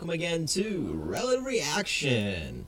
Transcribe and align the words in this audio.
welcome 0.00 0.14
again 0.14 0.46
to 0.46 0.92
Relative 0.94 1.44
Reaction. 1.44 2.66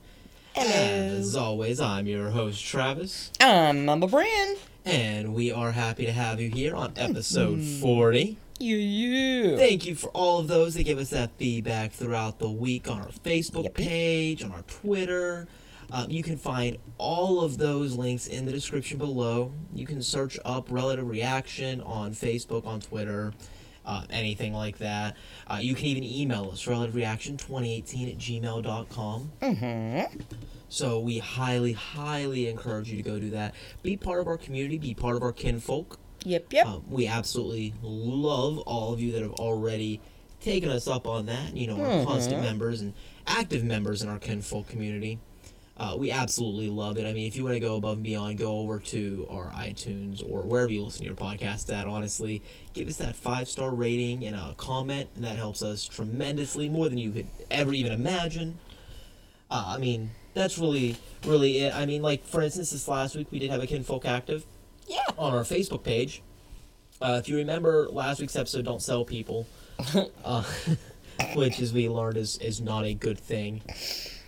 Hello. 0.53 1.17
As 1.17 1.35
always, 1.35 1.79
I'm 1.79 2.05
your 2.05 2.29
host, 2.29 2.63
Travis, 2.63 3.31
I'm 3.41 3.85
Mama 3.85 4.05
Bran. 4.07 4.55
and 4.85 5.33
we 5.33 5.51
are 5.51 5.71
happy 5.71 6.05
to 6.05 6.11
have 6.11 6.39
you 6.39 6.51
here 6.51 6.75
on 6.75 6.93
episode 6.95 7.57
Mm-hmm. 7.57 7.81
40. 7.81 8.37
You, 8.59 8.75
you. 8.75 9.57
Thank 9.57 9.87
you 9.87 9.95
for 9.95 10.09
all 10.09 10.37
of 10.41 10.47
those 10.47 10.75
that 10.75 10.83
give 10.83 10.99
us 10.99 11.09
that 11.09 11.31
feedback 11.39 11.91
throughout 11.91 12.37
the 12.37 12.51
week 12.51 12.87
on 12.87 12.99
our 13.01 13.07
Facebook 13.07 13.63
Yep. 13.63 13.73
page, 13.73 14.43
on 14.43 14.51
our 14.51 14.61
Twitter. 14.61 15.47
Um, 15.91 16.11
you 16.11 16.21
can 16.21 16.37
find 16.37 16.77
all 16.99 17.41
of 17.41 17.57
those 17.57 17.95
links 17.95 18.27
in 18.27 18.45
the 18.45 18.51
description 18.51 18.99
below. 18.99 19.51
You 19.73 19.87
can 19.87 20.03
search 20.03 20.37
up 20.45 20.67
Relative 20.69 21.09
Reaction 21.09 21.81
on 21.81 22.11
Facebook, 22.11 22.67
on 22.67 22.79
Twitter, 22.79 23.33
uh, 23.85 24.03
anything 24.09 24.53
like 24.53 24.77
that. 24.79 25.15
Uh, 25.47 25.59
you 25.61 25.75
can 25.75 25.85
even 25.85 26.03
email 26.03 26.49
us, 26.51 26.65
relativereaction2018 26.65 28.11
at 28.11 28.17
gmail.com. 28.17 29.31
Mm-hmm. 29.41 30.19
So 30.69 30.99
we 30.99 31.19
highly, 31.19 31.73
highly 31.73 32.47
encourage 32.47 32.89
you 32.89 32.97
to 32.97 33.03
go 33.03 33.19
do 33.19 33.29
that. 33.31 33.53
Be 33.83 33.95
part 33.95 34.19
of 34.19 34.27
our 34.27 34.37
community, 34.37 34.77
be 34.79 34.93
part 34.93 35.15
of 35.15 35.21
our 35.21 35.31
kinfolk. 35.31 35.99
Yep, 36.25 36.53
yep. 36.53 36.65
Um, 36.65 36.83
we 36.89 37.05
absolutely 37.07 37.73
love 37.83 38.59
all 38.59 38.93
of 38.93 38.99
you 38.99 39.11
that 39.11 39.21
have 39.21 39.33
already 39.33 40.01
taken 40.41 40.69
us 40.69 40.87
up 40.87 41.07
on 41.07 41.25
that. 41.27 41.55
You 41.55 41.67
know, 41.67 41.81
our 41.83 42.05
constant 42.05 42.41
members 42.41 42.81
and 42.81 42.93
active 43.27 43.63
members 43.63 44.01
in 44.01 44.09
our 44.09 44.19
kinfolk 44.19 44.67
community. 44.67 45.19
Uh, 45.75 45.95
we 45.97 46.11
absolutely 46.11 46.69
love 46.69 46.97
it. 46.97 47.07
I 47.07 47.13
mean, 47.13 47.27
if 47.27 47.35
you 47.35 47.43
want 47.43 47.55
to 47.55 47.59
go 47.59 47.77
above 47.77 47.95
and 47.95 48.03
beyond, 48.03 48.37
go 48.37 48.59
over 48.59 48.77
to 48.79 49.25
our 49.29 49.49
iTunes 49.51 50.23
or 50.23 50.43
wherever 50.43 50.71
you 50.71 50.83
listen 50.83 50.99
to 50.99 51.05
your 51.05 51.15
podcast 51.15 51.73
at. 51.73 51.87
Honestly, 51.87 52.43
give 52.73 52.87
us 52.87 52.97
that 52.97 53.15
five 53.15 53.47
star 53.47 53.71
rating 53.71 54.23
and 54.23 54.35
a 54.35 54.53
comment, 54.55 55.09
and 55.15 55.23
that 55.23 55.35
helps 55.35 55.63
us 55.63 55.85
tremendously 55.85 56.69
more 56.69 56.89
than 56.89 56.99
you 56.99 57.11
could 57.11 57.27
ever 57.49 57.73
even 57.73 57.91
imagine. 57.91 58.59
Uh, 59.49 59.73
I 59.75 59.77
mean, 59.79 60.11
that's 60.35 60.59
really, 60.59 60.95
really 61.25 61.59
it. 61.59 61.73
I 61.73 61.87
mean, 61.87 62.03
like 62.03 62.23
for 62.23 62.41
instance, 62.41 62.69
this 62.69 62.87
last 62.87 63.15
week 63.15 63.27
we 63.31 63.39
did 63.39 63.49
have 63.49 63.61
a 63.61 63.67
kinfolk 63.67 64.05
active 64.05 64.45
yeah. 64.87 65.05
on 65.17 65.33
our 65.33 65.43
Facebook 65.43 65.83
page. 65.83 66.21
Uh, 67.01 67.19
if 67.19 67.27
you 67.27 67.35
remember 67.37 67.87
last 67.89 68.21
week's 68.21 68.35
episode, 68.35 68.65
"Don't 68.65 68.81
Sell 68.81 69.05
People," 69.05 69.47
uh, 70.23 70.43
which, 71.35 71.59
as 71.59 71.73
we 71.73 71.89
learned, 71.89 72.17
is 72.17 72.37
is 72.37 72.61
not 72.61 72.85
a 72.85 72.93
good 72.93 73.19
thing. 73.19 73.63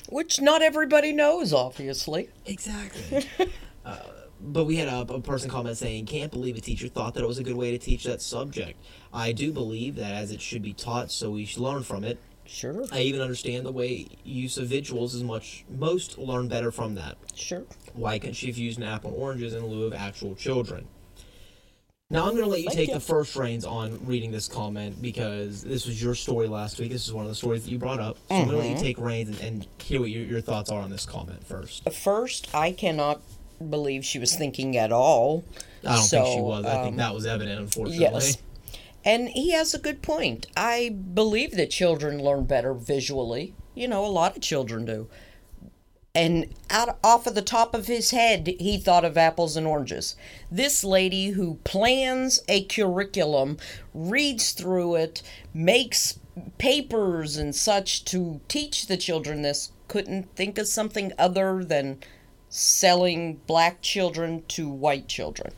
Which 0.09 0.41
not 0.41 0.61
everybody 0.61 1.11
knows, 1.11 1.53
obviously. 1.53 2.29
Exactly. 2.45 3.25
uh, 3.85 3.97
but 4.39 4.65
we 4.65 4.75
had 4.75 4.87
a, 4.87 5.13
a 5.13 5.21
person 5.21 5.49
comment 5.49 5.77
saying, 5.77 6.05
"Can't 6.05 6.31
believe 6.31 6.57
a 6.57 6.61
teacher 6.61 6.87
thought 6.87 7.13
that 7.15 7.23
it 7.23 7.27
was 7.27 7.39
a 7.39 7.43
good 7.43 7.55
way 7.55 7.71
to 7.71 7.77
teach 7.77 8.03
that 8.03 8.21
subject." 8.21 8.79
I 9.13 9.31
do 9.31 9.51
believe 9.51 9.95
that 9.95 10.13
as 10.13 10.31
it 10.31 10.41
should 10.41 10.61
be 10.61 10.73
taught, 10.73 11.11
so 11.11 11.31
we 11.31 11.45
should 11.45 11.61
learn 11.61 11.83
from 11.83 12.03
it. 12.03 12.19
Sure, 12.47 12.85
I 12.91 12.99
even 13.01 13.21
understand 13.21 13.65
the 13.65 13.71
way 13.71 14.07
use 14.23 14.57
of 14.57 14.67
visuals 14.67 15.15
is 15.15 15.23
much 15.23 15.65
most 15.67 16.19
learn 16.19 16.47
better 16.47 16.71
from 16.71 16.93
that. 16.95 17.17
sure. 17.33 17.63
Why 17.93 18.19
couldn't 18.19 18.35
she 18.35 18.47
have 18.47 18.57
used 18.57 18.77
an 18.77 18.83
apple 18.83 19.11
and 19.11 19.19
oranges 19.19 19.55
in 19.55 19.65
lieu 19.65 19.85
of 19.87 19.93
actual 19.93 20.35
children? 20.35 20.87
Now 22.11 22.25
I'm 22.27 22.33
going 22.33 22.43
to 22.43 22.49
let 22.49 22.59
you 22.59 22.65
Thank 22.67 22.77
take 22.77 22.87
you. 22.89 22.93
the 22.93 22.99
first 22.99 23.35
reins 23.35 23.65
on 23.65 23.99
reading 24.05 24.29
this 24.31 24.47
comment 24.47 25.01
because 25.01 25.63
this 25.63 25.87
was 25.87 26.01
your 26.01 26.13
story 26.13 26.47
last 26.47 26.79
week. 26.79 26.91
This 26.91 27.07
is 27.07 27.11
one 27.11 27.25
of 27.25 27.29
the 27.29 27.35
stories 27.35 27.65
that 27.65 27.71
you 27.71 27.79
brought 27.79 27.99
up. 27.99 28.17
So 28.29 28.35
I'm 28.35 28.45
going 28.47 28.51
to 28.51 28.57
let 28.57 28.67
you 28.69 28.75
Mm-hmm. 28.75 28.83
take 28.83 28.99
reins 28.99 29.29
and, 29.41 29.47
and 29.63 29.67
hear 29.81 30.01
what 30.01 30.11
your, 30.11 30.23
your 30.23 30.41
thoughts 30.41 30.69
are 30.69 30.79
on 30.81 30.91
this 30.91 31.03
comment 31.07 31.43
first. 31.47 31.91
First, 31.91 32.47
I 32.53 32.73
cannot 32.73 33.21
believe 33.71 34.05
she 34.05 34.19
was 34.19 34.35
thinking 34.35 34.77
at 34.77 34.91
all. 34.91 35.45
I 35.83 35.95
don't 35.95 36.03
think 36.05 36.25
she 36.27 36.33
So, 36.35 36.43
was. 36.43 36.65
I 36.65 36.73
think 36.83 36.89
um, 36.93 36.97
that 36.97 37.15
was 37.15 37.25
evident, 37.25 37.59
unfortunately. 37.59 38.01
Yes. 38.03 38.37
And 39.03 39.29
he 39.29 39.51
has 39.53 39.73
a 39.73 39.79
good 39.79 40.03
point. 40.03 40.45
I 40.55 40.89
believe 40.89 41.53
that 41.53 41.71
children 41.71 42.21
learn 42.23 42.45
better 42.45 42.75
visually. 42.75 43.55
You 43.73 43.87
know, 43.87 44.05
a 44.05 44.07
lot 44.07 44.35
of 44.35 44.43
children 44.43 44.85
do. 44.85 45.07
And 46.15 46.53
out 46.69 46.97
off 47.03 47.27
of 47.27 47.35
the 47.35 47.41
top 47.41 47.75
of 47.75 47.87
his 47.87 48.11
head, 48.11 48.47
he 48.57 48.77
thought 48.77 49.03
of 49.03 49.17
apples 49.17 49.57
and 49.57 49.67
oranges. 49.67 50.15
This 50.49 50.81
lady 50.85 51.31
who 51.31 51.55
plans 51.65 52.39
a 52.47 52.63
curriculum, 52.63 53.57
reads 53.93 54.53
through 54.53 54.95
it, 54.95 55.21
makes 55.53 56.17
papers 56.57 57.35
and 57.35 57.53
such 57.53 58.05
to 58.05 58.39
teach 58.47 58.87
the 58.87 58.95
children 58.95 59.41
this, 59.41 59.73
couldn't 59.89 60.33
think 60.35 60.57
of 60.57 60.67
something 60.67 61.11
other 61.17 61.65
than 61.65 61.99
selling 62.47 63.41
black 63.45 63.81
children 63.81 64.43
to 64.47 64.69
white 64.69 65.09
children. 65.09 65.53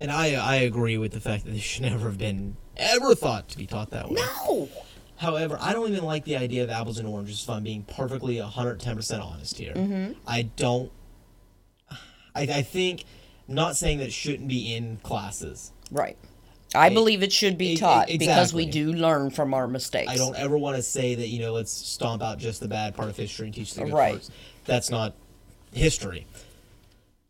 And 0.00 0.10
I, 0.10 0.34
I 0.34 0.56
agree 0.56 0.96
with 0.96 1.12
the 1.12 1.20
fact 1.20 1.44
that 1.44 1.50
this 1.50 1.62
should 1.62 1.82
never 1.82 2.06
have 2.06 2.18
been 2.18 2.56
ever 2.78 3.14
thought 3.14 3.48
to 3.50 3.58
be 3.58 3.66
taught 3.66 3.90
that 3.90 4.08
way. 4.08 4.16
No! 4.16 4.68
However, 5.16 5.56
I 5.60 5.72
don't 5.72 5.88
even 5.90 6.04
like 6.04 6.24
the 6.24 6.36
idea 6.36 6.64
of 6.64 6.70
apples 6.70 6.98
and 6.98 7.06
oranges 7.06 7.42
if 7.42 7.50
I'm 7.50 7.62
being 7.62 7.82
perfectly 7.84 8.36
110% 8.36 9.24
honest 9.24 9.56
here. 9.58 9.74
Mm-hmm. 9.74 10.12
I 10.26 10.42
don't. 10.42 10.90
I, 12.34 12.42
I 12.42 12.62
think, 12.62 13.04
I'm 13.48 13.54
not 13.54 13.76
saying 13.76 13.98
that 13.98 14.06
it 14.08 14.12
shouldn't 14.12 14.48
be 14.48 14.74
in 14.74 14.96
classes. 15.02 15.70
Right. 15.90 16.16
I 16.74 16.88
believe 16.88 17.22
it 17.22 17.30
should 17.32 17.58
be 17.58 17.68
e- 17.68 17.72
e- 17.72 17.76
taught 17.76 18.08
because 18.08 18.54
we 18.54 18.64
do 18.64 18.94
learn 18.94 19.28
from 19.30 19.52
our 19.52 19.68
mistakes. 19.68 20.10
I 20.10 20.16
don't 20.16 20.34
ever 20.36 20.56
want 20.56 20.76
to 20.76 20.82
say 20.82 21.14
that, 21.14 21.28
you 21.28 21.40
know, 21.40 21.52
let's 21.52 21.70
stomp 21.70 22.22
out 22.22 22.38
just 22.38 22.60
the 22.60 22.68
bad 22.68 22.94
part 22.96 23.10
of 23.10 23.16
history 23.16 23.46
and 23.46 23.54
teach 23.54 23.74
the 23.74 23.84
good 23.84 23.92
Right. 23.92 24.12
parts. 24.12 24.30
That's 24.64 24.88
not 24.88 25.14
history. 25.74 26.26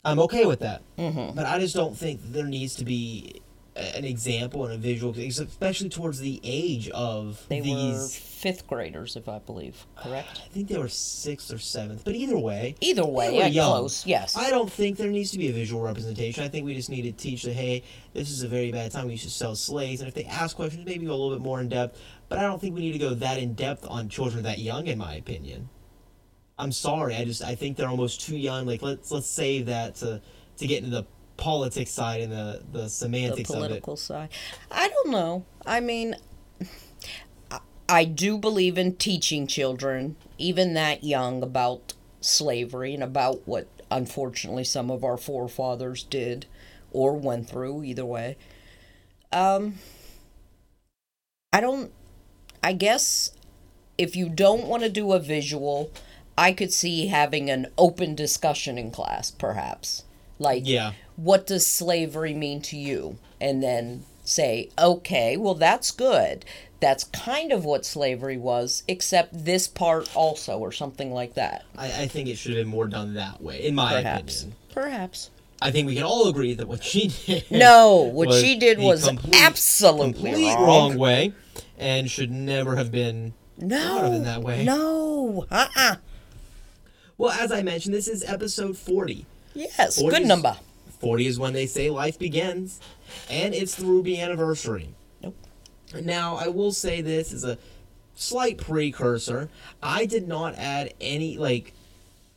I'm 0.05 0.21
okay 0.21 0.45
with 0.47 0.61
that. 0.61 0.83
Mm-hmm. 0.97 1.35
But 1.35 1.47
I 1.47 1.59
just 1.59 1.75
don't 1.75 1.97
think 1.99 2.21
there 2.23 2.47
needs 2.47 2.77
to 2.77 2.85
be 2.85 3.43
an 3.75 4.05
example 4.05 4.65
and 4.67 4.75
a 4.75 4.77
visual, 4.77 5.15
especially 5.19 5.89
towards 5.89 6.19
the 6.21 6.41
age 6.45 6.91
of 6.91 7.43
They 7.49 7.61
these. 7.61 8.15
fifth 8.15 8.67
graders, 8.67 9.17
if 9.17 9.29
I 9.31 9.39
believe, 9.39 9.87
correct? 9.97 10.43
I 10.45 10.49
think 10.49 10.69
they 10.69 10.77
were 10.77 10.89
sixth 10.89 11.51
or 11.51 11.57
seventh. 11.59 12.05
But 12.05 12.15
either 12.15 12.37
way, 12.39 12.75
Either 12.83 13.07
way, 13.07 13.39
yeah, 13.39 13.47
young. 13.47 13.71
close. 13.73 14.05
Yes. 14.05 14.37
I 14.37 14.51
don't 14.51 14.71
think 14.71 14.99
there 14.99 15.11
needs 15.11 15.31
to 15.31 15.39
be 15.39 15.49
a 15.49 15.53
visual 15.53 15.81
representation. 15.81 16.45
I 16.45 16.49
think 16.49 16.67
we 16.67 16.75
just 16.75 16.91
need 16.91 17.03
to 17.03 17.13
teach 17.13 17.45
that, 17.45 17.55
hey, 17.55 17.83
this 18.13 18.31
is 18.31 18.43
a 18.43 18.49
very 18.49 18.71
bad 18.71 18.93
time. 18.93 19.07
We 19.09 19.17
should 19.17 19.31
sell 19.31 19.55
slaves. 19.55 20.01
And 20.03 20.09
if 20.09 20.15
they 20.15 20.25
ask 20.25 20.55
questions, 20.55 20.85
maybe 20.85 21.07
go 21.07 21.13
a 21.13 21.17
little 21.17 21.35
bit 21.37 21.43
more 21.43 21.61
in 21.61 21.69
depth. 21.71 21.99
But 22.29 22.39
I 22.39 22.43
don't 22.43 22.61
think 22.61 22.75
we 22.75 22.83
need 22.83 22.93
to 22.93 22.99
go 22.99 23.15
that 23.15 23.39
in 23.39 23.55
depth 23.55 23.87
on 23.89 24.09
children 24.11 24.43
that 24.43 24.59
young, 24.59 24.87
in 24.87 24.99
my 24.99 25.15
opinion. 25.15 25.71
I'm 26.59 26.73
sorry. 26.73 27.17
I 27.17 27.25
just 27.25 27.43
I 27.43 27.55
think 27.55 27.77
they're 27.79 27.89
almost 27.89 28.21
too 28.21 28.37
young. 28.37 28.67
Like 28.67 28.83
let's 28.83 29.11
let's 29.11 29.27
save 29.27 29.67
that 29.67 29.95
to 29.97 30.21
to 30.59 30.67
get 30.67 30.85
into 30.85 30.91
the 30.97 31.07
politics 31.43 31.91
side 31.91 32.21
and 32.21 32.33
the 32.33 32.63
the 32.73 32.83
the 32.83 32.89
semantics 32.89 33.51
of 33.51 33.57
it. 33.57 33.59
political 33.59 33.97
side. 33.97 34.31
I 34.71 34.89
don't 34.89 35.11
know. 35.11 35.45
I 35.67 35.81
mean, 35.81 36.17
I, 37.51 37.61
I 37.89 38.05
do 38.05 38.39
believe 38.39 38.79
in 38.79 38.95
teaching 38.97 39.47
children, 39.47 40.17
even 40.39 40.75
that 40.75 41.03
young, 41.03 41.43
about 41.43 41.95
slavery 42.21 42.95
and 42.95 43.03
about 43.03 43.47
what 43.47 43.67
unfortunately 43.91 44.65
some 44.65 44.91
of 44.91 45.05
our 45.05 45.17
forefathers 45.17 46.05
did 46.05 46.47
or 46.93 47.17
went 47.17 47.49
through, 47.49 47.83
either 47.83 48.07
way. 48.07 48.37
Um, 49.33 49.75
I 51.53 51.61
don't, 51.61 51.93
I 52.63 52.73
guess 52.73 53.33
if 53.99 54.15
you 54.15 54.29
don't 54.29 54.67
want 54.67 54.83
to 54.83 54.89
do 54.89 55.13
a 55.13 55.19
visual, 55.19 55.91
I 56.37 56.53
could 56.53 56.73
see 56.73 57.09
having 57.09 57.51
an 57.51 57.67
open 57.77 58.15
discussion 58.15 58.79
in 58.79 58.91
class, 58.91 59.31
perhaps. 59.31 60.05
Like, 60.39 60.63
Yeah. 60.67 60.93
What 61.17 61.47
does 61.47 61.67
slavery 61.67 62.35
mean 62.35 62.61
to 62.63 62.77
you? 62.77 63.19
And 63.41 63.63
then 63.63 64.05
say, 64.25 64.71
okay, 64.79 65.37
well, 65.37 65.55
that's 65.55 65.91
good. 65.91 66.45
That's 66.81 67.05
kind 67.05 67.53
of 67.53 67.65
what 67.65 67.85
slavery 67.87 68.37
was, 68.37 68.83
except 68.89 69.45
this 69.45 69.69
part 69.69 70.15
also, 70.17 70.59
or 70.59 70.73
something 70.73 71.13
like 71.13 71.35
that. 71.35 71.65
I, 71.77 72.03
I 72.03 72.07
think 72.09 72.29
it 72.29 72.37
should 72.39 72.57
have 72.57 72.61
been 72.65 72.69
more 72.69 72.87
done 72.89 73.15
that 73.15 73.41
way, 73.41 73.65
in 73.65 73.75
my 73.75 73.95
Perhaps. 74.03 74.41
opinion. 74.43 74.57
Perhaps. 74.73 75.31
I 75.61 75.71
think 75.71 75.87
we 75.87 75.95
can 75.95 76.03
all 76.05 76.29
agree 76.29 76.55
that 76.55 76.67
what 76.67 76.83
she 76.83 77.09
did. 77.27 77.51
No, 77.51 77.99
what 78.13 78.33
she 78.33 78.57
did 78.59 78.79
was 78.81 79.07
complete- 79.07 79.41
absolutely 79.43 80.13
complete 80.31 80.55
wrong. 80.55 80.67
wrong 80.67 80.99
way, 80.99 81.33
and 81.79 82.11
should 82.11 82.33
never 82.33 82.75
have 82.77 82.91
been 82.91 83.33
No. 83.59 84.05
in 84.13 84.25
that 84.25 84.43
way. 84.43 84.65
No. 84.65 85.47
Uh 85.51 85.69
uh 85.77 85.97
Well, 87.19 87.31
as 87.33 87.53
I 87.53 87.63
mentioned, 87.63 87.95
this 87.95 88.09
is 88.09 88.25
episode 88.25 88.77
40. 88.77 89.25
Yes. 89.55 90.01
40 90.01 90.17
Good 90.19 90.27
number. 90.27 90.57
40 91.03 91.27
is 91.27 91.39
when 91.39 91.53
they 91.53 91.67
say 91.67 91.91
life 91.91 92.19
begins, 92.19 92.81
and 93.29 93.53
it's 93.55 93.75
the 93.75 93.85
Ruby 93.85 94.21
anniversary. 94.21 94.95
Nope. 95.23 95.37
Now, 96.01 96.37
I 96.37 96.47
will 96.49 96.73
say 96.73 97.01
this 97.03 97.33
is 97.33 97.45
a 97.45 97.59
slight 98.15 98.57
precursor. 98.57 99.51
I 99.83 100.07
did 100.07 100.29
not 100.29 100.55
add 100.57 100.95
any, 101.01 101.37
like, 101.39 101.75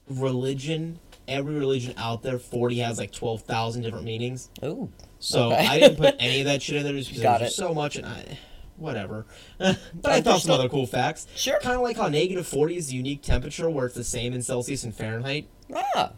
religion. 0.09 0.99
Every 1.27 1.55
religion 1.55 1.93
out 1.97 2.21
there, 2.23 2.37
40 2.37 2.79
has 2.79 2.97
like 2.99 3.11
12,000 3.11 3.81
different 3.81 4.05
meanings. 4.05 4.49
Ooh. 4.63 4.91
So 5.19 5.51
Okay. 5.53 5.65
I 5.67 5.79
didn't 5.79 5.97
put 5.97 6.15
any 6.19 6.41
of 6.41 6.45
that 6.45 6.61
shit 6.61 6.75
in 6.77 6.83
there 6.83 6.93
just 6.93 7.09
because 7.09 7.23
Got 7.23 7.39
there's 7.39 7.51
it. 7.53 7.55
so 7.55 7.73
much, 7.73 7.95
and 7.95 8.05
I, 8.05 8.37
whatever. 8.77 9.25
but 9.57 9.77
I 10.05 10.21
thought 10.21 10.41
some 10.41 10.51
other 10.51 10.69
cool 10.69 10.85
facts. 10.85 11.25
Sure. 11.35 11.59
Kind 11.61 11.75
of 11.75 11.81
like 11.81 11.97
how 11.97 12.07
negative 12.09 12.45
40 12.47 12.77
is 12.77 12.87
the 12.89 12.95
unique 12.95 13.21
temperature 13.23 13.69
where 13.69 13.87
it's 13.87 13.95
the 13.95 14.03
same 14.03 14.33
in 14.33 14.41
Celsius 14.43 14.83
and 14.83 14.93
Fahrenheit. 14.93 15.47
Ah. 15.73 16.11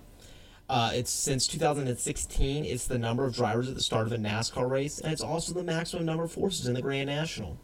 Uh, 0.69 0.91
it's 0.93 1.11
since 1.11 1.47
2016. 1.47 2.65
It's 2.65 2.87
the 2.87 2.97
number 2.97 3.25
of 3.25 3.35
drivers 3.35 3.69
at 3.69 3.75
the 3.75 3.81
start 3.81 4.07
of 4.07 4.13
a 4.13 4.17
NASCAR 4.17 4.69
race, 4.69 4.99
and 4.99 5.13
it's 5.13 5.21
also 5.21 5.53
the 5.53 5.63
maximum 5.63 6.05
number 6.05 6.23
of 6.23 6.33
horses 6.33 6.67
in 6.67 6.73
the 6.73 6.81
Grand 6.81 7.07
National. 7.07 7.57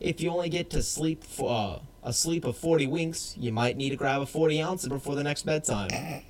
If 0.00 0.20
you 0.20 0.30
only 0.30 0.48
get 0.48 0.70
to 0.70 0.82
sleep 0.82 1.22
for 1.22 1.50
uh, 1.50 1.78
a 2.02 2.12
sleep 2.12 2.46
of 2.46 2.56
40 2.56 2.86
winks, 2.86 3.34
you 3.36 3.52
might 3.52 3.76
need 3.76 3.90
to 3.90 3.96
grab 3.96 4.22
a 4.22 4.26
40 4.26 4.62
ounce 4.62 4.88
before 4.88 5.14
the 5.14 5.24
next 5.24 5.44
bedtime. 5.44 5.90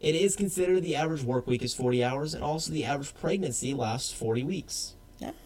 It 0.00 0.16
is 0.16 0.36
considered 0.36 0.82
the 0.82 0.96
average 0.96 1.22
work 1.22 1.46
week 1.46 1.62
is 1.62 1.72
40 1.72 2.04
hours, 2.04 2.34
and 2.34 2.44
also 2.44 2.70
the 2.70 2.84
average 2.84 3.14
pregnancy 3.14 3.72
lasts 3.72 4.12
40 4.12 4.44
weeks. 4.44 4.96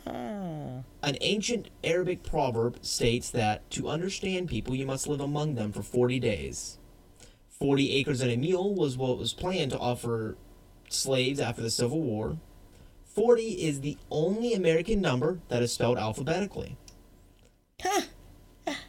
Ah. 0.04 0.82
An 1.00 1.16
ancient 1.20 1.68
Arabic 1.84 2.24
proverb 2.24 2.84
states 2.84 3.30
that 3.30 3.70
to 3.70 3.88
understand 3.88 4.48
people, 4.48 4.74
you 4.74 4.84
must 4.84 5.06
live 5.06 5.20
among 5.20 5.54
them 5.54 5.70
for 5.70 5.82
40 5.84 6.18
days. 6.18 6.78
40 7.60 7.92
acres 7.94 8.20
and 8.20 8.30
a 8.30 8.36
mule 8.36 8.74
was 8.74 8.96
what 8.96 9.18
was 9.18 9.32
planned 9.32 9.72
to 9.72 9.78
offer 9.78 10.36
slaves 10.88 11.40
after 11.40 11.60
the 11.62 11.70
Civil 11.70 12.00
War. 12.00 12.36
40 13.14 13.42
is 13.42 13.80
the 13.80 13.96
only 14.10 14.54
American 14.54 15.00
number 15.00 15.40
that 15.48 15.62
is 15.62 15.72
spelled 15.72 15.98
alphabetically. 15.98 16.76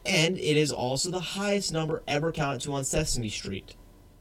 and 0.05 0.37
it 0.37 0.57
is 0.57 0.71
also 0.71 1.09
the 1.09 1.19
highest 1.19 1.71
number 1.73 2.03
ever 2.07 2.31
counted 2.31 2.61
to 2.61 2.73
on 2.73 2.83
Sesame 2.83 3.29
Street. 3.29 3.75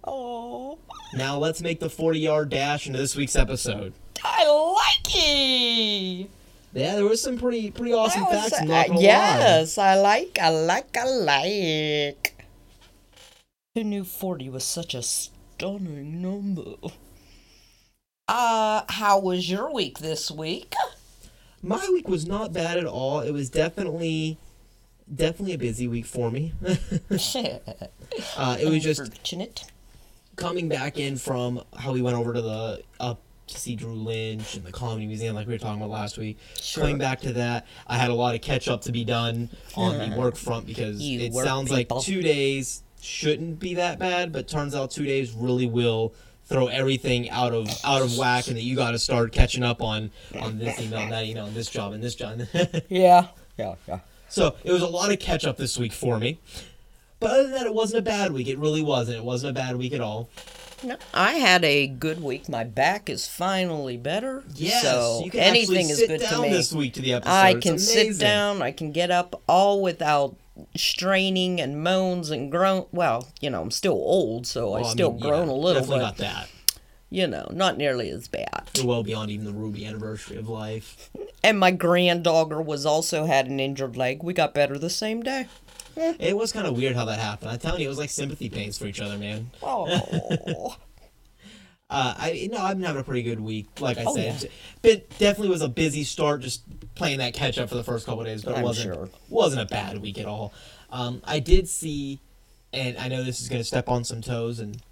Oh, 0.05 0.79
Now 1.15 1.37
let's 1.39 1.61
make 1.61 1.81
the 1.81 1.91
40 1.91 2.19
yard 2.21 2.49
dash 2.49 2.87
into 2.87 2.99
this 2.99 3.17
week's 3.17 3.37
episode. 3.37 3.93
I 4.25 4.47
like 4.47 5.15
it. 5.15 6.31
Yeah, 6.75 6.94
there 6.97 7.05
was 7.05 7.21
some 7.23 7.39
pretty 7.39 7.71
pretty 7.71 7.93
awesome 7.93 8.25
was- 8.25 8.51
facts. 8.51 8.53
Uh, 8.55 8.59
gonna 8.65 8.71
lie. 8.94 9.01
yes, 9.01 9.79
I 9.79 9.94
like, 9.97 10.39
I 10.41 10.49
like, 10.51 10.97
I 10.97 11.05
like. 11.05 12.38
Who 13.79 13.85
knew 13.85 14.03
40 14.03 14.51
was 14.51 14.65
such 14.65 14.93
a 14.93 15.03
stunning 15.05 16.21
number? 16.21 16.75
Uh, 18.27 18.83
how 18.89 19.21
was 19.21 19.49
your 19.49 19.73
week 19.73 20.01
this 20.01 20.33
week? 20.33 20.75
My 21.63 21.89
week 21.93 22.09
was 22.09 22.27
not 22.27 22.53
bad 22.53 22.77
at 22.77 22.87
all. 22.87 23.21
It 23.21 23.31
was 23.31 23.49
definitely 23.49 24.37
definitely 25.15 25.53
a 25.53 25.59
busy 25.59 25.87
week 25.87 26.07
for 26.07 26.29
me. 26.29 26.55
uh, 28.37 28.57
it 28.61 28.69
was 28.69 28.83
just 28.83 29.01
coming 30.35 30.69
back 30.69 30.99
in 30.99 31.17
from 31.17 31.63
how 31.79 31.93
we 31.93 32.03
went 32.03 32.17
over 32.17 32.33
to 32.33 32.43
the 32.43 32.83
up 32.99 33.21
to 33.47 33.61
see 33.61 33.77
Drew 33.77 33.95
Lynch 33.95 34.57
and 34.57 34.65
the 34.65 34.73
Comedy 34.73 35.07
Museum, 35.07 35.37
like 35.37 35.47
we 35.47 35.55
were 35.55 35.59
talking 35.59 35.81
about 35.81 35.91
last 35.91 36.19
week. 36.19 36.37
Sure. 36.61 36.83
Coming 36.83 36.99
back 36.99 37.21
to 37.21 37.33
that, 37.35 37.65
I 37.87 37.97
had 37.97 38.11
a 38.11 38.15
lot 38.15 38.35
of 38.35 38.41
catch 38.41 38.67
up 38.67 38.81
to 38.83 38.93
be 38.93 39.05
done 39.05 39.51
on 39.77 39.99
the 39.99 40.17
work 40.19 40.35
front 40.35 40.67
because 40.67 41.01
You 41.01 41.21
it 41.21 41.33
sounds 41.33 41.71
people. 41.71 41.99
like 41.99 42.05
two 42.05 42.23
days 42.23 42.83
shouldn't 43.00 43.59
be 43.59 43.75
that 43.75 43.99
bad, 43.99 44.33
but 44.33 44.49
turns 44.49 44.75
out 44.75 44.91
two 44.91 45.05
days 45.05 45.33
really 45.33 45.67
will 45.67 46.15
throw 46.47 46.69
everything 46.69 47.29
out 47.31 47.53
of 47.53 47.69
out 47.85 48.03
of 48.03 48.17
whack, 48.17 48.49
and 48.49 48.56
that 48.56 48.62
you 48.62 48.75
got 48.77 48.93
to 48.93 48.99
start 48.99 49.33
catching 49.33 49.62
up 49.62 49.83
on 49.83 50.11
on 50.41 50.59
this 50.59 50.81
email, 50.81 51.00
and 51.00 51.12
that 51.12 51.25
email, 51.25 51.47
and 51.47 51.55
this 51.55 51.69
job, 51.71 51.93
and 51.93 52.03
this 52.03 52.15
job. 52.15 52.41
Yeah. 52.89 53.29
Yeah, 53.56 53.75
yeah. 53.89 54.00
So 54.29 54.55
it 54.62 54.73
was 54.73 54.83
a 54.83 54.87
lot 54.87 55.11
of 55.12 55.19
catch 55.19 55.45
up 55.45 55.56
this 55.56 55.77
week 55.79 55.93
for 55.93 56.19
me. 56.19 56.39
But 57.21 57.31
other 57.33 57.43
than 57.45 57.53
that, 57.53 57.67
it 57.67 57.75
wasn't 57.75 57.99
a 57.99 58.03
bad 58.03 58.33
week. 58.33 58.47
It 58.47 58.59
really 58.59 58.83
wasn't. 58.83 59.19
It 59.19 59.25
wasn't 59.25 59.51
a 59.51 59.61
bad 59.61 59.77
week 59.77 59.93
at 59.93 60.01
all. 60.01 60.29
No, 60.85 60.97
I 61.12 61.33
had 61.33 61.65
a 61.65 61.89
good 61.89 62.23
week. 62.23 62.49
My 62.49 62.62
back 62.62 63.11
is 63.11 63.27
finally 63.27 63.97
better. 63.97 64.44
Yes, 64.55 64.83
so 64.85 65.23
you 65.25 65.31
can 65.33 65.41
anything 65.41 65.91
actually 65.91 65.91
is 65.91 66.06
good 66.06 66.21
down 66.21 66.35
to 66.35 66.43
me. 66.43 66.51
this 66.51 66.73
week 66.73 66.94
to 66.94 67.03
the 67.03 67.15
episode. 67.15 67.33
I 67.33 67.51
It's 67.51 67.62
can 67.65 67.79
sit 67.81 68.19
down. 68.21 68.62
I 68.62 68.71
can 68.71 68.93
get 68.93 69.11
up 69.11 69.43
all 69.49 69.83
without 69.83 70.37
straining 70.76 71.60
and 71.60 71.82
moans 71.82 72.31
and 72.31 72.50
groan. 72.50 72.87
Well, 72.93 73.28
you 73.40 73.50
know, 73.50 73.62
I'm 73.62 73.70
still 73.70 73.93
old, 73.94 74.46
so 74.46 74.75
I 74.75 74.81
Well, 74.82 74.90
still 74.90 75.10
mean, 75.12 75.20
groan 75.20 75.46
yeah, 75.49 75.52
a 75.52 75.55
little, 75.55 75.82
Definitely 75.82 75.99
but 75.99 76.02
not 76.05 76.16
that. 76.19 76.49
you 77.10 77.26
know, 77.26 77.49
not 77.52 77.76
nearly 77.78 78.10
as 78.10 78.28
bad. 78.28 78.69
Well 78.82 79.02
beyond 79.02 79.31
even 79.31 79.44
the 79.46 79.52
Ruby 79.52 79.84
anniversary 79.87 80.37
of 80.37 80.49
life. 80.49 81.10
And 81.43 81.58
my 81.58 81.70
granddaughter 81.70 82.60
was 82.60 82.84
also 82.87 83.25
had 83.26 83.46
an 83.46 83.60
injured 83.60 83.96
leg. 83.96 84.22
We 84.22 84.34
got 84.34 84.55
better 84.55 84.78
the 84.78 84.90
same 84.90 85.22
day. 85.22 85.46
It 85.96 86.37
was 86.37 86.52
kind 86.52 86.66
of 86.66 86.76
weird 86.76 86.94
how 86.94 87.05
that 87.06 87.19
happened. 87.19 87.50
I'm 87.50 87.58
telling 87.58 87.81
you, 87.81 87.87
it 87.87 87.90
was 87.90 87.99
like 87.99 88.10
sympathy 88.10 88.49
pains 88.49 88.78
for 88.78 88.87
each 88.87 89.00
other, 89.00 89.19
man. 89.19 89.50
Oh, 89.62 90.76
Uh, 91.90 92.14
I 92.19 92.49
no, 92.52 92.58
I've 92.58 92.76
been 92.76 92.85
having 92.87 93.00
a 93.00 93.05
pretty 93.05 93.23
good 93.23 93.40
week. 93.40 93.81
Like 93.81 93.96
I 93.99 94.05
Oh, 94.06 94.14
said, 94.14 94.43
yeah. 94.43 94.49
but 94.82 95.08
definitely 95.19 95.49
was 95.49 95.62
a 95.62 95.69
busy 95.69 96.05
start. 96.05 96.43
Just 96.43 96.62
playing 96.94 97.19
that 97.19 97.32
catch 97.32 97.56
up 97.58 97.69
for 97.70 97.76
the 97.76 97.85
first 97.85 98.05
couple 98.06 98.25
days, 98.25 98.44
but 98.44 98.52
it 98.52 98.58
I'm 98.58 98.62
wasn't 98.62 98.94
sure. 98.94 99.08
wasn't 99.31 99.62
a 99.62 99.67
bad 99.67 99.99
week 100.02 100.19
at 100.19 100.26
all. 100.26 100.52
Um, 100.90 101.23
I 101.25 101.38
did 101.40 101.67
see, 101.69 102.20
and 102.75 102.99
I 102.99 103.08
know 103.08 103.23
this 103.25 103.40
is 103.40 103.49
going 103.49 103.61
to 103.61 103.64
step 103.64 103.88
on 103.88 104.05
some 104.05 104.20
toes 104.20 104.58
and 104.61 104.82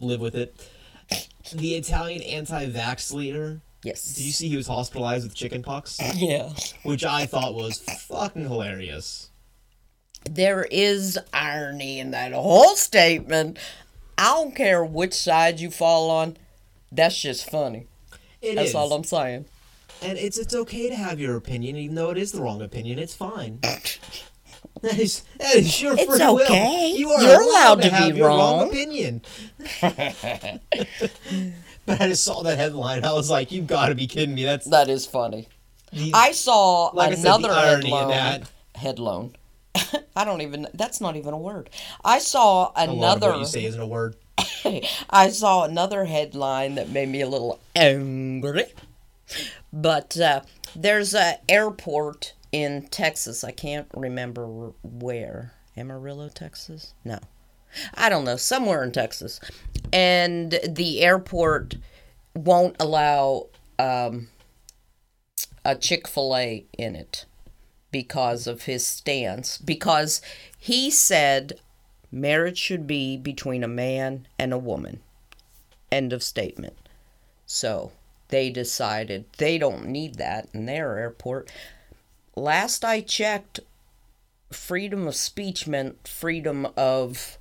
live 0.00 0.20
with 0.20 0.36
it. 0.36 0.54
The 1.52 1.74
Italian 1.74 2.22
anti-vax 2.22 3.12
leader. 3.12 3.60
yes. 3.82 4.14
Did 4.14 4.24
you 4.24 4.32
see 4.32 4.48
he 4.48 4.56
was 4.56 4.68
hospitalized 4.68 5.24
with 5.24 5.34
chickenpox? 5.34 5.98
Yeah. 6.14 6.50
Which 6.84 7.04
I 7.04 7.26
thought 7.26 7.54
was 7.54 7.78
fucking 7.80 8.42
hilarious. 8.44 9.30
There 10.30 10.64
is 10.70 11.18
irony 11.32 11.98
in 11.98 12.12
that 12.12 12.32
whole 12.32 12.76
statement. 12.76 13.58
I 14.18 14.28
don't 14.34 14.54
care 14.54 14.84
which 14.84 15.14
side 15.14 15.60
you 15.60 15.70
fall 15.70 16.10
on. 16.10 16.36
That's 16.90 17.20
just 17.20 17.48
funny. 17.50 17.86
It 18.40 18.56
That's 18.56 18.70
is. 18.70 18.74
all 18.74 18.92
I'm 18.92 19.04
saying. 19.04 19.46
And 20.02 20.18
it's 20.18 20.36
it's 20.38 20.54
okay 20.54 20.88
to 20.88 20.94
have 20.96 21.20
your 21.20 21.36
opinion, 21.36 21.76
even 21.76 21.94
though 21.94 22.10
it 22.10 22.18
is 22.18 22.32
the 22.32 22.42
wrong 22.42 22.60
opinion. 22.62 22.98
It's 22.98 23.14
fine. 23.14 23.60
That 24.80 24.98
is 24.98 25.22
that 25.38 25.54
is 25.54 25.80
your 25.80 25.92
It's 25.92 26.04
free 26.06 26.18
will. 26.18 26.42
okay. 26.42 26.92
You 26.96 27.10
are 27.10 27.22
You're 27.22 27.40
allowed, 27.40 27.44
allowed 27.44 27.82
to, 27.82 27.88
to 27.90 27.94
have 27.94 28.12
be 28.12 28.18
your 28.18 28.26
wrong 28.28 28.58
wrong. 28.60 28.68
opinion. 28.68 29.22
but 31.86 32.00
I 32.00 32.08
just 32.08 32.24
saw 32.24 32.42
that 32.42 32.58
headline. 32.58 33.04
I 33.04 33.12
was 33.12 33.30
like, 33.30 33.52
"You've 33.52 33.66
got 33.68 33.88
to 33.88 33.94
be 33.94 34.06
kidding 34.08 34.34
me!" 34.34 34.44
That's 34.44 34.66
That 34.68 34.88
is 34.88 35.06
funny. 35.06 35.46
the, 35.92 36.10
I 36.14 36.32
saw 36.32 36.86
Like 36.94 37.12
I 37.12 37.14
said, 37.14 37.26
another 37.26 37.54
headline. 37.54 38.44
Headline. 38.74 39.36
I 40.16 40.24
don't 40.24 40.42
even. 40.42 40.66
That's 40.74 41.00
not 41.00 41.16
even 41.16 41.34
a 41.34 41.38
word. 41.38 41.70
I 42.04 42.18
saw 42.18 42.72
a 42.76 42.86
lot 42.86 42.88
of 42.88 43.22
another. 43.22 43.30
what 43.30 43.38
you 43.40 43.46
say 43.46 43.64
isn't 43.64 43.80
a 43.80 43.86
word. 43.86 44.16
I 45.10 45.28
saw 45.28 45.64
another 45.64 46.04
headline 46.04 46.74
that 46.76 46.90
made 46.90 47.08
me 47.08 47.20
a 47.20 47.28
little 47.28 47.60
angry. 47.74 48.66
But 49.72 50.18
uh, 50.18 50.42
there's 50.76 51.14
a 51.14 51.38
airport 51.48 52.34
in 52.50 52.86
Texas. 52.88 53.44
I 53.44 53.52
can't 53.52 53.88
remember 53.94 54.72
where. 54.82 55.54
Amarillo, 55.76 56.28
Texas? 56.28 56.92
No. 57.04 57.18
I 57.94 58.10
don't 58.10 58.24
know. 58.24 58.36
Somewhere 58.36 58.84
in 58.84 58.92
Texas. 58.92 59.40
And 59.92 60.58
the 60.68 61.00
airport 61.00 61.76
won't 62.34 62.76
allow 62.78 63.48
um, 63.78 64.28
a 65.64 65.74
Chick 65.76 66.06
fil 66.06 66.36
A 66.36 66.66
in 66.76 66.94
it 66.94 67.24
because 67.92 68.48
of 68.48 68.62
his 68.62 68.84
stance. 68.84 69.58
Because 69.58 70.20
he 70.58 70.90
said 70.90 71.60
marriage 72.10 72.58
should 72.58 72.86
be 72.86 73.16
between 73.16 73.62
a 73.62 73.68
man 73.68 74.26
and 74.38 74.52
a 74.52 74.58
woman. 74.58 75.00
End 75.92 76.12
of 76.12 76.22
statement. 76.22 76.76
So 77.46 77.92
they 78.28 78.50
decided 78.50 79.26
they 79.38 79.58
don't 79.58 79.86
need 79.86 80.16
that 80.16 80.48
in 80.52 80.66
their 80.66 80.98
airport. 80.98 81.52
Last 82.34 82.84
I 82.84 83.02
checked, 83.02 83.60
freedom 84.50 85.06
of 85.06 85.14
speech 85.14 85.66
meant 85.66 86.08
freedom 86.08 86.66
of 86.76 87.38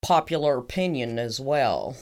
popular 0.00 0.58
opinion 0.58 1.18
as 1.18 1.38
well. 1.38 1.96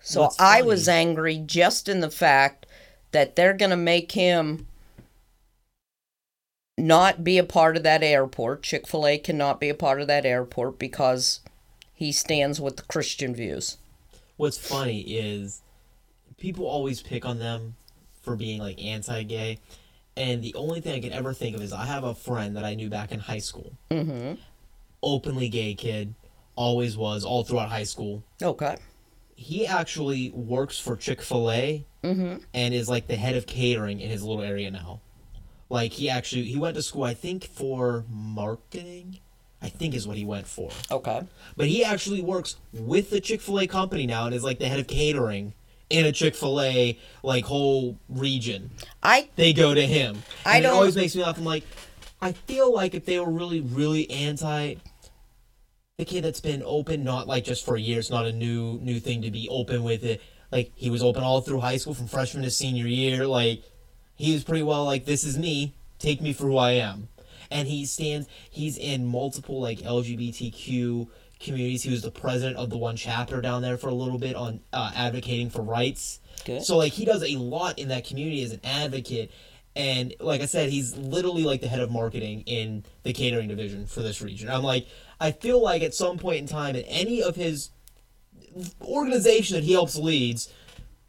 So 0.00 0.30
I 0.38 0.62
was 0.62 0.88
angry 0.88 1.36
just 1.38 1.88
in 1.88 2.00
the 2.00 2.10
fact 2.10 2.66
that 3.12 3.36
they're 3.36 3.54
going 3.54 3.70
to 3.70 3.76
make 3.76 4.12
him 4.12 4.66
not 6.76 7.24
be 7.24 7.38
a 7.38 7.44
part 7.44 7.76
of 7.76 7.82
that 7.82 8.02
airport. 8.02 8.62
Chick 8.62 8.86
fil 8.86 9.06
A 9.06 9.18
cannot 9.18 9.60
be 9.60 9.68
a 9.68 9.74
part 9.74 10.00
of 10.00 10.06
that 10.08 10.26
airport 10.26 10.78
because 10.78 11.40
he 11.92 12.12
stands 12.12 12.60
with 12.60 12.76
the 12.76 12.82
Christian 12.82 13.34
views. 13.34 13.78
What's 14.36 14.58
funny 14.58 15.00
is 15.00 15.62
people 16.38 16.66
always 16.66 17.02
pick 17.02 17.24
on 17.24 17.38
them 17.38 17.76
for 18.22 18.36
being 18.36 18.60
like 18.60 18.82
anti-gay, 18.82 19.58
and 20.16 20.42
the 20.42 20.54
only 20.54 20.80
thing 20.80 20.94
I 20.94 21.00
can 21.00 21.12
ever 21.12 21.32
think 21.32 21.54
of 21.54 21.62
is 21.62 21.72
I 21.72 21.84
have 21.84 22.04
a 22.04 22.14
friend 22.14 22.56
that 22.56 22.64
I 22.64 22.74
knew 22.74 22.88
back 22.88 23.12
in 23.12 23.20
high 23.20 23.38
school, 23.38 23.72
Mm 23.90 24.38
openly 25.06 25.50
gay 25.50 25.74
kid, 25.74 26.14
always 26.56 26.96
was 26.96 27.26
all 27.26 27.44
throughout 27.44 27.68
high 27.68 27.84
school. 27.84 28.24
Okay. 28.42 28.74
He 29.36 29.66
actually 29.66 30.30
works 30.30 30.78
for 30.78 30.96
Chick 30.96 31.20
Fil 31.20 31.50
A 31.50 31.84
Mm 32.02 32.16
hmm. 32.16 32.36
and 32.52 32.74
is 32.74 32.88
like 32.88 33.06
the 33.06 33.16
head 33.16 33.34
of 33.34 33.46
catering 33.46 34.00
in 34.00 34.10
his 34.10 34.22
little 34.22 34.42
area 34.42 34.70
now. 34.70 35.00
Like 35.68 35.92
he 35.92 36.08
actually 36.10 36.44
he 36.44 36.58
went 36.58 36.76
to 36.76 36.82
school 36.82 37.04
I 37.04 37.14
think 37.14 37.44
for 37.44 38.04
marketing, 38.10 39.18
I 39.62 39.68
think 39.68 39.94
is 39.94 40.06
what 40.06 40.16
he 40.16 40.24
went 40.24 40.46
for. 40.46 40.70
Okay. 40.90 41.22
But 41.56 41.66
he 41.68 41.84
actually 41.84 42.20
works 42.22 42.56
with 42.72 43.10
the 43.10 43.20
Chick 43.20 43.40
Fil 43.40 43.60
A 43.60 43.66
company 43.66 44.06
now 44.06 44.26
and 44.26 44.34
is 44.34 44.44
like 44.44 44.58
the 44.58 44.68
head 44.68 44.78
of 44.80 44.86
catering 44.86 45.54
in 45.90 46.04
a 46.06 46.12
Chick 46.12 46.34
Fil 46.34 46.60
A 46.60 46.98
like 47.22 47.44
whole 47.44 47.98
region. 48.08 48.70
I 49.02 49.28
They 49.36 49.52
go 49.52 49.74
to 49.74 49.86
him. 49.86 50.22
I 50.44 50.56
And 50.56 50.64
don't- 50.64 50.72
It 50.72 50.76
always 50.76 50.96
makes 50.96 51.14
me 51.16 51.22
laugh. 51.22 51.38
I'm 51.38 51.44
like, 51.44 51.64
I 52.20 52.32
feel 52.32 52.72
like 52.72 52.94
if 52.94 53.04
they 53.06 53.18
were 53.18 53.30
really 53.30 53.60
really 53.60 54.08
anti. 54.10 54.76
The 55.96 56.04
kid 56.04 56.24
that's 56.24 56.40
been 56.40 56.60
open, 56.66 57.04
not 57.04 57.28
like 57.28 57.44
just 57.44 57.64
for 57.64 57.76
years, 57.76 58.10
not 58.10 58.26
a 58.26 58.32
new 58.32 58.80
new 58.82 58.98
thing 58.98 59.22
to 59.22 59.30
be 59.30 59.48
open 59.48 59.84
with 59.84 60.02
it. 60.04 60.20
Like 60.50 60.72
he 60.74 60.90
was 60.90 61.04
open 61.04 61.22
all 61.22 61.40
through 61.40 61.60
high 61.60 61.76
school, 61.76 61.94
from 61.94 62.08
freshman 62.08 62.42
to 62.42 62.50
senior 62.50 62.86
year. 62.88 63.26
Like 63.28 63.62
he 64.16 64.32
was 64.32 64.44
pretty 64.44 64.62
well 64.62 64.84
like, 64.84 65.04
this 65.04 65.24
is 65.24 65.38
me. 65.38 65.74
take 65.98 66.20
me 66.20 66.32
for 66.32 66.44
who 66.44 66.56
I 66.56 66.72
am. 66.72 67.08
And 67.50 67.68
he 67.68 67.86
stands. 67.86 68.26
He's 68.50 68.76
in 68.76 69.06
multiple 69.06 69.60
like 69.60 69.78
LGBTQ 69.78 71.08
communities. 71.40 71.82
He 71.82 71.90
was 71.90 72.02
the 72.02 72.10
president 72.10 72.56
of 72.56 72.70
the 72.70 72.78
one 72.78 72.96
chapter 72.96 73.40
down 73.40 73.62
there 73.62 73.76
for 73.76 73.88
a 73.88 73.94
little 73.94 74.18
bit 74.18 74.34
on 74.34 74.60
uh, 74.72 74.92
advocating 74.94 75.50
for 75.50 75.62
rights. 75.62 76.20
Good. 76.44 76.62
So 76.62 76.76
like 76.76 76.92
he 76.92 77.04
does 77.04 77.22
a 77.22 77.36
lot 77.36 77.78
in 77.78 77.88
that 77.88 78.06
community 78.06 78.42
as 78.42 78.52
an 78.52 78.60
advocate. 78.64 79.30
And 79.76 80.14
like 80.20 80.40
I 80.40 80.46
said, 80.46 80.70
he's 80.70 80.96
literally 80.96 81.44
like 81.44 81.60
the 81.60 81.68
head 81.68 81.80
of 81.80 81.90
marketing 81.90 82.42
in 82.46 82.84
the 83.02 83.12
catering 83.12 83.48
division 83.48 83.86
for 83.86 84.00
this 84.00 84.22
region. 84.22 84.48
I'm 84.48 84.62
like, 84.62 84.86
I 85.20 85.32
feel 85.32 85.62
like 85.62 85.82
at 85.82 85.94
some 85.94 86.18
point 86.18 86.38
in 86.38 86.46
time, 86.46 86.76
in 86.76 86.84
any 86.84 87.22
of 87.22 87.36
his 87.36 87.70
organization 88.82 89.56
that 89.56 89.64
he 89.64 89.72
helps 89.72 89.96
leads, 89.96 90.52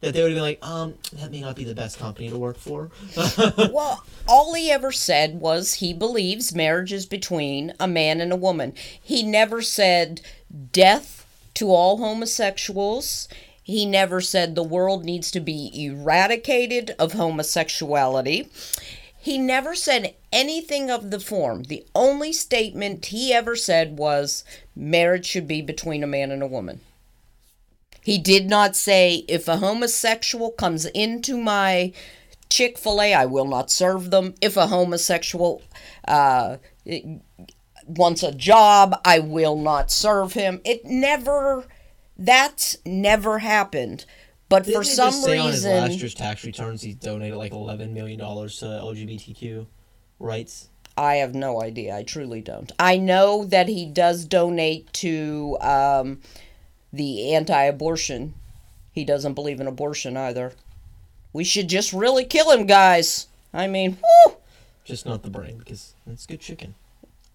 that 0.00 0.14
they 0.14 0.22
would 0.22 0.34
be 0.34 0.40
like, 0.40 0.64
um, 0.66 0.94
that 1.14 1.30
may 1.30 1.40
not 1.40 1.56
be 1.56 1.64
the 1.64 1.74
best 1.74 1.98
company 1.98 2.28
to 2.30 2.38
work 2.38 2.58
for. 2.58 2.90
Well, 3.72 4.04
all 4.28 4.54
he 4.54 4.70
ever 4.70 4.92
said 4.92 5.40
was 5.40 5.74
he 5.74 5.92
believes 5.92 6.54
marriage 6.54 6.92
is 6.92 7.06
between 7.06 7.72
a 7.78 7.88
man 7.88 8.20
and 8.20 8.32
a 8.32 8.36
woman. 8.36 8.74
He 9.00 9.22
never 9.22 9.62
said 9.62 10.20
death 10.72 11.26
to 11.54 11.70
all 11.70 11.98
homosexuals. 11.98 13.28
He 13.62 13.84
never 13.84 14.20
said 14.20 14.54
the 14.54 14.62
world 14.62 15.04
needs 15.04 15.30
to 15.32 15.40
be 15.40 15.70
eradicated 15.74 16.94
of 16.98 17.14
homosexuality. 17.14 18.48
He 19.18 19.38
never 19.38 19.74
said 19.74 20.14
anything 20.32 20.88
of 20.90 21.10
the 21.10 21.18
form. 21.18 21.64
The 21.64 21.84
only 21.94 22.32
statement 22.32 23.06
he 23.06 23.32
ever 23.32 23.56
said 23.56 23.98
was 23.98 24.44
marriage 24.76 25.26
should 25.26 25.48
be 25.48 25.62
between 25.62 26.04
a 26.04 26.06
man 26.06 26.30
and 26.30 26.42
a 26.42 26.46
woman. 26.46 26.80
He 28.06 28.18
did 28.18 28.48
not 28.48 28.76
say 28.76 29.24
if 29.26 29.48
a 29.48 29.56
homosexual 29.56 30.52
comes 30.52 30.84
into 30.86 31.36
my 31.36 31.92
Chick 32.48 32.78
fil 32.78 33.02
A, 33.02 33.12
I 33.12 33.26
will 33.26 33.46
not 33.46 33.68
serve 33.68 34.12
them. 34.12 34.36
If 34.40 34.56
a 34.56 34.68
homosexual 34.68 35.60
uh, 36.06 36.58
wants 37.84 38.22
a 38.22 38.30
job, 38.30 39.00
I 39.04 39.18
will 39.18 39.56
not 39.56 39.90
serve 39.90 40.34
him. 40.34 40.60
It 40.64 40.84
never, 40.84 41.64
that's 42.16 42.76
never 42.86 43.40
happened. 43.40 44.04
But 44.48 44.66
Didn't 44.66 44.76
for 44.76 44.84
some 44.84 45.10
just 45.10 45.24
say 45.24 45.38
on 45.38 45.50
his 45.50 45.64
last 45.64 45.88
reason, 45.88 45.98
year's 45.98 46.14
tax 46.14 46.44
returns 46.44 46.82
he 46.82 46.94
donated 46.94 47.36
like 47.36 47.50
eleven 47.50 47.92
million 47.92 48.20
dollars 48.20 48.60
to 48.60 48.66
LGBTQ 48.66 49.66
rights? 50.20 50.68
I 50.96 51.16
have 51.16 51.34
no 51.34 51.60
idea. 51.60 51.96
I 51.96 52.04
truly 52.04 52.40
don't. 52.40 52.70
I 52.78 52.98
know 52.98 53.44
that 53.46 53.66
he 53.66 53.84
does 53.84 54.24
donate 54.24 54.92
to 54.92 55.58
um, 55.60 56.20
the 56.96 57.34
anti 57.34 57.62
abortion. 57.62 58.34
He 58.92 59.04
doesn't 59.04 59.34
believe 59.34 59.60
in 59.60 59.66
abortion 59.66 60.16
either. 60.16 60.52
We 61.32 61.44
should 61.44 61.68
just 61.68 61.92
really 61.92 62.24
kill 62.24 62.50
him, 62.50 62.66
guys. 62.66 63.28
I 63.52 63.66
mean, 63.66 63.98
whew, 63.98 64.36
Just 64.84 65.04
not 65.06 65.22
the 65.22 65.30
brain 65.30 65.58
because 65.58 65.94
it's 66.06 66.26
good 66.26 66.40
chicken. 66.40 66.74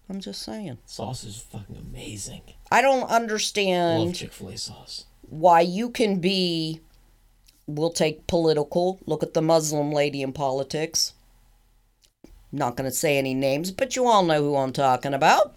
I'm 0.08 0.20
just 0.20 0.42
saying. 0.42 0.78
Sauce 0.86 1.24
is 1.24 1.36
fucking 1.40 1.76
amazing. 1.76 2.42
I 2.70 2.82
don't 2.82 3.08
understand. 3.08 4.04
Love 4.06 4.14
Chick 4.14 4.32
Fil 4.32 4.48
A 4.48 4.58
sauce. 4.58 5.04
why 5.22 5.60
you 5.60 5.88
can 5.90 6.18
be. 6.20 6.80
We'll 7.68 7.92
take 7.92 8.26
political. 8.26 8.98
Look 9.06 9.22
at 9.22 9.34
the 9.34 9.40
Muslim 9.40 9.92
lady 9.92 10.20
in 10.20 10.32
politics. 10.32 11.14
Not 12.50 12.76
going 12.76 12.90
to 12.90 12.94
say 12.94 13.16
any 13.16 13.32
names, 13.34 13.70
but 13.70 13.94
you 13.96 14.06
all 14.06 14.24
know 14.24 14.42
who 14.42 14.56
I'm 14.56 14.72
talking 14.72 15.14
about. 15.14 15.54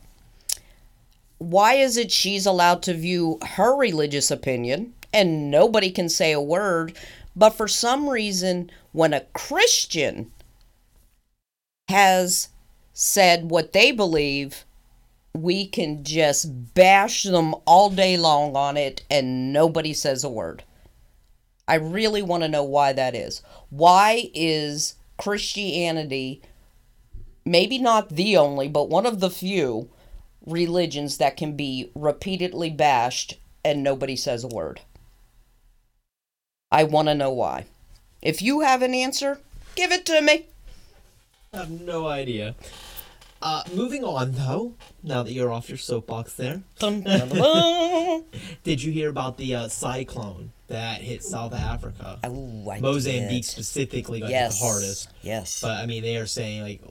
Why 1.37 1.73
is 1.75 1.97
it 1.97 2.11
she's 2.11 2.45
allowed 2.45 2.81
to 2.83 2.93
view 2.93 3.39
her 3.41 3.75
religious 3.75 4.31
opinion 4.31 4.93
and 5.13 5.51
nobody 5.51 5.91
can 5.91 6.09
say 6.09 6.31
a 6.31 6.41
word? 6.41 6.97
But 7.35 7.51
for 7.51 7.67
some 7.67 8.09
reason, 8.09 8.71
when 8.93 9.13
a 9.13 9.25
Christian 9.33 10.31
has 11.89 12.49
said 12.93 13.49
what 13.49 13.73
they 13.73 13.91
believe, 13.91 14.65
we 15.33 15.67
can 15.67 16.03
just 16.03 16.73
bash 16.73 17.23
them 17.23 17.53
all 17.65 17.89
day 17.89 18.15
long 18.15 18.55
on 18.55 18.77
it 18.77 19.03
and 19.09 19.51
nobody 19.51 19.93
says 19.93 20.23
a 20.23 20.29
word. 20.29 20.63
I 21.67 21.75
really 21.75 22.21
want 22.21 22.43
to 22.43 22.49
know 22.49 22.63
why 22.63 22.93
that 22.93 23.15
is. 23.15 23.41
Why 23.69 24.29
is 24.33 24.95
Christianity 25.17 26.41
maybe 27.45 27.77
not 27.77 28.09
the 28.09 28.35
only, 28.37 28.67
but 28.67 28.89
one 28.89 29.05
of 29.05 29.19
the 29.19 29.29
few 29.29 29.89
religions 30.45 31.17
that 31.17 31.37
can 31.37 31.55
be 31.55 31.89
repeatedly 31.95 32.69
bashed 32.69 33.35
and 33.63 33.83
nobody 33.83 34.15
says 34.15 34.43
a 34.43 34.47
word? 34.47 34.81
I 36.71 36.83
want 36.83 37.07
to 37.07 37.15
know 37.15 37.31
why. 37.31 37.65
If 38.21 38.41
you 38.41 38.61
have 38.61 38.81
an 38.81 38.93
answer, 38.93 39.39
give 39.75 39.91
it 39.91 40.05
to 40.07 40.21
me. 40.21 40.47
I 41.53 41.57
have 41.57 41.69
no 41.69 42.07
idea. 42.07 42.55
Uh, 43.41 43.63
moving 43.73 44.03
on 44.03 44.31
though, 44.31 44.73
now 45.03 45.21
that 45.21 45.31
you're 45.31 45.51
off 45.51 45.69
your 45.69 45.77
soapbox 45.77 46.33
there, 46.33 46.61
did 48.63 48.81
you 48.81 48.91
hear 48.91 49.09
about 49.09 49.37
the 49.37 49.53
uh, 49.55 49.67
cyclone 49.67 50.51
that 50.67 51.01
hit 51.01 51.23
South 51.23 51.53
Africa? 51.53 52.17
Oh, 52.23 52.69
I 52.71 52.79
Mozambique 52.79 53.43
did. 53.43 53.45
specifically 53.45 54.21
got 54.21 54.29
Yes. 54.31 54.59
the 54.59 54.65
hardest. 54.65 55.09
Yes. 55.21 55.61
But 55.61 55.71
I 55.77 55.85
mean, 55.85 56.01
they 56.01 56.17
are 56.17 56.25
saying 56.25 56.63
like 56.63 56.81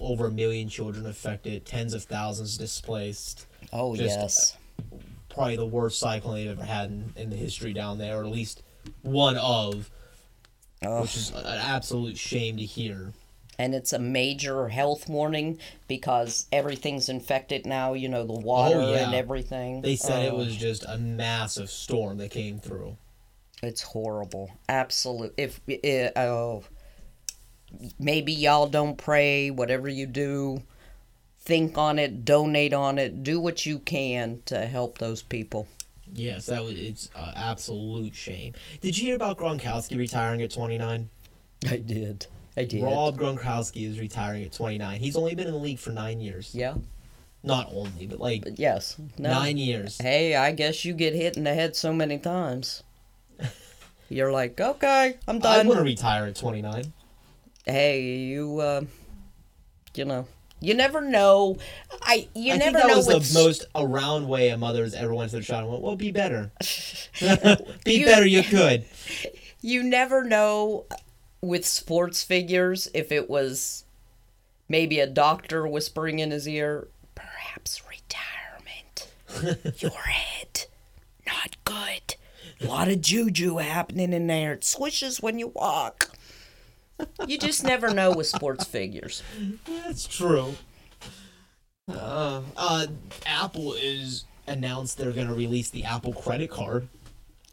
over 0.00 0.26
a 0.26 0.30
million 0.30 0.68
children 0.68 1.06
affected, 1.06 1.64
tens 1.64 1.94
of 1.94 2.04
thousands 2.04 2.56
displaced. 2.58 3.46
oh, 3.72 3.94
just- 3.96 4.18
yes. 4.18 4.56
Probably 5.28 5.56
the 5.56 5.64
worst 5.64 5.98
cyclone 5.98 6.34
they've 6.34 6.50
ever 6.50 6.62
had 6.64 6.90
in, 6.90 7.12
in 7.16 7.30
the 7.30 7.36
history 7.36 7.72
down 7.72 7.96
there, 7.96 8.18
or 8.20 8.24
at 8.24 8.30
least 8.30 8.62
one 9.00 9.36
of, 9.38 9.90
Oh. 10.84 11.00
which 11.02 11.16
is 11.16 11.30
an 11.30 11.46
absolute 11.46 12.18
shame 12.18 12.56
to 12.58 12.64
hear. 12.64 13.12
and 13.58 13.74
it's 13.74 13.92
a 13.94 13.98
major 13.98 14.68
health 14.68 15.08
warning 15.08 15.58
because 15.88 16.46
everything's 16.52 17.08
infected 17.08 17.64
now. 17.64 17.92
You 17.94 18.08
know 18.08 18.26
the 18.26 18.32
water 18.40 18.76
Oh, 18.80 18.92
yeah. 18.92 19.06
and 19.06 19.14
everything. 19.14 19.80
They 19.82 19.94
said 19.96 20.24
it 20.26 20.32
Oh, 20.32 20.36
was 20.38 20.56
just 20.56 20.84
a 20.88 20.98
massive 20.98 21.70
storm 21.70 22.18
that 22.18 22.30
came 22.30 22.58
through. 22.58 22.96
It's 23.62 23.82
horrible. 23.82 24.50
Absolute. 24.68 25.32
If 25.38 25.60
uh, 25.68 26.18
oh, 26.20 26.64
maybe 27.98 28.32
y'all 28.32 28.66
don't 28.66 28.96
pray. 28.96 29.50
Whatever 29.50 29.88
you 29.88 30.06
do, 30.06 30.62
think 31.40 31.76
on 31.78 31.98
it. 31.98 32.24
Donate 32.24 32.72
on 32.72 32.98
it. 32.98 33.22
Do 33.22 33.40
what 33.40 33.66
you 33.66 33.78
can 33.78 34.42
to 34.46 34.66
help 34.66 34.98
those 34.98 35.22
people. 35.22 35.68
Yes, 36.14 36.46
that 36.46 36.62
was 36.62 36.78
it's 36.78 37.08
an 37.16 37.32
absolute 37.36 38.14
shame. 38.14 38.52
Did 38.80 38.98
you 38.98 39.06
hear 39.06 39.16
about 39.16 39.38
Gronkowski 39.38 39.96
retiring 39.96 40.42
at 40.42 40.50
29? 40.50 41.08
I 41.70 41.76
did. 41.76 42.26
I 42.56 42.64
did. 42.64 42.82
Rob 42.82 43.18
Gronkowski 43.18 43.88
is 43.88 43.98
retiring 43.98 44.44
at 44.44 44.52
29. 44.52 45.00
He's 45.00 45.16
only 45.16 45.34
been 45.34 45.46
in 45.46 45.54
the 45.54 45.58
league 45.58 45.78
for 45.78 45.90
nine 45.90 46.20
years. 46.20 46.54
Yeah. 46.54 46.74
Not 47.42 47.70
only, 47.72 48.06
but 48.06 48.20
like 48.20 48.42
But 48.44 48.58
yes. 48.58 48.96
No. 49.18 49.30
nine 49.30 49.56
years. 49.56 49.98
Hey, 49.98 50.36
I 50.36 50.52
guess 50.52 50.84
you 50.84 50.92
get 50.92 51.14
hit 51.14 51.36
in 51.36 51.44
the 51.44 51.54
head 51.54 51.74
so 51.74 51.92
many 51.92 52.18
times. 52.18 52.82
You're 54.08 54.30
like, 54.30 54.60
okay, 54.60 55.16
I'm 55.26 55.38
done." 55.38 55.60
I 55.60 55.68
want 55.68 55.78
to 55.78 55.84
retire 55.84 56.26
at 56.26 56.36
29. 56.36 56.92
Hey, 57.64 58.02
you, 58.02 58.58
uh, 58.58 58.82
you 59.94 60.04
know, 60.04 60.26
you 60.60 60.74
never 60.74 61.00
know. 61.00 61.56
I 62.02 62.28
you 62.34 62.52
I 62.54 62.56
never 62.56 62.78
think 62.78 62.82
that 62.82 62.88
know 62.88 62.96
was 62.98 63.06
what's 63.06 63.32
the 63.32 63.38
most 63.42 63.64
around 63.74 64.28
way 64.28 64.48
a 64.50 64.56
mother's 64.56 64.94
ever 64.94 65.14
went 65.14 65.30
to 65.30 65.36
their 65.36 65.42
child 65.42 65.64
and 65.64 65.70
went, 65.72 65.82
well, 65.82 65.96
be 65.96 66.10
better. 66.12 66.50
be 67.84 67.94
You- 67.94 68.06
better, 68.06 68.26
you 68.26 68.42
could. 68.42 68.84
you 69.60 69.82
never 69.82 70.24
know 70.24 70.84
with 71.40 71.66
sports 71.66 72.22
figures 72.22 72.88
if 72.94 73.10
it 73.10 73.28
was 73.28 73.84
maybe 74.68 75.00
a 75.00 75.06
doctor 75.06 75.66
whispering 75.66 76.18
in 76.20 76.30
his 76.30 76.48
ear, 76.48 76.88
perhaps 77.14 77.82
retirement. 77.88 79.08
Your 79.80 79.90
head, 79.90 80.66
not 81.26 81.56
good. 81.64 82.14
A 82.60 82.66
lot 82.66 82.86
of 82.88 83.00
juju 83.00 83.56
happening 83.56 84.12
in 84.12 84.28
there. 84.28 84.52
It 84.52 84.64
swishes 84.64 85.20
when 85.20 85.38
you 85.40 85.48
walk. 85.48 86.10
You 87.26 87.38
just 87.38 87.64
never 87.64 87.92
know 87.92 88.12
with 88.12 88.26
sports 88.26 88.64
figures. 88.64 89.22
That's 89.66 90.06
true. 90.06 90.54
Uh, 91.88 92.42
uh, 92.56 92.86
Apple 93.26 93.74
is 93.74 94.24
announced 94.46 94.98
they're 94.98 95.12
going 95.12 95.28
to 95.28 95.34
release 95.34 95.70
the 95.70 95.84
Apple 95.84 96.12
credit 96.12 96.50
card. 96.50 96.88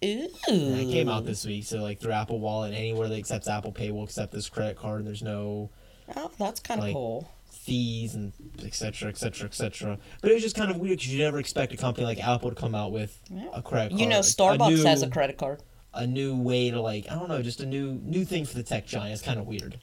Ooh. 0.04 0.28
And 0.48 0.80
it 0.80 0.92
came 0.92 1.10
out 1.10 1.26
this 1.26 1.46
week, 1.46 1.66
so 1.66 1.80
like 1.82 2.00
through 2.00 2.14
Apple 2.14 2.40
Wallet, 2.40 2.74
anywhere 2.74 3.10
that 3.10 3.18
accepts 3.18 3.48
Apple 3.50 3.72
Pay 3.72 3.92
will 3.92 4.04
accept 4.04 4.32
this 4.32 4.48
credit 4.48 4.78
card. 4.78 5.00
And 5.00 5.08
there's 5.08 5.24
no 5.24 5.70
Oh, 6.16 6.32
that's 6.40 6.60
kind 6.60 6.80
of 6.80 6.86
Like- 6.86 6.94
cool. 6.94 7.30
fees 7.52 8.16
and 8.16 8.32
et 8.64 8.74
cetera, 8.74 9.10
et 9.10 9.18
cetera, 9.18 9.48
et 9.48 9.54
cetera. 9.54 10.00
But 10.22 10.32
it 10.32 10.34
was 10.36 10.42
just 10.44 10.56
kind 10.56 10.72
of 10.72 10.78
weird 10.78 10.98
because 10.98 11.14
you 11.14 11.20
never 11.24 11.38
expect 11.40 11.72
a 11.74 11.78
company 11.78 12.06
like 12.06 12.26
Apple 12.26 12.50
to 12.50 12.56
come 12.56 12.74
out 12.74 12.92
with 12.92 13.20
a 13.54 13.62
credit 13.62 13.90
card. 13.90 14.00
You 14.02 14.08
know, 14.08 14.22
Starbucks 14.22 14.84
has 14.86 15.04
a 15.04 15.10
credit 15.10 15.38
card. 15.38 15.62
A 15.94 16.06
new 16.06 16.36
way 16.36 16.70
to 16.72 16.82
like 16.82 17.06
I 17.10 17.16
don't 17.16 17.30
know, 17.30 17.42
just 17.42 17.62
a 17.62 17.66
new 17.66 17.94
new 18.04 18.26
thing 18.26 18.46
for 18.46 18.56
the 18.56 18.64
tech 18.64 18.86
giant. 18.86 19.14
It's 19.14 19.22
kind 19.22 19.40
of 19.40 19.48
weird. 19.48 19.80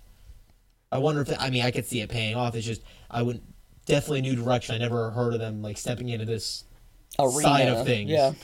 I 0.93 0.99
wonder 0.99 1.21
if 1.23 1.33
I 1.39 1.51
mean 1.51 1.63
I 1.65 1.71
could 1.71 1.87
see 1.87 2.01
it 2.01 2.09
paying 2.11 2.37
off. 2.37 2.55
It's 2.55 2.67
just 2.67 2.83
I 3.11 3.23
would 3.23 3.41
definitely 3.87 4.21
a 4.21 4.23
new 4.23 4.37
direction. 4.37 4.75
I 4.75 4.79
never 4.79 5.11
heard 5.11 5.35
of 5.35 5.41
them 5.41 5.63
like 5.63 5.79
stepping 5.79 6.09
into 6.09 6.25
this. 6.27 6.65
Arena. 7.19 7.41
Side 7.41 7.69
of 7.69 7.87
things. 7.87 8.11
Yeah. 8.11 8.33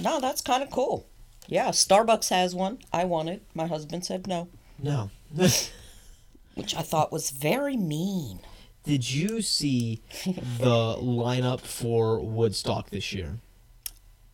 No, 0.00 0.20
that's 0.20 0.40
kind 0.40 0.62
of 0.62 0.70
cool. 0.70 1.08
Yeah, 1.48 1.70
Starbucks 1.70 2.28
has 2.28 2.54
one. 2.54 2.78
I 2.92 3.04
want 3.04 3.30
it. 3.30 3.42
My 3.52 3.66
husband 3.66 4.04
said 4.04 4.28
no. 4.28 4.48
No, 4.80 5.10
which 5.34 6.76
I 6.76 6.82
thought 6.82 7.10
was 7.10 7.30
very 7.30 7.76
mean. 7.76 8.38
Did 8.84 9.10
you 9.10 9.42
see 9.42 10.02
the 10.24 10.96
lineup 11.00 11.62
for 11.62 12.20
Woodstock 12.20 12.90
this 12.90 13.12
year? 13.12 13.40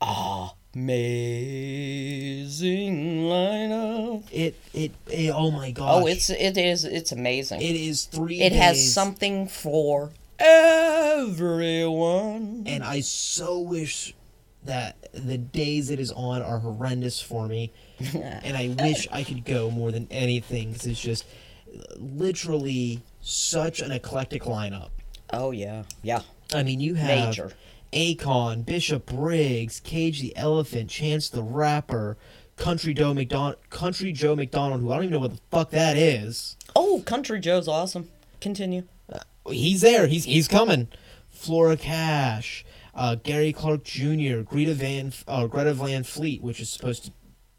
Ah. 0.03 0.53
Amazing 0.75 2.55
lineup. 3.25 4.25
It 4.33 4.57
it, 4.73 4.93
it 5.09 5.31
oh 5.35 5.51
my 5.51 5.71
god. 5.71 6.03
Oh, 6.03 6.07
it's 6.07 6.31
it 6.31 6.57
is 6.57 6.85
it's 6.85 7.13
amazing. 7.13 7.61
it 7.61 7.77
is 7.77 8.05
three. 8.05 8.41
It 8.41 8.53
has 8.53 8.93
something 8.93 9.47
for 9.47 10.11
everyone. 10.39 11.85
and 12.67 12.83
I 12.83 13.01
so 13.01 13.61
wish 13.61 14.15
that 14.65 14.97
the 15.13 15.39
days 15.39 15.91
it 15.91 16.01
is 16.01 16.11
on 16.13 16.43
are 16.43 16.59
horrendous 16.59 17.21
for 17.21 17.47
me, 17.47 17.73
and 18.15 18.57
I 18.57 18.75
wish 18.83 19.07
I 19.13 19.23
could 19.23 19.45
go 19.45 19.71
more 19.71 19.93
than 19.93 20.09
anything 20.11 20.73
because 20.73 20.87
it's 20.87 21.01
just 21.01 21.25
literally 21.97 23.03
such 23.21 23.81
an 23.81 23.93
eclectic 23.93 24.43
lineup. 24.43 24.89
Oh 25.33 25.51
yeah, 25.53 25.85
yeah. 26.03 26.23
I 26.53 26.63
mean, 26.63 26.81
you 26.81 26.95
have 26.95 27.29
Major. 27.29 27.53
Akon, 27.95 28.67
Bishop 28.67 29.07
Briggs, 29.07 29.81
Cage 29.81 30.21
the 30.21 30.37
Elephant, 30.37 30.91
Chance 30.91 31.29
the 31.31 31.43
Rapper, 31.43 32.17
Country 32.57 32.93
Joe 32.95 33.15
McDonald, 33.15 33.57
Country 33.71 34.13
Joe 34.13 34.37
McDonald, 34.37 34.81
who 34.81 34.93
I 34.93 34.97
don't 34.97 35.05
even 35.05 35.15
know 35.15 35.21
what 35.21 35.33
the 35.33 35.41
fuck 35.51 35.71
that 35.71 35.97
is. 35.97 36.57
Oh, 36.77 37.03
Country 37.07 37.41
Joe's 37.41 37.69
awesome. 37.69 38.09
Continue. 38.41 38.85
He's 39.49 39.81
there. 39.83 40.07
He's 40.07 40.25
he's 40.25 40.49
coming. 40.49 40.89
Flora 41.31 41.77
Cash, 41.77 42.65
uh, 42.95 43.17
Gary 43.17 43.53
Clark 43.53 43.85
Jr., 43.85 44.41
Greta 44.41 44.73
Van, 44.75 45.13
uh, 45.29 45.47
Greta 45.47 45.75
Van 45.75 46.05
Fleet, 46.05 46.43
which 46.43 46.61
is 46.61 46.71
supposed 46.71 47.05
to, 47.07 47.13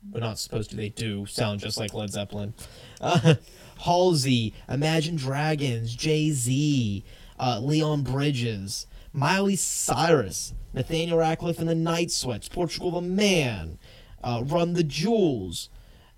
but 0.04 0.22
not 0.22 0.40
supposed 0.40 0.72
to. 0.72 0.76
They 0.76 0.90
do 0.90 1.26
sound 1.26 1.60
just 1.60 1.78
like 1.78 1.94
Led 1.94 2.10
Zeppelin. 2.12 2.54
Uh, 3.00 3.36
Halsey, 3.80 4.54
Imagine 4.70 5.18
Dragons, 5.18 5.94
Jay 5.96 6.32
Z, 6.32 7.04
uh, 7.40 7.60
Leon 7.62 8.04
Bridges, 8.04 8.88
Miley 9.16 9.56
Cyrus, 9.56 10.54
Nathaniel 10.74 11.18
Rateliff 11.18 11.60
and 11.60 11.70
the 11.70 11.76
Night 11.76 12.12
Sweats, 12.12 12.50
Portugal 12.50 12.92
the 12.92 13.02
Man, 13.02 13.80
uh, 14.22 14.44
Run 14.46 14.74
the 14.74 14.84
Jewels. 14.84 15.70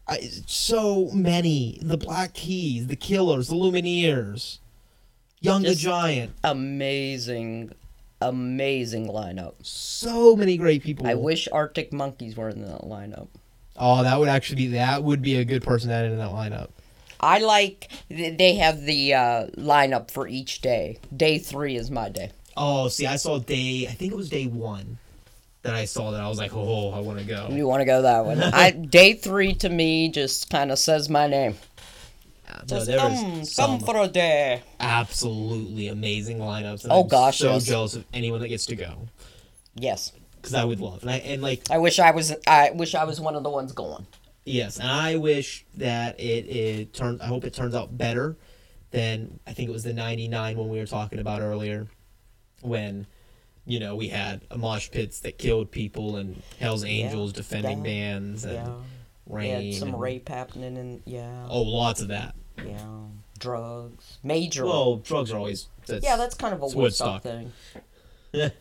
I, 0.08 0.20
so 0.48 1.12
many. 1.12 1.80
The 1.82 1.98
Black 1.98 2.34
Keys, 2.34 2.88
the 2.88 2.96
Killers, 2.96 3.50
the 3.50 3.56
Lumineers. 3.56 4.60
Young 5.42 5.64
Just- 5.64 5.78
the 5.78 5.84
Giant. 5.84 6.32
Amazing, 6.44 7.74
amazing 8.20 9.08
lineup. 9.08 9.54
So 9.62 10.36
many 10.36 10.58
great 10.58 10.82
people. 10.82 11.06
I 11.06 11.14
wish 11.14 11.48
Arctic 11.52 11.94
Monkeys 11.94 12.36
were 12.36 12.50
in 12.50 12.64
that 12.64 12.82
lineup. 12.82 13.28
Oh, 13.76 14.02
that 14.02 14.20
would 14.20 14.30
actually 14.30 14.56
be 14.56 14.68
that 14.70 15.04
would 15.04 15.22
be 15.22 15.36
a 15.36 15.46
good 15.46 15.62
person 15.62 15.90
to 15.90 15.96
add 15.96 16.06
in 16.06 16.18
that 16.18 16.32
lineup. 16.32 16.70
I 17.20 17.40
like 17.40 17.92
they 18.10 18.56
have 18.56 18.82
the 18.82 19.14
uh, 19.14 19.48
lineup 19.56 20.10
for 20.10 20.28
each 20.28 20.62
day. 20.62 20.98
Day 21.16 21.38
three 21.38 21.76
is 21.76 21.92
my 21.92 22.10
day. 22.10 22.32
Oh, 22.58 22.88
see, 22.90 23.06
I 23.06 23.18
saw 23.18 23.40
day. 23.40 23.88
I 23.88 23.94
think 23.94 24.12
it 24.12 24.18
was 24.18 24.30
day 24.30 24.48
one 24.48 24.98
that 25.64 25.76
I 25.76 25.86
saw 25.86 26.12
that. 26.12 26.22
I 26.22 26.28
was 26.30 26.38
like, 26.40 26.52
oh, 26.54 26.92
I 26.92 27.00
want 27.00 27.20
to 27.20 27.26
go. 27.26 27.48
You 27.52 27.68
want 27.68 27.82
to 27.82 27.86
go 27.86 28.02
that 28.04 28.26
one? 28.26 28.42
I 28.42 28.72
day 28.98 29.14
three 29.14 29.54
to 29.56 29.70
me 29.70 30.10
just 30.10 30.50
kind 30.50 30.72
of 30.72 30.80
says 30.80 31.10
my 31.10 31.28
name. 31.28 31.56
No, 32.50 32.64
Just 32.66 32.88
there 32.88 33.00
mm, 33.00 33.02
come, 33.02 33.42
is 33.42 33.52
some 33.54 33.80
for 33.80 33.98
a 33.98 34.08
day. 34.08 34.64
absolutely 34.80 35.88
amazing 35.88 36.40
lineups. 36.40 36.84
And 36.86 36.94
Oh, 36.94 37.04
I'm 37.04 37.08
gosh, 37.08 37.40
so 37.40 37.54
yes. 37.54 37.66
jealous 37.66 37.96
of 37.96 38.06
anyone 38.14 38.40
that 38.42 38.48
gets 38.50 38.66
to 38.68 38.76
go 38.76 39.10
Yes, 39.76 40.12
because 40.36 40.54
I 40.54 40.64
would 40.64 40.80
love 40.80 41.02
and 41.04 41.12
I 41.12 41.18
and 41.18 41.42
like 41.42 41.70
I 41.70 41.78
wish 41.78 42.00
I 42.00 42.12
was. 42.12 42.34
I 42.48 42.72
wish 42.72 42.96
I 42.96 43.04
was 43.04 43.20
one 43.22 43.36
of 43.36 43.44
the 43.44 43.50
ones 43.50 43.74
going. 43.74 44.08
yes, 44.46 44.80
and 44.80 44.88
I 44.90 45.16
wish 45.18 45.66
that 45.76 46.20
it 46.20 46.46
it 46.50 46.94
turns. 46.94 47.22
I 47.22 47.26
hope 47.28 47.44
it 47.46 47.54
turns 47.54 47.76
out 47.76 47.98
better 47.98 48.36
than 48.92 49.40
I 49.46 49.54
think 49.54 49.70
it 49.70 49.72
was 49.74 49.84
the 49.84 49.94
'99 49.94 50.58
when 50.58 50.70
we 50.70 50.80
were 50.80 50.86
talking 50.88 51.20
about 51.20 51.42
earlier, 51.42 51.88
when. 52.62 53.08
You 53.70 53.82
know, 53.82 53.98
we 53.98 54.08
had 54.08 54.44
mosh 54.56 54.90
pits 54.92 55.20
that 55.20 55.38
killed 55.38 55.72
people 55.72 56.16
and 56.16 56.42
Hell's 56.58 56.86
Angels 56.86 57.34
defending 57.34 57.80
yeah, 57.80 57.84
bands 57.84 58.46
and 58.46 58.54
Yeah, 58.56 58.74
rain. 59.26 59.72
yeah. 59.74 59.78
Some 59.80 59.90
and- 59.90 60.00
rape 60.00 60.30
happening, 60.30 60.78
and 60.78 61.02
yeah, 61.04 61.46
Oh, 61.50 61.64
lots 61.64 62.00
of 62.02 62.08
that. 62.08 62.34
yeah, 62.66 62.80
drugs, 63.38 64.20
major. 64.24 64.66
Well, 64.66 64.96
drugs 64.96 65.34
are 65.34 65.38
always. 65.38 65.68
That's, 65.86 66.02
yeah, 66.02 66.16
that's 66.16 66.34
kind 66.34 66.54
of 66.54 66.62
a 66.62 66.68
Woodstock, 66.68 67.24
Woodstock. 67.24 67.24
thing. 67.24 67.52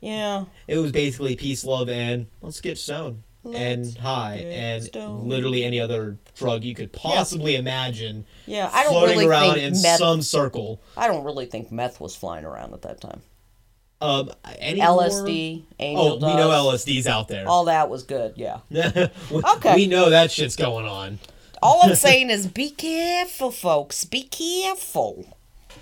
Yeah, 0.00 0.44
It 0.66 0.78
was 0.78 0.90
basically 0.92 1.36
peace, 1.36 1.64
love, 1.64 1.88
and 1.88 2.26
let's 2.42 2.60
get 2.60 2.76
stoned 2.76 3.22
and 3.44 3.84
Let's 3.84 3.96
high, 3.98 4.34
and 4.36 4.82
stoned. 4.84 5.28
literally 5.28 5.62
any 5.64 5.80
other 5.80 6.18
drug 6.34 6.64
you 6.64 6.74
could 6.74 6.92
possibly 6.92 7.54
imagine 7.54 8.26
yeah. 8.46 8.68
I 8.72 8.82
don't 8.82 8.92
floating 8.92 9.16
really 9.18 9.28
around 9.28 9.54
think 9.54 9.74
in 9.76 9.82
meth. 9.82 9.98
some 9.98 10.22
circle. 10.22 10.80
I 10.96 11.06
don't 11.06 11.22
really 11.24 11.46
think 11.46 11.70
meth 11.70 12.00
was 12.00 12.14
flying 12.16 12.44
around 12.44 12.74
at 12.74 12.82
that 12.82 13.00
time. 13.00 13.22
Um, 14.00 14.30
any 14.58 14.80
LSD, 14.80 15.62
Oh, 15.80 16.14
we 16.16 16.20
know 16.20 16.50
LSD's 16.50 17.06
out 17.06 17.28
there. 17.28 17.48
all 17.48 17.64
that 17.64 17.88
was 17.88 18.02
good. 18.02 18.34
Yeah. 18.36 18.58
we, 18.70 19.42
Okay. 19.42 19.74
we 19.74 19.86
know 19.86 20.10
that 20.10 20.30
shit's 20.30 20.56
going 20.56 20.86
on. 20.86 21.18
All 21.62 21.80
I'm 21.82 21.94
saying 22.06 22.28
is 22.30 22.46
be 22.46 22.70
careful, 22.70 23.50
folks. 23.50 24.04
Be 24.04 24.22
careful. 24.24 25.24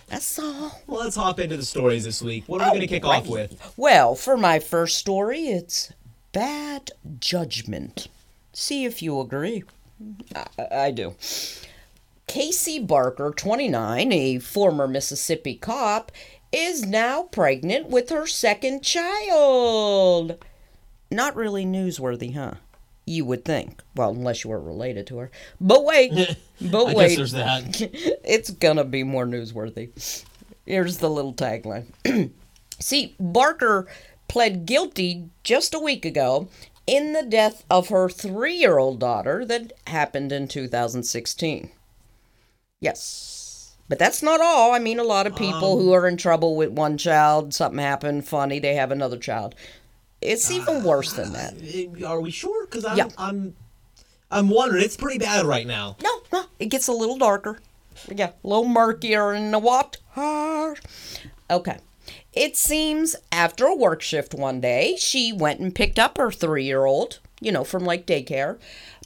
That's 0.09 0.38
all. 0.38 0.81
Well, 0.87 1.00
let's 1.00 1.16
hop 1.16 1.40
into 1.40 1.57
the 1.57 1.64
stories 1.64 2.05
this 2.05 2.22
week. 2.22 2.44
What 2.46 2.61
are 2.61 2.66
we 2.70 2.77
going 2.79 2.81
to 2.83 2.87
kick 2.87 3.05
off 3.05 3.27
with? 3.27 3.72
Well, 3.77 4.14
for 4.14 4.37
my 4.37 4.61
first 4.61 4.96
story, 4.98 5.48
it's 5.48 5.92
bad 6.33 6.92
judgment. 7.18 8.07
See 8.53 8.85
if 8.85 9.03
you 9.03 9.18
agree. 9.20 9.64
I, 10.37 10.46
I 10.70 10.90
do. 10.92 11.14
Cassie 12.27 12.79
Barker, 12.81 13.33
29, 13.37 14.12
a 14.12 14.38
former 14.38 14.87
Mississippi 14.88 15.55
cop, 15.57 16.11
is 16.54 16.86
now 16.86 17.24
pregnant 17.24 17.88
with 17.88 18.10
her 18.10 18.26
second 18.26 18.82
child. 18.82 20.38
Not 21.10 21.36
really 21.36 21.64
newsworthy, 21.64 22.34
huh? 22.34 22.54
You 23.06 23.24
would 23.26 23.44
think. 23.44 23.82
Well, 23.94 24.10
unless 24.10 24.44
you 24.44 24.50
were 24.50 24.60
related 24.60 25.06
to 25.08 25.18
her. 25.18 25.30
But 25.60 25.84
wait. 25.84 26.36
But 26.60 26.86
I 26.86 26.94
wait. 26.94 27.08
guess 27.08 27.16
there's 27.16 27.32
that. 27.32 27.80
it's 28.24 28.50
gonna 28.50 28.84
be 28.84 29.02
more 29.02 29.26
newsworthy. 29.26 29.90
Here's 30.64 30.98
the 30.98 31.10
little 31.10 31.34
tagline. 31.34 31.86
See, 32.80 33.14
Barker 33.18 33.88
pled 34.28 34.64
guilty 34.64 35.28
just 35.42 35.74
a 35.74 35.80
week 35.80 36.04
ago 36.04 36.48
in 36.86 37.12
the 37.12 37.22
death 37.22 37.64
of 37.68 37.88
her 37.88 38.08
three 38.08 38.54
year 38.54 38.78
old 38.78 39.00
daughter 39.00 39.44
that 39.44 39.72
happened 39.88 40.32
in 40.32 40.48
2016. 40.48 41.70
Yes. 42.80 43.43
But 43.88 43.99
that's 43.99 44.23
not 44.23 44.40
all. 44.40 44.73
I 44.73 44.79
mean, 44.79 44.99
a 44.99 45.05
lot 45.05 45.27
of 45.27 45.37
people 45.37 45.79
who 45.79 45.92
are 45.92 46.09
in 46.09 46.16
trouble 46.16 46.57
with 46.57 46.70
one 46.70 46.97
child, 46.97 47.53
something 47.53 47.79
happened, 47.79 48.27
funny, 48.27 48.59
they 48.59 48.75
have 48.77 48.90
another 48.90 49.18
child. 49.18 49.55
It's 50.23 50.51
even 50.51 50.83
worse 50.83 51.12
than 51.12 51.33
that. 51.35 51.55
Uh, 52.03 52.07
Are 52.07 52.20
we 52.20 52.31
sure? 52.31 52.64
Because 52.66 52.87
I'm, 52.87 52.97
Yeah. 52.97 53.09
I'm, 53.18 53.55
I'm 54.31 54.49
wondering. 54.49 54.83
It's 54.85 54.97
pretty 54.97 55.18
bad 55.18 55.44
right 55.44 55.66
now. 55.66 55.97
No, 56.03 56.23
no, 56.33 56.44
it 56.59 56.66
gets 56.66 56.88
a 56.88 56.92
little 56.92 57.18
darker. 57.18 57.59
Yeah, 58.09 58.31
a 58.42 58.47
little 58.49 58.66
murkier 58.66 59.35
in 59.35 59.51
the 59.51 59.59
water. 59.59 59.99
Okay. 61.51 61.79
It 62.33 62.57
seems 62.57 63.14
after 63.31 63.66
a 63.66 63.77
work 63.77 64.03
shift 64.03 64.35
one 64.35 64.61
day, 64.61 64.97
she 64.99 65.33
went 65.33 65.61
and 65.61 65.75
picked 65.75 65.99
up 65.99 66.16
her 66.16 66.31
three 66.33 66.64
year 66.64 66.85
old, 66.87 67.20
you 67.40 67.53
know, 67.53 67.62
from 67.62 67.85
like 67.85 68.07
daycare, 68.07 68.59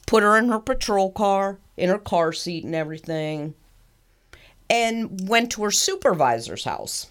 put 0.07 0.23
her 0.23 0.37
in 0.38 0.49
her 0.49 0.59
patrol 0.61 1.11
car, 1.11 1.59
in 1.77 1.91
her 1.91 1.99
car 1.99 2.33
seat 2.33 2.64
and 2.64 2.75
everything, 2.75 3.55
and 4.70 5.28
went 5.28 5.52
to 5.52 5.64
her 5.64 5.70
supervisor's 5.70 6.64
house. 6.64 7.11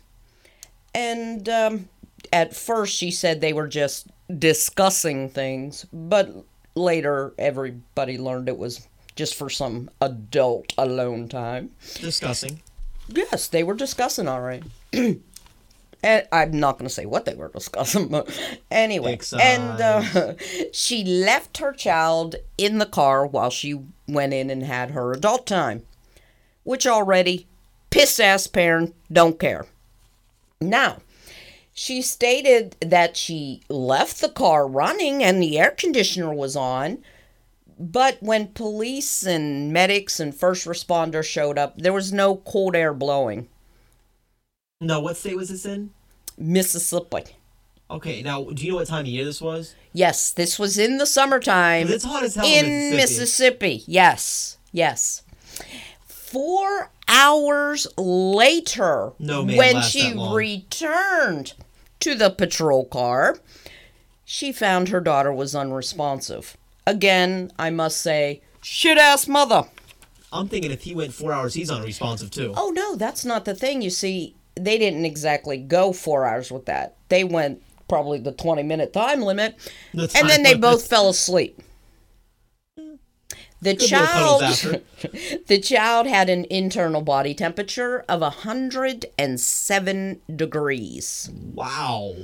And 0.94 1.48
um, 1.50 1.90
at 2.32 2.56
first, 2.56 2.96
she 2.96 3.12
said 3.12 3.42
they 3.42 3.54
were 3.54 3.68
just 3.68 4.08
discussing 4.38 5.30
things, 5.30 5.86
but 5.92 6.34
later, 6.76 7.34
everybody 7.38 8.18
learned 8.18 8.50
it 8.50 8.58
was 8.58 8.88
just 9.16 9.36
for 9.36 9.50
some 9.50 9.90
adult 10.02 10.74
alone 10.78 11.28
time. 11.28 11.72
Discussing. 11.96 12.62
Yes, 13.08 13.48
they 13.48 13.64
were 13.64 13.74
discussing 13.74 14.28
all 14.28 14.42
right. 14.42 14.64
and 14.94 16.28
I'm 16.32 16.60
not 16.60 16.78
going 16.78 16.88
to 16.88 16.94
say 16.94 17.06
what 17.06 17.26
they 17.26 17.36
were 17.36 17.50
discussing, 17.50 18.08
but 18.10 18.30
anyway. 18.70 19.14
Excised. 19.14 19.44
And 19.44 19.82
uh, 19.82 20.34
she 20.72 21.04
left 21.04 21.58
her 21.58 21.74
child 21.74 22.36
in 22.58 22.78
the 22.78 22.86
car 22.86 23.26
while 23.26 23.50
she 23.50 23.80
went 24.08 24.34
in 24.34 24.50
and 24.50 24.64
had 24.64 24.92
her 24.92 25.12
adult 25.14 25.48
time, 25.48 25.84
which 26.68 26.86
already 26.86 27.48
piss 27.90 28.20
ass 28.20 28.46
parent 28.46 28.94
don't 29.10 29.40
care. 29.40 29.66
Now, 30.60 30.98
she 31.74 32.02
stated 32.02 32.76
that 32.82 33.16
she 33.16 33.62
left 33.70 34.20
the 34.20 34.28
car 34.28 34.68
running 34.68 35.24
and 35.24 35.42
the 35.42 35.58
air 35.58 35.72
conditioner 35.72 36.34
was 36.34 36.58
on, 36.58 36.98
but 37.80 38.18
when 38.22 38.50
police 38.50 39.24
and 39.26 39.72
medics 39.72 40.20
and 40.20 40.36
first 40.36 40.68
responders 40.68 41.24
showed 41.24 41.58
up, 41.58 41.78
there 41.78 41.94
was 41.94 42.12
no 42.12 42.36
cold 42.36 42.76
air 42.76 42.94
blowing. 42.94 43.48
No, 44.82 45.00
what 45.00 45.16
state 45.16 45.38
was 45.38 45.48
this 45.48 45.66
in? 45.66 45.92
Mississippi. 46.38 47.24
Okay, 47.90 48.22
now 48.22 48.44
do 48.44 48.66
you 48.66 48.72
know 48.72 48.80
what 48.80 48.88
time 48.88 49.06
of 49.06 49.08
year 49.08 49.24
this 49.24 49.40
was? 49.40 49.74
Yes, 49.94 50.32
this 50.32 50.60
was 50.60 50.78
in 50.78 50.98
the 50.98 51.06
summertime. 51.06 51.88
It's 51.88 52.04
hot 52.04 52.24
as 52.24 52.36
hell 52.36 52.46
in 52.46 52.94
Mississippi. 52.94 52.98
Mississippi. 52.98 53.84
Yes, 53.88 54.58
yes. 54.74 55.24
Four 56.28 56.92
hours 57.08 57.88
later, 57.98 59.14
No 59.18 59.46
when 59.46 59.82
she 59.82 60.14
returned 60.14 61.54
to 62.02 62.16
the 62.16 62.30
patrol 62.30 62.84
car, 62.84 63.40
she 64.26 64.52
found 64.52 64.90
her 64.90 65.00
daughter 65.00 65.32
was 65.32 65.56
unresponsive. 65.56 66.58
Again, 66.86 67.50
I 67.58 67.70
must 67.70 68.02
say, 68.02 68.42
shit 68.62 68.98
ass 68.98 69.26
mother. 69.30 69.64
I'm 70.34 70.50
thinking 70.50 70.70
if 70.72 70.84
he 70.84 70.94
went 70.94 71.14
four 71.14 71.32
hours, 71.32 71.54
he's 71.54 71.72
unresponsive 71.72 72.30
too. 72.30 72.54
Oh 72.58 72.72
no, 72.72 72.98
that's 72.98 73.24
not 73.24 73.46
the 73.46 73.56
thing. 73.56 73.82
You 73.82 73.90
see, 73.90 74.36
they 74.56 74.78
didn't 74.78 75.06
exactly 75.06 75.58
go 75.58 75.94
four 75.94 76.26
hours 76.26 76.52
with 76.52 76.66
that. 76.66 76.98
They 77.08 77.24
went 77.24 77.62
probably 77.88 78.20
the 78.20 78.34
20 78.34 78.64
minute 78.64 78.92
time 78.92 79.22
limit, 79.22 79.56
The 79.94 80.12
and 80.14 80.28
then 80.30 80.44
they 80.44 80.50
limit. 80.56 80.62
both 80.62 80.88
fell 80.90 81.08
asleep. 81.08 81.62
The 83.62 83.76
cuddles 83.76 84.62
child, 84.62 84.82
the 85.48 85.60
child 85.60 86.08
had 86.08 86.30
an 86.30 86.46
internal 86.50 87.02
body 87.02 87.34
temperature 87.34 88.06
of 88.08 88.22
107 88.22 90.22
degrees. 90.36 91.32
Wow. 91.54 92.16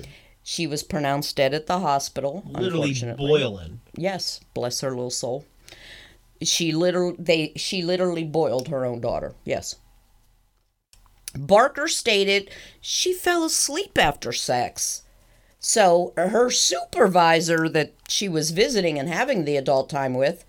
She 0.43 0.67
was 0.67 0.83
pronounced 0.83 1.35
dead 1.35 1.53
at 1.53 1.67
the 1.67 1.79
hospital. 1.79 2.43
Literally 2.45 2.89
unfortunately. 2.89 3.27
boiling. 3.27 3.79
Yes, 3.95 4.41
bless 4.53 4.81
her 4.81 4.91
little 4.91 5.09
soul. 5.09 5.45
She 6.41 6.71
literally 6.71 7.15
they 7.17 7.53
she 7.55 7.81
literally 7.81 8.25
boiled 8.25 8.67
her 8.67 8.85
own 8.85 8.99
daughter. 8.99 9.33
Yes. 9.45 9.77
Barker 11.35 11.87
stated 11.87 12.51
she 12.79 13.13
fell 13.13 13.45
asleep 13.45 13.97
after 13.97 14.31
sex. 14.31 15.03
So 15.59 16.13
her 16.17 16.51
supervisor 16.51 17.69
that 17.69 17.93
she 18.09 18.27
was 18.27 18.51
visiting 18.51 18.99
and 18.99 19.07
having 19.07 19.45
the 19.45 19.55
adult 19.55 19.89
time 19.89 20.13
with 20.13 20.43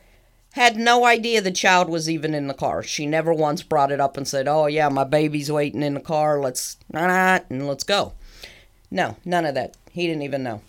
had 0.54 0.76
no 0.76 1.04
idea 1.04 1.40
the 1.40 1.50
child 1.50 1.88
was 1.88 2.08
even 2.08 2.32
in 2.32 2.46
the 2.46 2.54
car. 2.54 2.80
She 2.82 3.06
never 3.06 3.34
once 3.34 3.64
brought 3.64 3.90
it 3.90 4.00
up 4.00 4.16
and 4.16 4.26
said, 4.26 4.46
"Oh 4.46 4.66
yeah, 4.66 4.88
my 4.88 5.02
baby's 5.02 5.50
waiting 5.50 5.82
in 5.82 5.94
the 5.94 6.00
car. 6.00 6.40
Let's 6.40 6.76
and 6.92 7.66
let's 7.66 7.82
go." 7.82 8.12
No, 8.88 9.16
none 9.24 9.46
of 9.46 9.54
that. 9.56 9.76
He 9.90 10.06
didn't 10.06 10.22
even 10.22 10.44
know. 10.44 10.60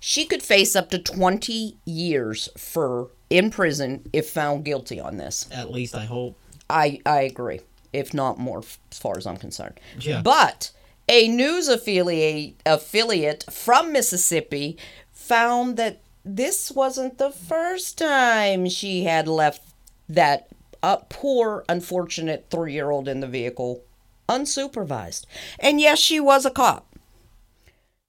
She 0.00 0.24
could 0.24 0.42
face 0.42 0.74
up 0.74 0.90
to 0.90 0.98
20 0.98 1.76
years 1.84 2.48
for 2.56 3.10
in 3.28 3.50
prison 3.50 4.08
if 4.12 4.30
found 4.30 4.64
guilty 4.64 4.98
on 4.98 5.18
this. 5.18 5.46
At 5.52 5.70
least 5.70 5.94
I 5.94 6.06
hope. 6.06 6.38
I 6.70 7.00
I 7.04 7.20
agree, 7.20 7.60
if 7.92 8.14
not 8.14 8.38
more, 8.38 8.60
as 8.90 8.98
far 8.98 9.18
as 9.18 9.26
I'm 9.26 9.36
concerned. 9.36 9.78
Yeah. 10.00 10.22
But 10.22 10.70
a 11.10 11.28
news 11.28 11.68
affiliate 11.68 12.54
affiliate 12.64 13.44
from 13.50 13.92
Mississippi 13.92 14.78
found 15.12 15.76
that 15.76 16.00
this 16.26 16.72
wasn't 16.72 17.18
the 17.18 17.30
first 17.30 17.96
time 17.96 18.68
she 18.68 19.04
had 19.04 19.28
left 19.28 19.62
that 20.08 20.48
uh, 20.82 20.96
poor, 21.08 21.64
unfortunate 21.68 22.46
three-year-old 22.50 23.06
in 23.06 23.20
the 23.20 23.28
vehicle 23.28 23.82
unsupervised. 24.28 25.24
And 25.60 25.80
yes, 25.80 26.00
she 26.00 26.18
was 26.18 26.44
a 26.44 26.50
cop. 26.50 26.84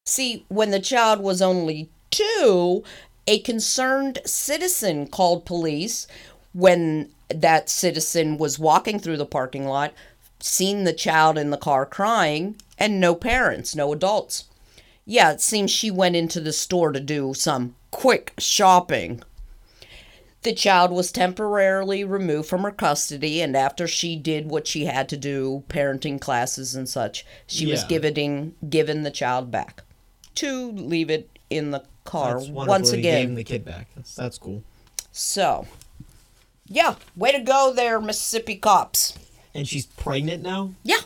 See, 0.06 0.46
when 0.48 0.72
the 0.72 0.80
child 0.80 1.20
was 1.20 1.42
only 1.42 1.90
two, 2.10 2.84
a 3.28 3.40
concerned 3.40 4.20
citizen 4.26 5.08
called 5.08 5.46
police 5.46 6.08
when 6.54 7.10
that 7.30 7.70
citizen 7.70 8.38
was 8.38 8.58
walking 8.58 8.98
through 9.00 9.18
the 9.18 9.26
parking 9.26 9.66
lot, 9.66 9.94
seen 10.40 10.86
the 10.86 10.94
child 10.94 11.38
in 11.38 11.52
the 11.52 11.58
car 11.58 11.86
crying, 11.86 12.56
and 12.80 13.00
no 13.00 13.14
parents, 13.14 13.76
no 13.76 13.94
adults. 13.94 14.46
Yeah, 15.10 15.32
it 15.32 15.40
seems 15.40 15.72
she 15.72 15.90
went 15.90 16.18
into 16.18 16.42
the 16.42 16.52
store 16.52 16.92
to 16.92 17.00
do 17.00 17.34
some 17.34 17.76
quick 17.92 18.34
shopping. 18.38 19.24
The 20.42 20.54
child 20.54 20.92
was 20.92 21.14
temporarily 21.14 22.04
removed 22.04 22.50
from 22.50 22.64
her 22.64 22.72
custody, 22.72 23.42
and 23.42 23.56
after 23.56 23.88
she 23.88 24.18
did 24.18 24.50
what 24.52 24.68
she 24.68 24.84
had 24.86 25.08
to 25.10 25.18
do, 25.18 25.64
parenting 25.70 26.20
classes 26.20 26.76
and 26.76 26.88
such, 26.90 27.26
she 27.48 27.66
was 27.66 27.84
Yeah. 27.84 27.88
given 27.88 28.56
given 28.70 29.04
the 29.04 29.10
child 29.12 29.50
back 29.50 29.84
to 30.36 30.72
leave 30.74 31.10
it 31.10 31.30
in 31.50 31.72
the 31.72 31.84
car 32.04 32.40
once 32.40 32.92
gave 32.92 33.00
again. 33.00 33.28
him 33.30 33.36
the 33.36 33.44
kid 33.46 33.64
back. 33.64 33.88
That's, 33.96 34.14
that's 34.14 34.38
cool. 34.38 34.62
So, 35.14 35.68
yeah, 36.68 36.96
way 37.16 37.32
to 37.32 37.40
go 37.40 37.72
there, 37.74 38.00
Mississippi 38.02 38.56
cops. 38.58 39.18
And 39.54 39.66
she's 39.68 39.86
pregnant 39.86 40.44
now. 40.44 40.74
Yeah, 40.84 41.00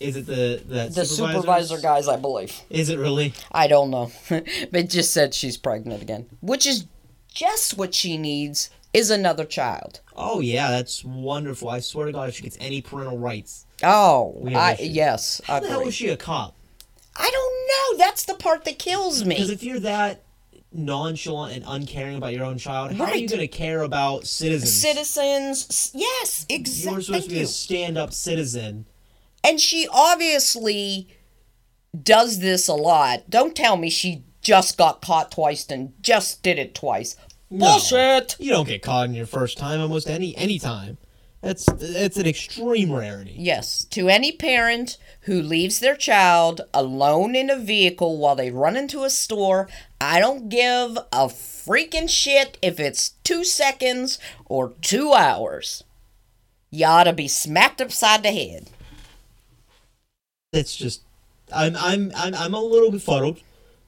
Is 0.00 0.16
it 0.16 0.26
the 0.26 0.62
that 0.68 0.94
the 0.94 1.04
supervisor 1.04 1.78
guys, 1.78 2.08
I 2.08 2.16
believe. 2.16 2.58
Is 2.70 2.88
it 2.88 2.98
really? 2.98 3.34
I 3.52 3.66
don't 3.68 3.90
know, 3.90 4.10
but 4.30 4.44
it 4.48 4.90
just 4.90 5.12
said 5.12 5.34
she's 5.34 5.56
pregnant 5.58 6.02
again, 6.02 6.26
which 6.40 6.66
is 6.66 6.86
just 7.28 7.76
what 7.76 7.94
she 7.94 8.16
needs 8.16 8.70
is 8.94 9.10
another 9.10 9.44
child. 9.44 10.00
Oh 10.16 10.40
yeah, 10.40 10.70
that's 10.70 11.04
wonderful. 11.04 11.68
I 11.68 11.80
swear 11.80 12.06
to 12.06 12.12
God, 12.12 12.28
if 12.30 12.34
she 12.36 12.42
gets 12.42 12.56
any 12.60 12.80
parental 12.80 13.18
rights, 13.18 13.66
Oh, 13.82 14.42
I, 14.54 14.76
yes, 14.80 15.40
I 15.46 15.52
how 15.52 15.60
the 15.60 15.68
hell 15.68 15.78
agree. 15.80 15.88
is 15.88 15.94
she 15.94 16.08
a 16.08 16.16
cop? 16.16 16.54
I 17.16 17.30
don't 17.30 17.98
know. 17.98 18.04
That's 18.04 18.24
the 18.24 18.34
part 18.34 18.64
that 18.64 18.78
kills 18.78 19.24
me. 19.24 19.34
Because 19.36 19.50
if 19.50 19.62
you're 19.62 19.80
that 19.80 20.22
nonchalant 20.72 21.56
and 21.56 21.64
uncaring 21.66 22.16
about 22.16 22.32
your 22.32 22.44
own 22.44 22.56
child, 22.58 22.92
how 22.92 23.04
are 23.04 23.16
you 23.16 23.28
going 23.28 23.40
to 23.40 23.48
care 23.48 23.82
about 23.82 24.26
citizens? 24.26 24.72
Citizens, 24.74 25.90
yes, 25.94 26.46
exactly. 26.48 26.92
You're 26.92 27.02
supposed 27.02 27.28
to 27.28 27.34
be 27.34 27.40
a 27.42 27.46
stand-up 27.46 28.12
citizen. 28.12 28.86
And 29.42 29.60
she 29.60 29.88
obviously 29.90 31.08
does 32.00 32.40
this 32.40 32.68
a 32.68 32.74
lot. 32.74 33.28
Don't 33.28 33.56
tell 33.56 33.76
me 33.76 33.90
she 33.90 34.24
just 34.42 34.76
got 34.76 35.02
caught 35.02 35.32
twice 35.32 35.66
and 35.68 35.92
just 36.02 36.42
did 36.42 36.58
it 36.58 36.74
twice. 36.74 37.16
No. 37.50 37.66
Bullshit. 37.66 38.36
You 38.38 38.52
don't 38.52 38.68
get 38.68 38.82
caught 38.82 39.06
in 39.06 39.14
your 39.14 39.26
first 39.26 39.58
time 39.58 39.80
almost 39.80 40.08
any 40.08 40.36
any 40.36 40.58
time. 40.58 40.98
That's 41.42 41.64
that's 41.64 42.18
an 42.18 42.26
extreme 42.26 42.92
rarity. 42.92 43.34
Yes, 43.36 43.84
to 43.86 44.08
any 44.08 44.30
parent 44.30 44.98
who 45.22 45.40
leaves 45.40 45.80
their 45.80 45.96
child 45.96 46.60
alone 46.74 47.34
in 47.34 47.48
a 47.48 47.58
vehicle 47.58 48.18
while 48.18 48.36
they 48.36 48.50
run 48.50 48.76
into 48.76 49.04
a 49.04 49.10
store, 49.10 49.66
I 50.00 50.20
don't 50.20 50.50
give 50.50 50.98
a 50.98 51.26
freaking 51.28 52.10
shit 52.10 52.58
if 52.60 52.78
it's 52.78 53.10
two 53.24 53.44
seconds 53.44 54.18
or 54.44 54.74
two 54.82 55.14
hours. 55.14 55.82
You 56.70 56.86
ought 56.86 57.04
to 57.04 57.12
be 57.14 57.26
smacked 57.26 57.80
upside 57.80 58.22
the 58.22 58.32
head. 58.32 58.68
It's 60.52 60.76
just, 60.76 61.02
I'm 61.54 61.76
I'm 61.76 62.10
I'm 62.16 62.34
I'm 62.34 62.54
a 62.54 62.60
little 62.60 62.90
befuddled, 62.90 63.38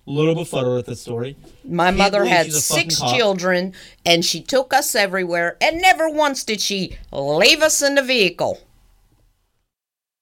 a 0.07 0.11
little 0.11 0.37
befuddled 0.37 0.79
at 0.79 0.87
this 0.87 1.01
story. 1.01 1.37
My 1.65 1.87
Can't 1.87 1.99
mother 1.99 2.25
had 2.25 2.47
she's 2.47 2.57
a 2.57 2.75
fucking 2.75 2.91
six 2.91 3.13
children, 3.13 3.75
and 4.07 4.25
she 4.25 4.41
took 4.41 4.73
us 4.73 4.95
everywhere, 4.95 5.57
and 5.61 5.83
never 5.83 6.09
once 6.09 6.45
did 6.45 6.61
she 6.61 6.99
leave 7.11 7.63
us 7.63 7.83
in 7.83 7.97
the 7.97 8.03
vehicle. 8.03 8.61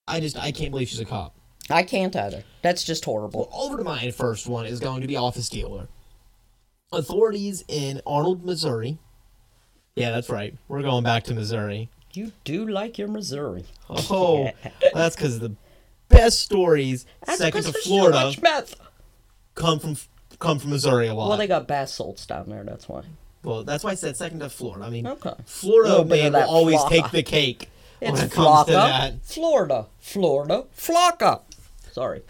I 0.09 0.20
just 0.20 0.38
I 0.38 0.50
can't 0.50 0.70
believe 0.70 0.88
she's 0.88 1.00
a 1.00 1.05
cop. 1.05 1.35
I 1.68 1.83
can't 1.83 2.16
either. 2.16 2.42
That's 2.62 2.85
just 2.85 3.05
horrible. 3.05 3.50
Over 3.53 3.76
to 3.76 3.85
my 3.85 4.11
first 4.11 4.46
one 4.46 4.64
is 4.64 4.81
going 4.81 5.03
to 5.03 5.07
be 5.07 5.16
Office 5.16 5.50
Dealer. 5.50 5.88
Authorities 6.90 7.64
in 7.68 8.00
Arnold, 8.07 8.44
Missouri. 8.44 8.98
Yeah, 9.94 10.11
that's 10.11 10.31
right. 10.31 10.57
We're 10.68 10.83
going 10.83 11.05
back 11.05 11.24
to 11.24 11.35
Missouri. 11.35 11.90
You 12.14 12.33
do 12.44 12.66
like 12.66 12.96
your 12.96 13.09
Missouri. 13.09 13.66
Oh, 13.88 14.50
that's 14.94 15.14
because 15.14 15.38
the 15.38 15.55
best 16.11 16.40
stories, 16.40 17.07
That's 17.27 17.38
second 17.38 17.62
to 17.62 17.73
so 17.73 17.81
Florida, 17.81 18.25
much 18.27 18.42
meth. 18.42 18.75
come 19.55 19.79
from 19.79 19.96
come 20.38 20.59
from 20.59 20.70
Missouri 20.70 21.07
a 21.09 21.14
lot. 21.14 21.29
Well, 21.31 21.38
they 21.38 21.46
got 21.46 21.66
bath 21.66 21.88
salts 21.88 22.27
down 22.27 22.49
there. 22.51 22.64
That's 22.64 22.88
why. 22.88 23.03
Well, 23.42 23.64
that's 23.64 23.83
why 23.85 23.92
I 23.92 23.94
said 23.94 24.16
second 24.16 24.40
to 24.40 24.51
Florida. 24.51 24.85
I 24.85 24.90
mean, 24.90 25.07
Okay. 25.07 25.33
Florida 25.46 25.88
Little 25.90 26.05
bit 26.05 26.27
of 26.27 26.33
man 26.35 26.42
will 26.42 26.51
always 26.51 26.79
flocka. 26.81 26.88
take 26.90 27.11
the 27.11 27.23
cake 27.23 27.70
when 28.01 28.14
it 28.16 28.31
comes 28.31 28.66
to 28.66 28.73
that. 28.73 29.25
Florida, 29.25 29.87
Florida, 29.99 30.64
Flocka. 30.77 31.40
Sorry, 31.92 32.23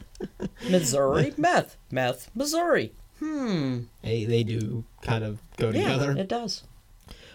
Missouri, 0.68 1.34
meth, 1.36 1.76
meth, 1.90 2.30
Missouri. 2.34 2.92
Hmm. 3.18 3.80
Hey, 4.02 4.24
they 4.24 4.42
do 4.42 4.84
kind 5.02 5.24
of 5.24 5.40
go 5.56 5.70
Yeah, 5.70 5.82
together. 5.92 6.12
it 6.16 6.28
does. 6.28 6.62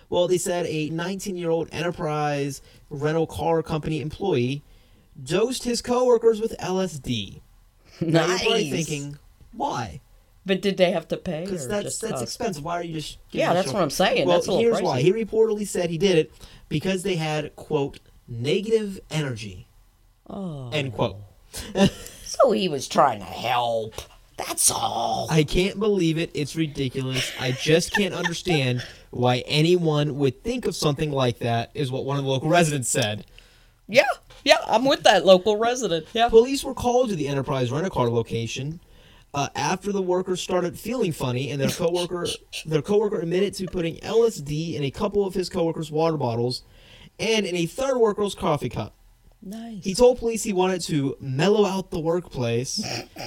Well, 0.09 0.27
they 0.27 0.37
said 0.37 0.65
a 0.67 0.89
19-year-old 0.89 1.69
enterprise 1.71 2.61
rental 2.89 3.27
car 3.27 3.61
company 3.63 4.01
employee 4.01 4.63
dosed 5.21 5.63
his 5.63 5.81
coworkers 5.81 6.39
with 6.41 6.55
LSD. 6.59 7.41
Now 8.01 8.25
you're 8.27 8.37
probably 8.39 8.69
Nice. 8.71 8.85
thinking, 8.87 9.17
why? 9.53 10.01
But 10.45 10.61
did 10.61 10.77
they 10.77 10.91
have 10.91 11.07
to 11.07 11.17
pay? 11.17 11.45
Because 11.45 11.65
or 11.65 11.69
that's 11.69 11.83
just 11.85 12.01
that's 12.01 12.13
us? 12.15 12.21
expensive. 12.23 12.63
Why 12.63 12.79
are 12.79 12.83
you 12.83 12.93
just? 12.95 13.17
giving 13.31 13.45
Yeah, 13.45 13.51
a 13.51 13.53
that's 13.55 13.67
show- 13.67 13.73
what 13.73 13.81
I'm 13.81 13.89
saying. 13.89 14.27
Well, 14.27 14.37
that's 14.37 14.47
a 14.47 14.51
little 14.51 14.63
here's 14.65 14.77
pricey. 14.81 14.83
why. 14.83 15.01
He 15.01 15.11
reportedly 15.13 15.67
said 15.67 15.89
he 15.89 15.97
did 15.97 16.17
it 16.17 16.31
because 16.69 17.03
they 17.03 17.15
had 17.15 17.55
quote 17.55 17.99
negative 18.27 18.99
energy 19.09 19.67
Oh. 20.29 20.69
end 20.71 20.93
quote. 20.93 21.17
So 22.25 22.51
he 22.51 22.67
was 22.67 22.87
trying 22.87 23.19
to 23.19 23.25
help. 23.25 23.93
That's 24.35 24.69
all. 24.69 25.27
I 25.31 25.43
can't 25.45 25.79
believe 25.79 26.17
it. 26.17 26.31
It's 26.33 26.53
ridiculous. 26.55 27.31
I 27.39 27.51
just 27.53 27.93
can't 27.93 28.13
understand 28.13 28.83
why 29.11 29.37
anyone 29.47 30.17
would 30.17 30.43
think 30.43 30.65
of 30.65 30.75
something 30.75 31.11
like 31.11 31.39
that. 31.39 31.71
Is 31.73 31.91
what 31.91 32.03
one 32.03 32.17
of 32.17 32.25
the 32.25 32.29
local 32.29 32.49
residents 32.49 32.89
said. 32.89 33.25
Yeah, 33.87 34.03
yeah, 34.45 34.57
I'm 34.67 34.85
with 34.85 35.03
that 35.03 35.25
local 35.25 35.57
resident. 35.57 36.05
Yeah. 36.13 36.29
Police 36.29 36.63
were 36.63 36.75
called 36.75 37.09
to 37.09 37.15
the 37.15 37.27
Enterprise 37.27 37.71
rent-a-car 37.71 38.09
location 38.09 38.79
uh, 39.33 39.49
after 39.55 39.91
the 39.91 40.01
workers 40.01 40.39
started 40.39 40.79
feeling 40.79 41.11
funny, 41.11 41.51
and 41.51 41.59
their 41.59 41.69
coworker 41.69 42.27
their 42.65 42.81
coworker 42.81 43.19
admitted 43.19 43.53
to 43.55 43.65
putting 43.65 43.97
LSD 43.97 44.75
in 44.75 44.83
a 44.83 44.91
couple 44.91 45.25
of 45.25 45.33
his 45.33 45.49
coworkers' 45.49 45.91
water 45.91 46.15
bottles 46.15 46.63
and 47.19 47.45
in 47.45 47.55
a 47.55 47.65
third 47.65 47.97
worker's 47.97 48.35
coffee 48.35 48.69
cup. 48.69 48.93
Nice. 49.41 49.83
He 49.83 49.93
told 49.93 50.19
police 50.19 50.43
he 50.43 50.53
wanted 50.53 50.81
to 50.83 51.17
mellow 51.19 51.65
out 51.65 51.91
the 51.91 51.99
workplace, 51.99 52.83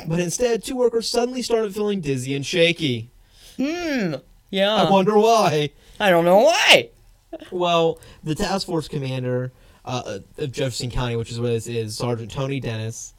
but 0.07 0.18
instead, 0.18 0.64
two 0.64 0.76
workers 0.76 1.09
suddenly 1.09 1.42
started 1.42 1.74
feeling 1.74 2.00
dizzy 2.00 2.35
and 2.35 2.44
shaky. 2.44 3.11
Hmm. 3.57 4.14
Yeah. 4.50 4.74
I 4.74 4.90
wonder 4.90 5.16
why. 5.18 5.70
I 6.00 6.11
don't 6.11 6.24
know 6.24 6.38
why. 6.38 6.90
Well, 7.50 8.00
the 8.24 8.35
task 8.35 8.66
force 8.66 8.88
commander 8.88 9.52
uh, 9.88 10.18
of 10.37 10.53
Jefferson 10.53 10.90
County, 10.90 11.16
which 11.16 11.33
is 11.33 11.40
what 11.40 11.48
this 11.48 11.66
is, 11.66 11.96
Sergeant 11.96 12.31
Tony 12.31 12.61
Dennis, 12.61 13.14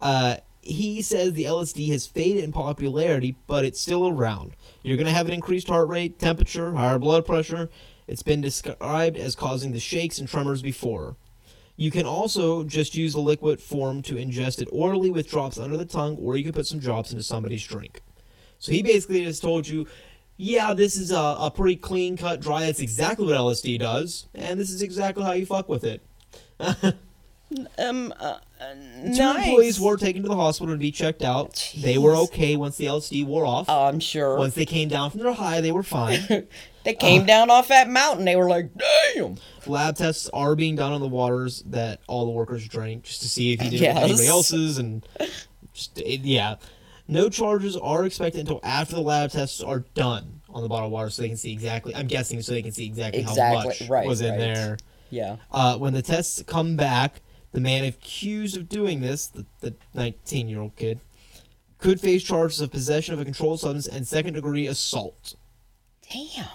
uh, 0.00 0.36
he 0.60 1.02
says 1.02 1.32
the 1.32 1.44
LSD 1.44 1.90
has 1.90 2.06
faded 2.06 2.44
in 2.44 2.52
popularity, 2.52 3.34
but 3.46 3.64
it's 3.64 3.80
still 3.80 4.06
around. 4.06 4.52
You're 4.82 4.98
going 4.98 5.06
to 5.06 5.12
have 5.12 5.26
an 5.26 5.32
increased 5.32 5.68
heart 5.68 5.88
rate, 5.88 6.18
temperature, 6.18 6.74
higher 6.74 6.98
blood 6.98 7.26
pressure. 7.26 7.70
It's 8.06 8.22
been 8.22 8.42
described 8.42 9.16
as 9.16 9.34
causing 9.34 9.72
the 9.72 9.80
shakes 9.80 10.18
and 10.18 10.28
tremors 10.28 10.62
before. 10.62 11.16
You 11.76 11.90
can 11.90 12.04
also 12.04 12.62
just 12.62 12.94
use 12.94 13.14
the 13.14 13.20
liquid 13.20 13.60
form 13.60 14.02
to 14.02 14.14
ingest 14.14 14.60
it 14.60 14.68
orally 14.70 15.10
with 15.10 15.30
drops 15.30 15.58
under 15.58 15.76
the 15.76 15.86
tongue, 15.86 16.16
or 16.18 16.36
you 16.36 16.44
can 16.44 16.52
put 16.52 16.66
some 16.66 16.78
drops 16.78 17.10
into 17.10 17.24
somebody's 17.24 17.66
drink. 17.66 18.02
So 18.58 18.70
he 18.70 18.82
basically 18.82 19.24
just 19.24 19.42
told 19.42 19.66
you, 19.66 19.86
yeah, 20.42 20.74
this 20.74 20.96
is 20.96 21.12
a, 21.12 21.16
a 21.38 21.52
pretty 21.54 21.76
clean 21.76 22.16
cut 22.16 22.40
dry. 22.40 22.66
That's 22.66 22.80
exactly 22.80 23.26
what 23.26 23.36
LSD 23.36 23.78
does, 23.78 24.26
and 24.34 24.58
this 24.58 24.70
is 24.70 24.82
exactly 24.82 25.22
how 25.24 25.32
you 25.32 25.46
fuck 25.46 25.68
with 25.68 25.84
it. 25.84 26.02
Um. 27.78 28.14
Uh, 28.18 28.38
uh, 28.62 28.72
Two 29.02 29.08
nice. 29.18 29.46
employees 29.46 29.78
were 29.78 29.98
taken 29.98 30.22
to 30.22 30.28
the 30.28 30.34
hospital 30.36 30.72
to 30.74 30.78
be 30.78 30.90
checked 30.90 31.20
out. 31.20 31.70
They 31.76 31.98
were 31.98 32.16
okay 32.16 32.56
once 32.56 32.78
the 32.78 32.86
LSD 32.86 33.26
wore 33.26 33.44
off. 33.44 33.66
Oh, 33.68 33.84
I'm 33.84 34.00
sure. 34.00 34.38
Once 34.38 34.54
they 34.54 34.64
came 34.64 34.88
down 34.88 35.10
from 35.10 35.20
their 35.20 35.34
high, 35.34 35.60
they 35.60 35.70
were 35.70 35.82
fine. 35.82 36.46
they 36.84 36.94
came 36.94 37.26
down 37.26 37.50
off 37.50 37.68
that 37.68 37.90
mountain. 37.90 38.24
They 38.24 38.36
were 38.36 38.48
like, 38.48 38.70
"Damn." 39.14 39.36
Lab 39.66 39.96
tests 39.96 40.30
are 40.32 40.54
being 40.56 40.76
done 40.76 40.92
on 40.92 41.02
the 41.02 41.08
waters 41.08 41.62
that 41.66 42.00
all 42.08 42.24
the 42.24 42.30
workers 42.30 42.66
drank 42.66 43.02
just 43.04 43.20
to 43.20 43.28
see 43.28 43.52
if 43.52 43.60
he 43.60 43.68
did 43.68 43.80
Yes. 43.80 43.98
anybody 43.98 44.26
else's, 44.28 44.78
and 44.78 45.06
just, 45.74 45.98
it- 46.00 46.20
yeah, 46.22 46.54
no 47.12 47.28
charges 47.28 47.76
are 47.76 48.04
expected 48.04 48.40
until 48.40 48.60
after 48.62 48.94
the 48.94 49.00
lab 49.00 49.30
tests 49.30 49.60
are 49.60 49.80
done 49.94 50.40
on 50.48 50.62
the 50.62 50.68
bottled 50.68 50.92
water, 50.92 51.10
so 51.10 51.22
they 51.22 51.28
can 51.28 51.36
see 51.36 51.52
exactly. 51.52 51.94
I'm 51.94 52.06
guessing 52.06 52.42
so 52.42 52.52
they 52.52 52.62
can 52.62 52.72
see 52.72 52.86
exactly, 52.86 53.22
how 53.22 53.34
much 53.34 53.88
right, 53.88 54.06
was 54.06 54.20
in 54.20 54.30
right. 54.30 54.38
there. 54.38 54.78
Yeah. 55.10 55.36
Uh, 55.50 55.76
when 55.78 55.92
the 55.92 56.02
tests 56.02 56.42
come 56.46 56.76
back, 56.76 57.20
the 57.52 57.60
man 57.60 57.84
accused 57.84 58.56
of 58.56 58.68
doing 58.68 59.00
this, 59.00 59.26
the, 59.26 59.46
the 59.60 59.74
19 59.94 60.48
year 60.48 60.60
old 60.60 60.76
kid, 60.76 61.00
could 61.78 62.00
face 62.00 62.22
charges 62.22 62.60
of 62.60 62.70
possession 62.70 63.12
of 63.14 63.20
a 63.20 63.24
controlled 63.24 63.60
substance 63.60 63.86
and 63.86 64.06
second 64.06 64.34
degree 64.34 64.66
assault. 64.66 65.34
Damn. 66.10 66.46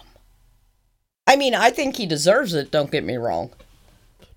I 1.28 1.36
mean, 1.36 1.54
I 1.54 1.70
think 1.70 1.98
he 1.98 2.06
deserves 2.06 2.54
it. 2.54 2.72
Don't 2.72 2.89
get 2.89 3.04
me 3.04 3.17
wrong. 3.17 3.52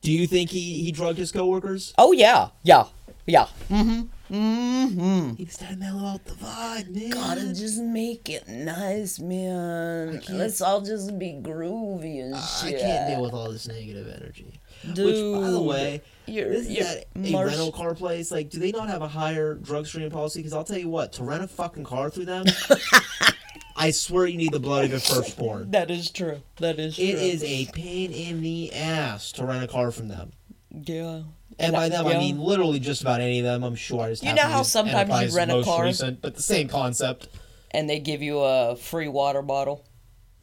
Do 0.03 0.11
you 0.11 0.27
think 0.27 0.51
he, 0.51 0.83
he 0.83 0.93
drugged 0.93 1.19
his 1.19 1.31
coworkers? 1.31 1.95
Oh 1.97 2.13
yeah, 2.13 2.49
yeah, 2.63 2.87
yeah. 3.27 3.47
Mm-hmm. 3.69 4.03
Mm-hmm. 4.31 5.35
He 5.35 5.45
was 5.45 5.57
trying 5.59 5.73
to 5.75 5.77
mellow 5.79 6.07
out 6.07 6.25
the 6.25 6.35
vibe, 6.35 6.95
man. 6.95 7.11
Gotta 7.11 7.53
just 7.53 7.81
make 7.81 8.29
it 8.29 8.47
nice, 8.49 9.19
man. 9.19 10.23
Let's 10.31 10.61
all 10.61 10.81
just 10.81 11.19
be 11.19 11.39
groovy 11.43 12.23
and 12.23 12.35
I 12.37 12.41
shit. 12.41 12.81
can't 12.81 13.09
deal 13.11 13.23
with 13.23 13.33
all 13.33 13.51
this 13.51 13.67
negative 13.67 14.07
energy. 14.07 14.61
Dude, 14.93 15.07
Which, 15.07 15.43
by 15.45 15.51
the 15.51 15.61
way, 15.61 16.03
you're, 16.27 16.49
this 16.49 16.67
is 16.67 16.71
you're 16.71 16.87
at 16.87 17.05
a 17.17 17.33
Marsh- 17.33 17.51
rental 17.51 17.73
car 17.73 17.95
place. 17.95 18.31
Like, 18.31 18.51
do 18.51 18.59
they 18.59 18.71
not 18.71 18.89
have 18.89 19.03
a 19.03 19.09
higher 19.09 19.55
drug 19.55 19.87
screening 19.87 20.11
policy? 20.11 20.39
Because 20.41 20.53
I'll 20.53 20.65
tell 20.65 20.79
you 20.79 20.89
what, 20.89 21.13
to 21.15 21.25
rent 21.25 21.43
a 21.43 21.49
fucking 21.49 21.85
car 21.85 22.09
through 22.09 22.27
them, 22.27 22.47
I 23.77 23.91
swear 23.91 24.27
you 24.27 24.39
need 24.39 24.53
the 24.53 24.61
blood 24.61 24.85
of 24.85 24.91
your 24.91 25.01
firstborn. 25.01 25.71
That 25.73 25.91
is 25.91 26.11
true. 26.11 26.43
That 26.57 26.79
is 26.79 26.97
true. 26.97 27.05
It 27.05 27.15
is 27.17 27.43
a 27.43 27.67
pain 27.73 28.13
in 28.13 28.41
the 28.43 28.73
ass 28.75 29.33
to 29.33 29.45
rent 29.45 29.65
a 29.65 29.69
car 29.69 29.91
from 29.91 30.09
them. 30.09 30.33
Yeah. 30.71 31.23
And 31.61 31.73
by 31.73 31.89
them, 31.89 32.07
I 32.07 32.15
mean 32.19 32.41
literally 32.41 32.81
just 32.81 33.03
about 33.03 33.21
any 33.21 33.39
of 33.39 33.45
them. 33.45 33.63
I'm 33.63 33.75
sure 33.75 34.03
I 34.03 34.11
just 34.11 34.23
You 34.25 34.35
know 34.35 34.43
how 34.43 34.63
sometimes 34.63 35.31
you 35.33 35.37
rent 35.37 35.51
a 35.51 35.63
car? 35.63 35.85
recent, 35.85 36.21
but 36.21 36.35
the 36.35 36.43
same 36.43 36.69
concept. 36.69 37.29
And 37.73 37.89
they 37.89 38.01
give 38.01 38.23
you 38.23 38.41
a 38.41 38.77
free 38.77 39.09
water 39.09 39.43
bottle. 39.43 39.85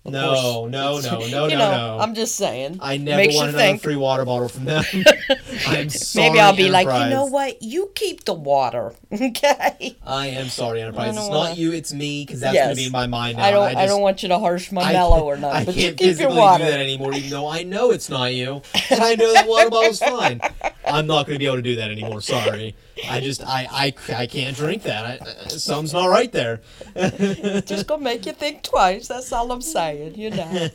Of 0.07 0.13
No, 0.13 0.33
course, 0.33 0.71
no, 0.71 0.99
no, 1.01 1.19
no, 1.27 1.27
no, 1.27 1.47
know, 1.49 1.57
no. 1.57 1.99
I'm 1.99 2.15
just 2.15 2.35
saying. 2.35 2.77
I 2.81 2.95
never 2.95 3.17
Makes 3.17 3.35
want 3.35 3.49
another 3.49 3.63
think. 3.63 3.81
free 3.83 3.97
water 3.97 4.23
bottle 4.23 4.47
from 4.47 4.63
them. 4.65 4.83
I'm 5.67 5.89
sorry. 5.89 6.29
Maybe 6.29 6.39
I'll 6.39 6.55
be 6.55 6.69
like, 6.69 6.85
you 6.87 7.09
know 7.09 7.25
what? 7.25 7.61
You 7.61 7.91
keep 7.93 8.23
the 8.23 8.33
water, 8.33 8.93
okay? 9.13 9.97
I 10.05 10.27
am 10.27 10.47
sorry, 10.47 10.81
Enterprise. 10.81 11.09
It's 11.09 11.17
don't 11.17 11.31
not 11.31 11.57
you, 11.57 11.73
it's 11.73 11.91
me, 11.93 12.23
because 12.25 12.39
that's 12.39 12.53
Yes. 12.53 12.65
going 12.67 12.75
to 12.77 12.81
be 12.81 12.85
in 12.85 12.91
my 12.93 13.07
mind 13.07 13.37
now. 13.37 13.43
I 13.43 13.51
don't. 13.51 13.67
I, 13.67 13.73
just, 13.73 13.87
don't 13.87 14.01
want 14.01 14.23
you 14.23 14.29
to 14.29 14.39
harsh 14.39 14.71
my 14.71 14.83
I 14.83 14.93
mellow 14.93 15.23
or 15.25 15.35
not, 15.35 15.53
I 15.53 15.65
but 15.65 15.75
you 15.75 15.87
can't 15.87 15.97
keep 15.97 16.19
your 16.19 16.29
water. 16.29 16.63
do 16.63 16.71
that 16.71 16.79
anymore, 16.79 17.13
even 17.13 17.29
though 17.29 17.47
I 17.49 17.63
know 17.63 17.91
it's 17.91 18.09
not 18.09 18.33
you, 18.33 18.61
and 18.89 19.01
I 19.01 19.15
know 19.15 19.33
that 19.33 19.45
water 19.47 19.69
bottle's 19.69 19.99
fine. 19.99 20.39
I'm 20.85 21.05
not 21.07 21.25
going 21.27 21.35
to 21.35 21.39
be 21.39 21.47
able 21.47 21.57
to 21.57 21.61
do 21.61 21.75
that 21.75 21.91
anymore. 21.91 22.21
Sorry. 22.21 22.75
I 23.09 23.19
just, 23.19 23.43
I, 23.43 23.67
I, 23.71 23.93
I 24.15 24.27
can't 24.27 24.55
drink 24.55 24.83
that. 24.83 25.05
I, 25.05 25.25
uh, 25.25 25.49
something's 25.49 25.93
not 25.93 26.07
right 26.07 26.31
there. 26.31 26.61
Just 26.95 27.87
gonna 27.87 28.03
make 28.03 28.25
you 28.25 28.33
think 28.33 28.63
twice. 28.63 29.07
That's 29.07 29.31
all 29.31 29.51
I'm 29.51 29.61
saying. 29.61 30.15
You 30.15 30.31
know. 30.31 30.69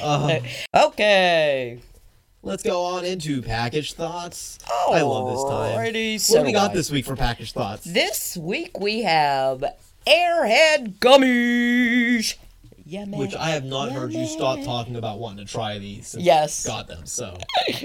Uh, 0.00 0.40
okay. 0.74 1.80
let's 2.42 2.62
go 2.62 2.84
on 2.84 3.04
into 3.04 3.42
package 3.42 3.94
thoughts. 3.94 4.58
Oh, 4.70 4.92
I 4.92 5.02
love 5.02 5.30
this 5.30 5.44
time. 5.44 5.94
Alrighty, 5.94 6.14
what 6.14 6.20
so 6.20 6.38
do 6.38 6.44
we 6.44 6.52
got 6.52 6.72
this 6.72 6.90
week 6.90 7.04
for 7.04 7.16
package 7.16 7.52
thoughts? 7.52 7.84
This 7.84 8.36
week 8.36 8.78
we 8.78 9.02
have 9.02 9.64
Airhead 10.06 10.98
gummies. 10.98 12.36
Yeah, 12.88 13.04
man. 13.04 13.18
Which 13.18 13.34
I 13.34 13.50
have 13.50 13.64
not 13.64 13.90
heard 13.90 14.12
you 14.12 14.26
stop 14.26 14.62
talking 14.62 14.94
about 14.94 15.18
wanting 15.18 15.44
to 15.44 15.52
try 15.52 15.78
these. 15.78 16.06
Since 16.06 16.22
Yes. 16.22 16.64
Got 16.64 16.86
them. 16.86 17.04
So 17.04 17.36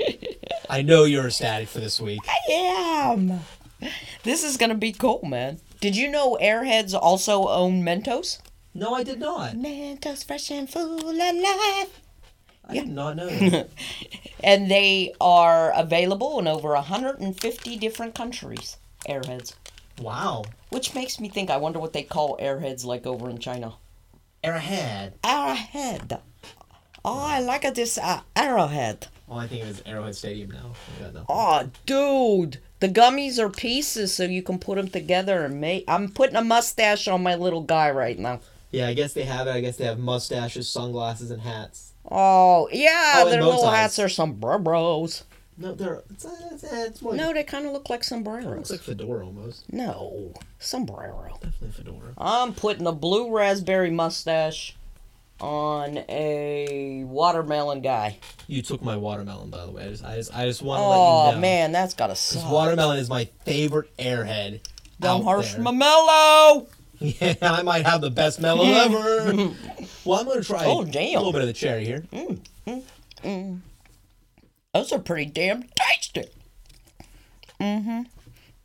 I 0.69 0.83
know 0.83 1.05
you're 1.05 1.25
ecstatic 1.25 1.69
for 1.69 1.79
this 1.79 1.99
week. 1.99 2.21
I 2.27 2.51
am. 2.51 3.39
This 4.21 4.43
is 4.43 4.57
gonna 4.57 4.75
be 4.75 4.91
cool, 4.91 5.21
man. 5.23 5.59
Did 5.79 5.95
you 5.97 6.07
know 6.07 6.37
Airheads 6.39 6.93
also 6.93 7.47
own 7.47 7.81
Mentos? 7.81 8.39
No, 8.75 8.93
I 8.93 9.03
did 9.03 9.19
not. 9.19 9.53
Mentos 9.55 10.23
fresh 10.23 10.51
and 10.51 10.69
full 10.69 10.99
of 10.99 11.03
life. 11.15 11.99
I 12.69 12.73
did 12.75 12.87
not 12.87 13.15
know. 13.15 13.27
That. 13.27 13.69
And 14.43 14.71
they 14.71 15.13
are 15.21 15.71
available 15.75 16.39
in 16.39 16.47
over 16.47 16.69
150 16.73 17.77
different 17.77 18.15
countries. 18.15 18.77
Airheads. 19.07 19.53
wow. 19.99 20.43
Which 20.69 20.95
makes 20.95 21.19
me 21.19 21.27
think 21.29 21.49
I 21.49 21.57
wonder 21.57 21.79
what 21.79 21.93
they 21.93 22.03
call 22.03 22.37
airheads 22.37 22.85
like 22.85 23.05
over 23.05 23.29
in 23.29 23.37
China. 23.39 23.73
Arrowhead. 24.43 25.13
Arrowhead. 25.23 26.19
Oh, 27.03 27.19
I 27.25 27.39
like 27.39 27.71
this 27.73 27.97
uh, 27.97 28.21
arrowhead. 28.35 29.07
Well, 29.27 29.39
I 29.39 29.47
think 29.47 29.63
it 29.63 29.67
was 29.67 29.81
Arrowhead 29.85 30.15
Stadium 30.15 30.51
now. 30.51 30.73
Oh, 31.29 31.69
dude. 31.85 32.57
The 32.79 32.89
gummies 32.89 33.39
are 33.39 33.49
pieces 33.49 34.13
so 34.13 34.23
you 34.23 34.41
can 34.43 34.59
put 34.59 34.75
them 34.75 34.87
together 34.89 35.45
and 35.45 35.61
make. 35.61 35.85
I'm 35.87 36.09
putting 36.09 36.35
a 36.35 36.43
mustache 36.43 37.07
on 37.07 37.23
my 37.23 37.35
little 37.35 37.61
guy 37.61 37.91
right 37.91 38.17
now. 38.17 38.41
Yeah, 38.71 38.87
I 38.87 38.93
guess 38.93 39.13
they 39.13 39.23
have 39.23 39.47
it. 39.47 39.51
I 39.51 39.61
guess 39.61 39.77
they 39.77 39.85
have 39.85 39.99
mustaches, 39.99 40.67
sunglasses, 40.69 41.31
and 41.31 41.41
hats. 41.41 41.93
Oh, 42.09 42.67
yeah, 42.71 43.15
Oh, 43.17 43.29
their 43.29 43.43
little 43.43 43.63
ties. 43.63 43.75
hats 43.75 43.99
are 43.99 44.09
sombreros. 44.09 45.23
No, 45.61 45.73
they're 45.75 46.01
it's, 46.09 46.25
uh, 46.25 46.35
it's, 46.51 46.63
uh, 46.63 46.85
it's 46.87 47.01
more. 47.01 47.15
No, 47.15 47.33
they 47.33 47.43
kind 47.43 47.65
of 47.65 47.71
look 47.73 47.89
like 47.89 47.97
it 47.97 47.99
looks 47.99 48.07
sombreros. 48.09 48.71
like 48.71 48.79
fedora 48.81 49.25
almost. 49.25 49.71
No, 49.71 50.33
sombrero. 50.59 51.37
Definitely 51.41 51.71
fedora. 51.71 52.13
I'm 52.17 52.53
putting 52.53 52.87
a 52.87 52.91
blue 52.91 53.35
raspberry 53.35 53.91
mustache 53.91 54.75
on 55.39 55.99
a 56.09 57.03
watermelon 57.05 57.81
guy. 57.81 58.17
You 58.47 58.61
took 58.61 58.83
my 58.83 58.95
watermelon, 58.97 59.49
by 59.49 59.65
the 59.65 59.71
way. 59.71 59.85
I 59.85 59.89
just, 59.89 60.03
I 60.05 60.15
just, 60.17 60.35
I 60.35 60.45
just 60.45 60.61
want 60.61 60.79
to 60.79 60.87
let 60.87 60.95
Oh 60.97 61.27
you 61.29 61.35
know. 61.35 61.41
man, 61.41 61.71
that's 61.71 61.93
gotta 61.93 62.11
This 62.13 62.19
suck. 62.19 62.51
watermelon 62.51 62.97
is 62.99 63.09
my 63.09 63.25
favorite 63.45 63.95
airhead. 63.97 64.59
Don't 64.99 65.21
out 65.21 65.23
harsh 65.23 65.53
there. 65.53 65.61
my 65.61 65.71
mellow. 65.71 66.67
Yeah, 67.03 67.33
I 67.41 67.63
might 67.63 67.83
have 67.87 68.01
the 68.01 68.11
best 68.11 68.39
mellow 68.39 68.63
ever. 68.65 69.33
well, 70.05 70.19
I'm 70.19 70.27
gonna 70.27 70.43
try 70.43 70.65
Oh, 70.65 70.81
a 70.81 70.85
little 70.85 71.31
bit 71.31 71.41
of 71.41 71.47
the 71.47 71.53
cherry 71.53 71.83
here. 71.83 72.03
Those 74.73 74.91
are 74.93 74.99
pretty 74.99 75.25
damn 75.29 75.63
tasty. 75.75 76.25
Mm-hmm. 77.59 78.01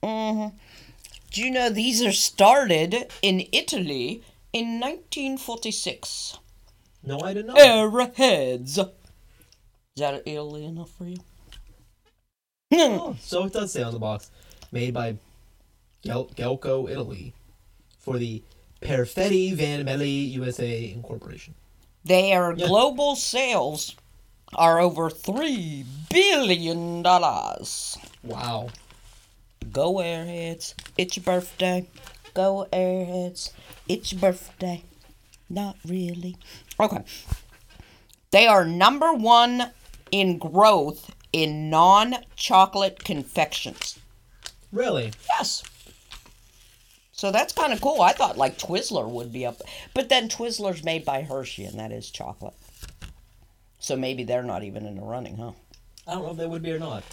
Mm-hmm. 0.02 0.56
Do 1.32 1.40
you 1.42 1.50
know 1.50 1.68
these 1.68 2.02
are 2.02 2.12
started 2.12 3.10
in 3.22 3.46
Italy 3.52 4.22
in 4.52 4.80
1946? 4.80 6.38
No, 7.02 7.20
I 7.20 7.34
did 7.34 7.46
not. 7.46 7.56
know. 7.56 7.62
Arrowheads. 7.88 8.78
Is 8.78 8.86
that 9.96 10.22
Italy 10.26 10.64
enough 10.64 10.90
for 10.90 11.04
you? 11.06 11.16
Oh, 12.72 13.16
so 13.20 13.44
it 13.44 13.52
does 13.52 13.72
say 13.72 13.82
on 13.82 13.92
the 13.92 13.98
box, 13.98 14.30
made 14.72 14.92
by 14.94 15.16
Gel- 16.04 16.26
Gelco, 16.36 16.90
Italy, 16.90 17.32
for 18.00 18.18
the 18.18 18.42
Perfetti 18.80 19.54
Van 19.54 19.84
Melle 19.84 20.06
USA 20.32 20.90
Incorporation. 20.92 21.54
Their 22.04 22.54
Yeah. 22.56 22.66
global 22.66 23.14
sales 23.16 23.94
are 24.56 24.80
over 24.80 25.10
three 25.10 25.84
billion 26.10 27.02
dollars. 27.02 27.96
Wow. 28.24 28.70
Go 29.70 29.94
Airheads, 29.96 30.74
it's 30.96 31.16
your 31.16 31.24
birthday. 31.24 31.86
Go 32.34 32.66
Airheads, 32.72 33.52
it's 33.88 34.12
your 34.12 34.20
birthday. 34.20 34.82
Not 35.48 35.76
really. 35.86 36.36
Okay. 36.80 37.04
They 38.30 38.46
are 38.46 38.64
number 38.64 39.12
one 39.12 39.70
in 40.10 40.38
growth 40.38 41.14
in 41.32 41.70
non 41.70 42.16
chocolate 42.34 43.04
confections. 43.04 43.98
Really? 44.72 45.12
Yes. 45.28 45.62
So 47.12 47.30
that's 47.30 47.52
kind 47.52 47.72
of 47.72 47.80
cool. 47.80 48.02
I 48.02 48.12
thought 48.12 48.36
like 48.36 48.58
Twizzler 48.58 49.08
would 49.08 49.32
be 49.32 49.46
up, 49.46 49.62
but 49.94 50.08
then 50.08 50.28
Twizzler's 50.28 50.84
made 50.84 51.04
by 51.04 51.22
Hershey, 51.22 51.64
and 51.64 51.78
that 51.78 51.92
is 51.92 52.10
chocolate. 52.10 52.54
So 53.78 53.96
maybe 53.96 54.24
they're 54.24 54.42
not 54.42 54.62
even 54.62 54.86
in 54.86 54.96
the 54.96 55.02
running, 55.02 55.36
huh? 55.36 55.52
I 56.06 56.14
don't 56.14 56.24
know 56.24 56.30
if 56.30 56.36
they 56.36 56.46
would 56.46 56.62
be 56.62 56.72
or 56.72 56.78
not. 56.78 57.04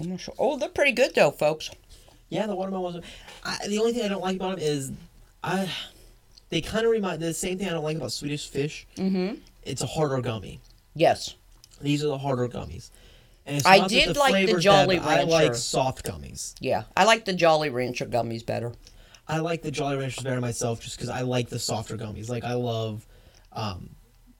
I'm 0.00 0.10
not 0.10 0.20
sure. 0.20 0.34
Oh, 0.38 0.56
they're 0.56 0.68
pretty 0.68 0.92
good 0.92 1.14
though, 1.14 1.30
folks. 1.30 1.70
Yeah, 2.28 2.46
the 2.46 2.54
watermelon 2.54 2.94
was. 2.94 3.04
I, 3.44 3.66
the 3.66 3.78
only 3.78 3.92
thing 3.92 4.04
I 4.04 4.08
don't 4.08 4.22
like 4.22 4.36
about 4.36 4.58
them 4.58 4.64
is, 4.66 4.92
I. 5.42 5.70
They 6.48 6.60
kind 6.60 6.84
of 6.84 6.90
remind 6.90 7.22
the 7.22 7.32
same 7.32 7.58
thing 7.58 7.68
I 7.68 7.70
don't 7.70 7.84
like 7.84 7.96
about 7.96 8.10
Swedish 8.12 8.48
Fish. 8.48 8.86
Mm-hmm. 8.96 9.36
It's 9.62 9.82
a 9.82 9.86
harder 9.86 10.20
gummy. 10.20 10.60
Yes. 10.94 11.36
These 11.80 12.04
are 12.04 12.08
the 12.08 12.18
harder 12.18 12.48
gummies. 12.48 12.90
And 13.46 13.62
I 13.64 13.86
did 13.86 14.16
like 14.16 14.46
the 14.46 14.58
Jolly 14.58 14.98
bad, 14.98 15.04
but 15.04 15.18
I 15.18 15.22
like 15.22 15.54
soft 15.54 16.04
gummies. 16.04 16.54
Yeah, 16.60 16.84
I 16.96 17.04
like 17.04 17.24
the 17.24 17.32
Jolly 17.32 17.70
Rancher 17.70 18.06
gummies 18.06 18.44
better. 18.44 18.72
I 19.26 19.38
like 19.38 19.62
the 19.62 19.70
Jolly 19.70 19.96
Ranchers 19.96 20.24
better 20.24 20.40
myself 20.40 20.80
just 20.80 20.96
because 20.96 21.08
I 21.08 21.22
like 21.22 21.48
the 21.48 21.58
softer 21.58 21.96
gummies. 21.96 22.28
Like 22.28 22.44
I 22.44 22.54
love 22.54 23.06
um, 23.52 23.90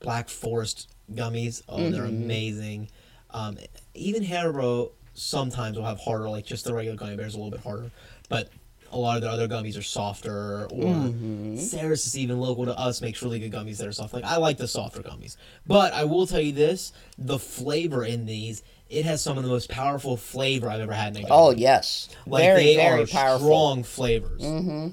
Black 0.01 0.29
Forest 0.29 0.90
gummies. 1.15 1.63
Oh, 1.69 1.91
they're 1.91 2.03
Mm-hmm. 2.03 2.23
amazing. 2.25 2.89
Um, 3.31 3.59
even 3.95 4.23
Haribo 4.25 4.91
sometimes 5.15 5.77
will 5.77 5.85
have 5.85 6.01
harder, 6.01 6.29
like 6.29 6.45
just 6.47 6.65
the 6.65 6.75
regular 6.75 6.97
gummy 6.97 7.17
bears 7.17 7.35
a 7.35 7.39
little 7.39 7.51
bit 7.51 7.61
harder, 7.61 7.91
but 8.29 8.49
a 8.93 8.99
lot 8.99 9.17
of 9.17 9.23
the 9.23 9.31
other 9.31 9.47
gummies 9.47 9.79
are 9.79 9.83
softer. 9.83 10.65
Or 10.67 10.95
Mm-hmm. 10.95 11.57
Ceres 11.57 12.07
is 12.07 12.19
even 12.19 12.41
local 12.41 12.65
to 12.65 12.77
us 12.79 13.01
makes 13.01 13.23
really 13.23 13.39
good 13.39 13.53
gummies 13.53 13.79
that 13.79 13.87
are 13.87 13.93
soft. 13.93 14.15
Like 14.15 14.25
I 14.25 14.37
like 14.37 14.57
the 14.57 14.67
softer 14.69 15.01
gummies, 15.01 15.37
but 15.67 15.93
I 15.93 16.05
will 16.05 16.27
tell 16.27 16.41
you 16.41 16.53
this: 16.53 16.93
the 17.19 17.39
flavor 17.39 18.05
in 18.05 18.27
these. 18.27 18.63
It 18.89 19.05
has 19.05 19.23
some 19.23 19.39
of 19.39 19.45
the 19.45 19.51
most 19.51 19.71
powerful 19.71 20.17
flavor 20.17 20.69
I've 20.69 20.81
ever 20.81 20.93
had 20.93 21.15
in 21.17 21.19
a 21.25 21.29
gummy. 21.29 21.31
Oh 21.31 21.51
yes, 21.53 22.09
Like 22.27 22.43
very 22.43 22.65
they 22.65 22.75
very 22.77 23.03
are 23.03 23.07
powerful. 23.07 23.47
strong 23.47 23.83
flavors, 23.85 24.43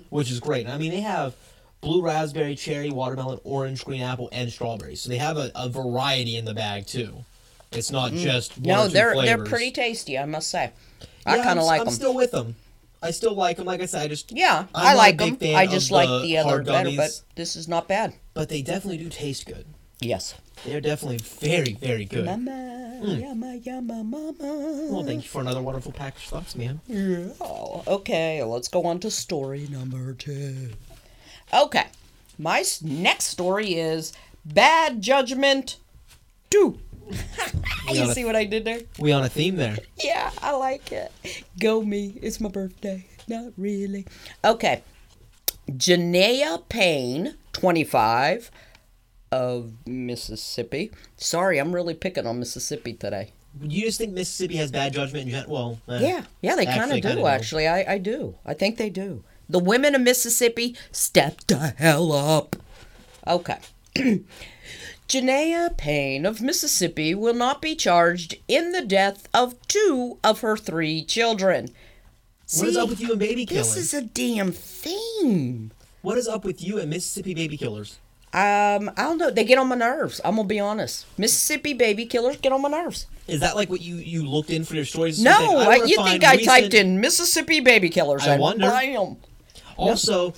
which 0.10 0.30
is 0.30 0.40
great. 0.40 0.68
I 0.68 0.78
mean, 0.78 0.92
they 0.92 1.02
have 1.02 1.34
blue 1.82 2.02
raspberry, 2.02 2.56
cherry, 2.56 2.90
watermelon, 2.90 3.40
orange, 3.44 3.84
green 3.86 4.02
apple, 4.02 4.30
and 4.32 4.52
strawberry. 4.52 4.96
So 4.96 5.10
they 5.10 5.18
have 5.18 5.38
a, 5.38 5.52
a 5.56 5.70
variety 5.70 6.36
in 6.38 6.46
the 6.46 6.54
bag 6.54 6.88
too. 6.88 7.24
It's 7.72 7.92
not 7.92 8.12
just 8.14 8.58
one 8.58 8.64
Mm. 8.64 8.68
No, 8.68 8.82
or 8.84 8.88
two 8.88 8.94
they're 8.94 9.22
they're 9.22 9.44
pretty 9.44 9.72
tasty, 9.72 10.18
I 10.18 10.26
must 10.26 10.50
say. 10.50 10.72
I 11.26 11.36
Yeah, 11.38 11.44
kind 11.44 11.60
of 11.60 11.64
I'm, 11.64 11.68
like 11.68 11.82
I'm 11.82 11.90
still 11.90 12.14
with 12.16 12.32
them. 12.32 12.56
I 13.02 13.12
still 13.12 13.36
like 13.36 13.58
them. 13.58 13.66
Like 13.66 13.82
I 13.82 13.86
said, 13.86 14.02
I 14.02 14.08
just 14.08 14.32
yeah, 14.32 14.66
I'm 14.74 14.88
I 14.88 14.94
like 14.96 15.18
them. 15.18 15.38
I 15.56 15.68
just 15.68 15.92
like 15.92 16.08
the 16.08 16.22
the 16.22 16.38
other 16.38 16.64
better, 16.64 16.92
but 16.96 17.22
this 17.36 17.56
is 17.56 17.68
not 17.68 17.88
bad. 17.88 18.14
but 18.34 18.50
they 18.50 18.62
definitely 18.62 18.98
do 18.98 19.10
taste 19.10 19.46
good. 19.46 19.66
Yes. 20.00 20.36
They're 20.66 20.82
definitely 20.82 21.18
very, 21.18 21.74
very 21.74 22.06
good. 22.06 22.26
Mama, 22.26 23.00
yama, 23.04 23.56
yama, 23.58 24.04
mama. 24.04 24.88
Well, 24.90 25.04
thank 25.04 25.24
you 25.24 25.30
for 25.30 25.42
another 25.42 25.62
wonderful 25.62 25.92
package 25.92 26.24
of 26.24 26.30
thoughts, 26.30 26.56
man. 26.56 26.80
Oh, 27.40 27.84
okay, 27.88 28.42
let's 28.44 28.68
go 28.68 28.86
on 28.86 29.00
to 29.02 29.12
story 29.12 29.68
number 29.70 30.14
two. 30.14 30.72
Okay, 31.54 31.86
my 32.38 32.64
next 32.84 33.26
story 33.26 33.76
is 33.76 34.14
Bad 34.46 35.02
Judgment 35.02 35.78
2. 36.50 36.80
you 37.92 38.14
see 38.14 38.26
what 38.26 38.36
I 38.36 38.44
did 38.44 38.66
there? 38.66 38.82
We 39.00 39.12
on 39.14 39.24
a 39.24 39.30
theme 39.30 39.56
there. 39.56 39.78
Yeah, 40.04 40.32
I 40.42 40.56
like 40.56 40.92
it. 40.92 41.12
Go 41.60 41.82
me, 41.82 42.18
it's 42.22 42.40
my 42.40 42.50
birthday. 42.50 43.06
Not 43.28 43.54
really. 43.58 44.06
Okay. 44.44 44.84
Janaea 45.70 46.68
Payne, 46.70 47.36
25, 47.54 48.52
of 49.32 49.74
Mississippi. 49.86 50.92
Sorry, 51.18 51.60
I'm 51.60 51.74
really 51.76 51.94
picking 51.94 52.26
on 52.26 52.40
Mississippi 52.40 52.94
today. 52.94 53.32
You 53.62 53.84
just 53.84 53.98
think 53.98 54.14
Mississippi 54.14 54.56
has 54.58 54.72
bad 54.72 54.94
judgment 54.94 55.26
in 55.26 55.32
gen- 55.32 55.50
Well, 55.50 55.80
eh, 55.90 56.00
Yeah, 56.02 56.24
yeah, 56.42 56.56
they 56.56 56.66
kind 56.66 56.92
of 56.92 56.98
do. 56.98 57.02
kinda 57.02 57.22
do. 57.24 57.28
actually, 57.28 57.68
I, 57.68 57.94
I 57.94 57.98
do. 57.98 58.36
I 58.46 58.54
think 58.54 58.78
they 58.78 58.90
do. 58.90 59.24
The 59.50 59.60
women 59.60 59.96
of 59.96 60.02
Mississippi, 60.02 60.76
step 60.92 61.42
the 61.48 61.74
hell 61.78 62.12
up. 62.12 62.56
Okay. 63.26 63.60
Janaea 65.08 65.78
Payne 65.78 66.26
of 66.26 66.42
Mississippi 66.42 67.16
will 67.16 67.34
not 67.34 67.62
be 67.62 67.76
charged 67.76 68.36
in 68.48 68.74
the 68.74 68.82
death 68.86 69.30
of 69.34 69.56
two 69.68 70.18
of 70.24 70.42
her 70.42 70.58
three 70.58 71.04
children. 71.04 71.70
What 72.58 72.68
is 72.68 72.78
up 72.78 72.90
with 72.90 73.00
you 73.00 73.12
and 73.12 73.20
baby 73.20 73.46
killing? 73.46 73.64
This 73.64 73.78
is 73.78 73.94
a 73.94 74.02
damn 74.02 74.52
theme. 74.52 75.72
What 76.02 76.18
is 76.18 76.28
up 76.28 76.44
with 76.46 76.62
you 76.64 76.80
and 76.80 76.90
Mississippi 76.90 77.34
baby 77.34 77.58
killers? 77.58 78.00
Um, 78.34 78.90
I 78.98 79.04
don't 79.04 79.18
know. 79.18 79.32
They 79.32 79.46
get 79.46 79.58
on 79.58 79.68
my 79.70 79.76
nerves. 79.76 80.20
I'm 80.26 80.36
gonna 80.36 80.48
be 80.48 80.60
honest. 80.60 81.06
Mississippi 81.18 81.74
baby 81.74 82.06
killers 82.06 82.38
get 82.38 82.52
on 82.52 82.62
my 82.62 82.70
nerves. 82.70 83.08
Is 83.28 83.40
that 83.40 83.56
like 83.56 83.70
what 83.70 83.82
you 83.82 83.96
you 83.96 84.26
looked 84.26 84.50
in 84.50 84.64
for 84.66 84.76
your 84.76 84.86
stories? 84.86 85.22
No, 85.22 85.36
think, 85.38 85.60
I, 85.70 85.76
you 85.86 85.96
think 86.04 86.24
I 86.24 86.32
recent- 86.34 86.46
typed 86.46 86.74
in 86.74 87.00
Mississippi 87.00 87.62
baby 87.62 87.90
killers 87.90 88.28
I 88.28 88.34
and 88.34 88.42
wonder. 88.42 88.70
bam. 88.70 89.18
Also, 89.78 90.34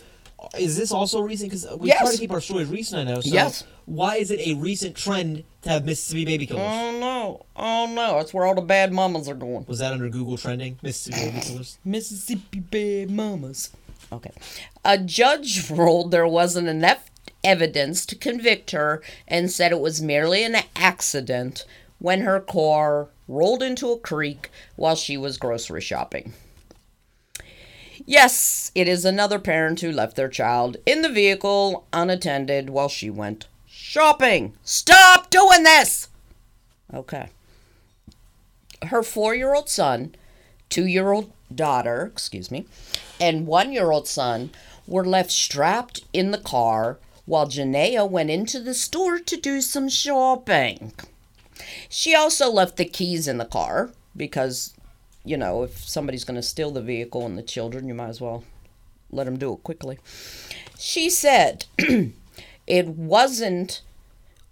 is 0.58 0.78
this 0.78 0.92
also 0.92 1.22
recent? 1.22 1.50
Because 1.52 1.68
we 1.78 1.88
Yes. 1.88 2.00
try 2.02 2.12
to 2.12 2.18
keep 2.18 2.32
our 2.32 2.42
stories 2.42 2.68
recent. 2.68 3.08
I 3.08 3.14
know. 3.14 3.22
So 3.22 3.30
Yes. 3.34 3.64
Why 3.86 4.18
is 4.18 4.30
it 4.30 4.40
a 4.48 4.54
recent 4.54 4.96
trend 4.96 5.44
to 5.64 5.70
have 5.70 5.84
Mississippi 5.86 6.24
baby 6.24 6.46
killers? 6.46 6.62
Oh 6.64 6.92
no! 7.00 7.46
Oh 7.56 7.88
no! 7.88 8.18
That's 8.18 8.34
where 8.34 8.46
all 8.46 8.54
the 8.54 8.62
bad 8.62 8.94
mamas 8.94 9.28
are 9.28 9.34
going. 9.34 9.66
Was 9.68 9.80
that 9.80 9.92
under 9.94 10.08
Google 10.10 10.38
trending? 10.38 10.78
Mississippi 10.84 11.32
baby 11.32 11.42
killers. 11.46 11.78
Mississippi 11.84 12.60
bad 12.60 13.10
mamas. 13.10 13.72
Okay. 14.12 14.32
A 14.86 14.98
judge 15.00 15.70
ruled 15.72 16.12
there 16.12 16.28
wasn't 16.28 16.68
enough 16.68 17.10
evidence 17.44 18.06
to 18.06 18.16
convict 18.16 18.72
her 18.72 19.02
and 19.28 19.50
said 19.52 19.72
it 19.72 19.80
was 19.80 20.02
merely 20.02 20.44
an 20.44 20.58
accident 20.76 21.66
when 22.00 22.22
her 22.22 22.40
car 22.40 23.08
rolled 23.28 23.64
into 23.64 23.92
a 23.92 23.98
creek 24.00 24.50
while 24.76 24.96
she 24.96 25.18
was 25.18 25.38
grocery 25.38 25.82
shopping. 25.82 26.34
Yes, 28.06 28.72
it 28.76 28.88
is 28.88 29.06
another 29.06 29.40
parent 29.40 29.82
who 29.82 29.92
left 29.92 30.16
their 30.16 30.30
child 30.30 30.78
in 30.86 31.02
the 31.02 31.10
vehicle 31.10 31.86
unattended 31.92 32.70
while 32.70 32.90
she 32.90 33.10
went 33.10 33.48
shopping. 33.68 34.54
Stop 34.64 35.30
doing 35.30 35.64
this! 35.64 36.08
Okay. 36.94 37.30
Her 38.84 39.04
four 39.04 39.36
year 39.36 39.54
old 39.54 39.70
son, 39.70 40.16
two 40.70 40.86
year 40.86 41.12
old 41.12 41.32
daughter, 41.54 42.10
excuse 42.12 42.50
me, 42.50 42.66
and 43.20 43.48
one 43.48 43.72
year 43.72 43.92
old 43.92 44.08
son 44.08 44.52
were 44.88 45.06
left 45.06 45.32
strapped 45.32 46.02
in 46.14 46.32
the 46.32 46.38
car 46.38 46.98
while 47.26 47.48
Janaea 47.48 48.10
went 48.10 48.32
into 48.32 48.60
the 48.60 48.74
store 48.74 49.20
to 49.20 49.38
do 49.38 49.62
some 49.62 49.88
shopping. 49.90 50.94
She 51.88 52.16
also 52.16 52.50
left 52.50 52.78
the 52.78 52.86
keys 52.86 53.28
in 53.28 53.38
the 53.38 53.46
car 53.46 53.92
because, 54.16 54.74
you 55.26 55.38
know, 55.38 55.64
if 55.64 55.78
somebody's 55.88 56.24
going 56.24 56.36
to 56.36 56.42
steal 56.42 56.72
the 56.72 56.82
vehicle 56.82 57.26
and 57.26 57.38
the 57.38 57.44
children, 57.44 57.88
you 57.88 57.94
might 57.94 58.10
as 58.10 58.22
well 58.22 58.44
let 59.12 59.26
them 59.26 59.38
do 59.38 59.54
it 59.54 59.64
quickly. 59.64 59.98
She 60.78 61.10
said 61.10 61.66
it 62.68 62.88
wasn't 62.88 63.82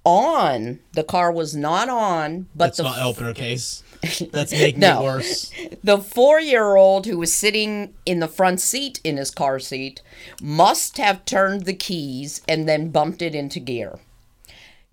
on, 0.04 0.80
the 0.94 1.04
car 1.04 1.32
was 1.32 1.56
not 1.56 1.89
on, 1.89 2.48
but 2.56 2.66
That's 2.68 2.78
the 2.78 2.84
not 2.84 2.98
helping 2.98 3.26
her 3.26 3.34
case. 3.34 3.84
That's 4.32 4.52
making 4.52 4.80
No. 4.80 5.02
it 5.02 5.04
worse. 5.04 5.52
the 5.84 5.98
four 5.98 6.39
year 6.39 6.76
old 6.76 7.06
who 7.08 7.18
was 7.18 7.34
sitting 7.34 7.94
in 8.06 8.20
the 8.20 8.28
front 8.28 8.62
seat 8.62 9.00
in 9.04 9.18
his 9.18 9.32
car 9.32 9.60
seat 9.60 10.02
must 10.41 10.98
have 10.98 11.26
turned 11.26 11.66
the 11.66 11.74
keys 11.74 12.41
and 12.48 12.70
then 12.70 12.89
bumped 12.89 13.22
it 13.22 13.36
into 13.36 13.60
gear. 13.60 14.00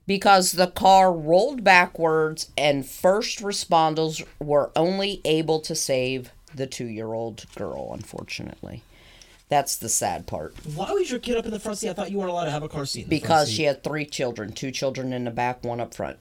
Because 0.06 0.52
the 0.52 0.66
car 0.66 1.12
rolled 1.12 1.64
backwards 1.64 2.50
and 2.58 2.84
first 2.86 3.40
responders 3.40 4.24
were 4.38 4.70
only 4.76 5.20
able 5.24 5.60
to 5.60 5.74
save 5.74 6.30
the 6.54 6.66
two 6.66 6.86
year 6.86 7.12
old 7.14 7.44
girl, 7.54 7.90
unfortunately. 7.94 8.82
That's 9.48 9.76
the 9.76 9.88
sad 9.88 10.26
part. 10.26 10.54
Why 10.74 10.90
was 10.92 11.10
your 11.10 11.20
kid 11.20 11.36
up 11.36 11.44
in 11.44 11.50
the 11.50 11.60
front 11.60 11.78
seat? 11.78 11.90
I 11.90 11.92
thought 11.92 12.10
you 12.10 12.18
weren't 12.18 12.30
allowed 12.30 12.46
to 12.46 12.50
have 12.50 12.62
a 12.62 12.68
car 12.68 12.86
seat. 12.86 13.04
In 13.04 13.08
the 13.08 13.18
front 13.18 13.22
Because 13.22 13.48
seat. 13.48 13.54
she 13.54 13.62
had 13.64 13.82
three 13.84 14.04
children 14.06 14.52
two 14.52 14.70
children 14.70 15.12
in 15.12 15.24
the 15.24 15.30
back, 15.30 15.64
one 15.64 15.80
up 15.80 15.94
front 15.94 16.18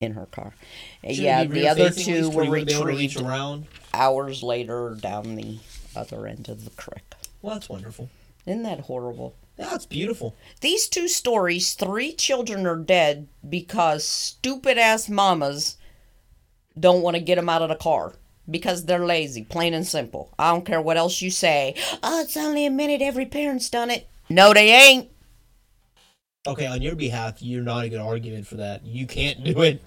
in 0.00 0.12
her 0.14 0.26
car. 0.26 0.54
Shouldn't 1.02 1.18
yeah, 1.18 1.44
the 1.44 1.68
other 1.68 1.90
two 1.90 2.30
were 2.30 2.36
where 2.36 2.44
you 2.44 2.50
wouldn't 2.50 2.68
be 2.68 2.74
able 2.74 2.84
to 2.84 2.88
reach 2.88 3.14
retrieved 3.16 3.28
around. 3.28 3.66
hours 3.92 4.42
later 4.42 4.96
down 4.98 5.34
the 5.36 5.58
other 5.94 6.26
end 6.26 6.48
of 6.48 6.64
the 6.64 6.70
creek. 6.70 7.04
Well, 7.42 7.54
that's 7.54 7.68
wonderful. 7.68 8.08
Isn't 8.46 8.62
that 8.62 8.80
horrible? 8.80 9.34
That's 9.60 9.84
beautiful. 9.84 10.34
These 10.62 10.88
two 10.88 11.06
stories, 11.06 11.74
three 11.74 12.14
children 12.14 12.66
are 12.66 12.76
dead 12.76 13.28
because 13.46 14.04
stupid 14.04 14.78
ass 14.78 15.06
mamas 15.06 15.76
don't 16.78 17.02
want 17.02 17.16
to 17.16 17.20
get 17.20 17.34
them 17.34 17.50
out 17.50 17.60
of 17.60 17.68
the 17.68 17.74
car 17.74 18.14
because 18.50 18.86
they're 18.86 19.04
lazy, 19.04 19.44
plain 19.44 19.74
and 19.74 19.86
simple. 19.86 20.32
I 20.38 20.50
don't 20.50 20.64
care 20.64 20.80
what 20.80 20.96
else 20.96 21.20
you 21.20 21.30
say. 21.30 21.74
Oh, 22.02 22.22
it's 22.22 22.38
only 22.38 22.64
a 22.64 22.70
minute. 22.70 23.02
Every 23.02 23.26
parent's 23.26 23.68
done 23.68 23.90
it. 23.90 24.08
No, 24.30 24.54
they 24.54 24.72
ain't. 24.72 25.10
Okay, 26.46 26.66
on 26.66 26.80
your 26.80 26.96
behalf, 26.96 27.42
you're 27.42 27.62
not 27.62 27.84
a 27.84 27.90
good 27.90 28.00
argument 28.00 28.46
for 28.46 28.56
that. 28.56 28.86
You 28.86 29.06
can't 29.06 29.44
do 29.44 29.60
it. 29.60 29.82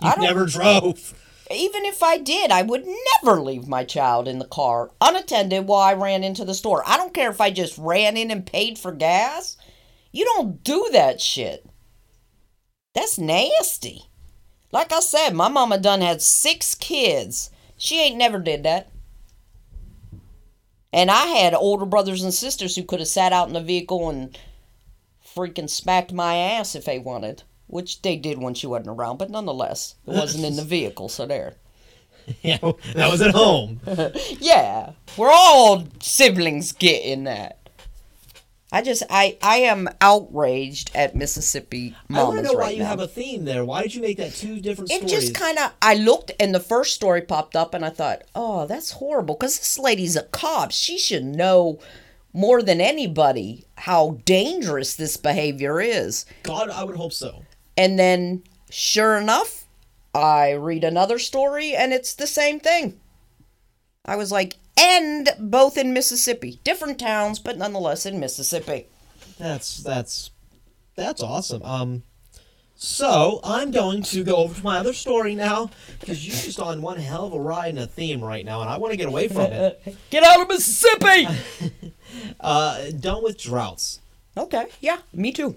You 0.00 0.12
never 0.18 0.46
drove. 0.46 1.12
Even 1.50 1.84
if 1.84 2.02
I 2.02 2.16
did, 2.18 2.52
I 2.52 2.62
would 2.62 2.86
never 2.86 3.40
leave 3.40 3.66
my 3.66 3.84
child 3.84 4.28
in 4.28 4.38
the 4.38 4.44
car 4.44 4.92
unattended 5.00 5.66
while 5.66 5.80
I 5.80 5.94
ran 5.94 6.22
into 6.22 6.44
the 6.44 6.54
store. 6.54 6.84
I 6.86 6.96
don't 6.96 7.12
care 7.12 7.30
if 7.30 7.40
I 7.40 7.50
just 7.50 7.76
ran 7.76 8.16
in 8.16 8.30
and 8.30 8.46
paid 8.46 8.78
for 8.78 8.92
gas. 8.92 9.56
You 10.12 10.24
don't 10.24 10.62
do 10.62 10.88
that 10.92 11.20
shit. 11.20 11.66
That's 12.94 13.18
nasty. 13.18 14.02
Like 14.72 14.92
I 14.92 15.00
said, 15.00 15.30
my 15.30 15.48
mama 15.48 15.78
done 15.78 16.00
had 16.00 16.22
six 16.22 16.76
kids. 16.76 17.50
She 17.76 18.00
ain't 18.00 18.16
never 18.16 18.38
did 18.38 18.62
that. 18.62 18.88
And 20.92 21.10
I 21.10 21.26
had 21.26 21.54
older 21.54 21.86
brothers 21.86 22.22
and 22.22 22.34
sisters 22.34 22.76
who 22.76 22.84
could 22.84 23.00
have 23.00 23.08
sat 23.08 23.32
out 23.32 23.48
in 23.48 23.54
the 23.54 23.60
vehicle 23.60 24.08
and 24.08 24.38
freaking 25.24 25.70
smacked 25.70 26.12
my 26.12 26.36
ass 26.36 26.74
if 26.74 26.84
they 26.84 26.98
wanted. 26.98 27.42
Which 27.70 28.02
they 28.02 28.16
did 28.16 28.38
when 28.38 28.54
she 28.54 28.66
wasn't 28.66 28.88
around, 28.88 29.18
but 29.18 29.30
nonetheless, 29.30 29.94
it 30.06 30.10
wasn't 30.10 30.44
in 30.44 30.56
the 30.56 30.64
vehicle, 30.76 31.08
so 31.08 31.24
there. 31.26 31.54
yeah, 32.42 32.58
that 32.94 33.10
was 33.10 33.22
at 33.22 33.30
home. 33.34 33.80
Yeah, 34.40 34.92
we're 35.16 35.30
all 35.32 35.84
siblings 36.00 36.72
getting 36.72 37.24
that. 37.24 37.56
I 38.72 38.82
just, 38.82 39.02
I, 39.10 39.36
I 39.42 39.56
am 39.58 39.88
outraged 40.00 40.92
at 40.94 41.16
Mississippi 41.16 41.96
I 42.08 42.22
want 42.22 42.36
to 42.36 42.42
know 42.44 42.52
why 42.52 42.70
you 42.70 42.80
now. 42.84 42.86
have 42.90 43.00
a 43.00 43.08
theme 43.08 43.44
there. 43.44 43.64
Why 43.64 43.82
did 43.82 43.94
you 43.96 44.00
make 44.00 44.18
that 44.18 44.32
two 44.32 44.60
different 44.60 44.92
it 44.92 45.08
stories? 45.08 45.10
just 45.12 45.34
kind 45.34 45.58
of 45.58 45.72
i 45.82 45.94
looked 45.94 46.30
and 46.38 46.54
the 46.54 46.60
first 46.60 46.94
story 46.94 47.20
popped 47.20 47.56
up 47.56 47.74
and 47.74 47.84
i 47.84 47.90
thought 47.90 48.22
oh 48.36 48.66
that's 48.68 48.92
horrible 48.92 49.34
because 49.34 49.58
this 49.58 49.76
lady's 49.76 50.14
a 50.14 50.22
cop 50.22 50.70
she 50.70 50.96
should 50.98 51.24
know 51.24 51.80
more 52.32 52.62
than 52.62 52.80
anybody 52.80 53.64
how 53.76 54.20
dangerous 54.24 54.94
this 54.94 55.16
behavior 55.16 55.80
is 55.80 56.24
God, 56.44 56.70
I 56.70 56.84
would 56.84 56.94
hope 56.96 57.12
so. 57.12 57.42
And 57.80 57.98
then 57.98 58.42
sure 58.70 59.16
enough 59.16 59.64
i 60.14 60.50
read 60.68 60.84
another 60.84 61.18
story 61.18 61.68
and 61.74 61.92
it's 61.92 62.14
the 62.14 62.26
same 62.26 62.58
thing 62.60 63.00
i 64.04 64.14
was 64.16 64.30
like 64.30 64.56
and 64.78 65.28
both 65.38 65.76
in 65.76 65.92
mississippi 65.92 66.60
different 66.64 66.98
towns 66.98 67.38
but 67.38 67.56
nonetheless 67.58 68.06
in 68.06 68.18
mississippi 68.20 68.86
That's 69.38 69.78
that's 69.82 70.30
that's 70.96 71.22
awesome. 71.22 71.62
Um, 71.62 72.02
so 72.74 73.40
I'm 73.42 73.70
going 73.70 74.02
to 74.12 74.22
go 74.24 74.36
over 74.36 74.54
to 74.54 74.64
my 74.64 74.76
other 74.78 74.92
story 74.92 75.34
now 75.34 75.70
because 76.00 76.26
you're 76.26 76.36
just 76.36 76.60
on 76.60 76.82
one 76.82 76.98
hell 76.98 77.24
of 77.26 77.32
a 77.32 77.40
ride 77.40 77.70
and 77.70 77.78
a 77.78 77.86
theme 77.86 78.20
right 78.22 78.44
now, 78.44 78.60
and 78.60 78.68
I 78.68 78.76
want 78.76 78.90
to 78.92 78.96
get 78.98 79.08
away 79.08 79.28
from 79.28 79.46
it. 79.52 79.96
get 80.10 80.22
out 80.24 80.42
of 80.42 80.48
mississippi 80.48 81.26
Uh, 82.40 82.90
done 82.98 83.22
with 83.22 83.38
droughts. 83.38 84.00
okay 84.36 84.66
yeah 84.80 84.98
me 85.14 85.32
too 85.32 85.56